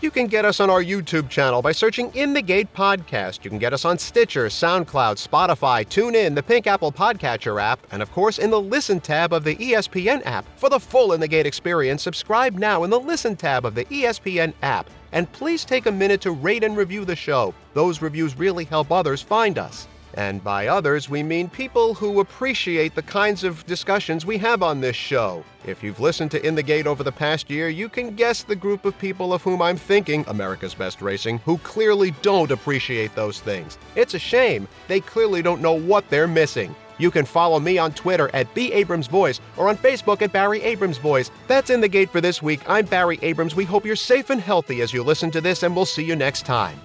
You 0.00 0.10
can 0.10 0.26
get 0.26 0.44
us 0.44 0.60
on 0.60 0.68
our 0.68 0.82
YouTube 0.82 1.30
channel 1.30 1.62
by 1.62 1.72
searching 1.72 2.10
In 2.14 2.34
the 2.34 2.42
Gate 2.42 2.70
Podcast. 2.74 3.42
You 3.42 3.48
can 3.48 3.58
get 3.58 3.72
us 3.72 3.86
on 3.86 3.96
Stitcher, 3.96 4.48
SoundCloud, 4.48 5.16
Spotify, 5.16 5.86
TuneIn, 5.86 6.34
the 6.34 6.42
Pink 6.42 6.66
Apple 6.66 6.92
Podcatcher 6.92 7.62
app, 7.62 7.80
and 7.90 8.02
of 8.02 8.12
course 8.12 8.38
in 8.38 8.50
the 8.50 8.60
Listen 8.60 9.00
tab 9.00 9.32
of 9.32 9.44
the 9.44 9.56
ESPN 9.56 10.26
app. 10.26 10.44
For 10.58 10.68
the 10.68 10.80
full 10.80 11.14
In 11.14 11.20
the 11.20 11.28
Gate 11.28 11.46
experience, 11.46 12.02
subscribe 12.02 12.54
now 12.54 12.82
in 12.82 12.90
the 12.90 13.00
Listen 13.00 13.34
tab 13.34 13.64
of 13.64 13.74
the 13.74 13.86
ESPN 13.86 14.52
app. 14.62 14.90
And 15.12 15.30
please 15.32 15.64
take 15.64 15.86
a 15.86 15.92
minute 15.92 16.20
to 16.22 16.32
rate 16.32 16.64
and 16.64 16.76
review 16.76 17.06
the 17.06 17.16
show. 17.16 17.54
Those 17.72 18.02
reviews 18.02 18.36
really 18.36 18.64
help 18.64 18.92
others 18.92 19.22
find 19.22 19.56
us. 19.56 19.86
And 20.16 20.42
by 20.44 20.68
others, 20.68 21.08
we 21.08 21.22
mean 21.22 21.48
people 21.48 21.92
who 21.94 22.20
appreciate 22.20 22.94
the 22.94 23.02
kinds 23.02 23.42
of 23.42 23.66
discussions 23.66 24.24
we 24.24 24.38
have 24.38 24.62
on 24.62 24.80
this 24.80 24.94
show. 24.94 25.44
If 25.64 25.82
you've 25.82 26.00
listened 26.00 26.30
to 26.32 26.46
In 26.46 26.54
the 26.54 26.62
Gate 26.62 26.86
over 26.86 27.02
the 27.02 27.10
past 27.10 27.50
year, 27.50 27.68
you 27.68 27.88
can 27.88 28.14
guess 28.14 28.42
the 28.42 28.54
group 28.54 28.84
of 28.84 28.96
people 28.98 29.32
of 29.32 29.42
whom 29.42 29.60
I'm 29.60 29.76
thinking, 29.76 30.24
America's 30.28 30.74
Best 30.74 31.02
Racing, 31.02 31.38
who 31.38 31.58
clearly 31.58 32.12
don't 32.22 32.52
appreciate 32.52 33.14
those 33.14 33.40
things. 33.40 33.76
It's 33.96 34.14
a 34.14 34.18
shame. 34.18 34.68
They 34.86 35.00
clearly 35.00 35.42
don't 35.42 35.62
know 35.62 35.74
what 35.74 36.08
they're 36.10 36.28
missing. 36.28 36.74
You 36.98 37.10
can 37.10 37.24
follow 37.24 37.58
me 37.58 37.76
on 37.76 37.92
Twitter 37.92 38.30
at 38.34 38.52
B. 38.54 38.72
Abrams 38.72 39.08
Voice 39.08 39.40
or 39.56 39.68
on 39.68 39.76
Facebook 39.76 40.22
at 40.22 40.32
Barry 40.32 40.62
Abrams 40.62 40.98
Voice. 40.98 41.32
That's 41.48 41.70
in 41.70 41.80
the 41.80 41.88
gate 41.88 42.10
for 42.10 42.20
this 42.20 42.40
week. 42.40 42.60
I'm 42.68 42.86
Barry 42.86 43.18
Abrams. 43.22 43.56
We 43.56 43.64
hope 43.64 43.84
you're 43.84 43.96
safe 43.96 44.30
and 44.30 44.40
healthy 44.40 44.80
as 44.80 44.92
you 44.92 45.02
listen 45.02 45.32
to 45.32 45.40
this, 45.40 45.64
and 45.64 45.74
we'll 45.74 45.86
see 45.86 46.04
you 46.04 46.14
next 46.14 46.46
time. 46.46 46.78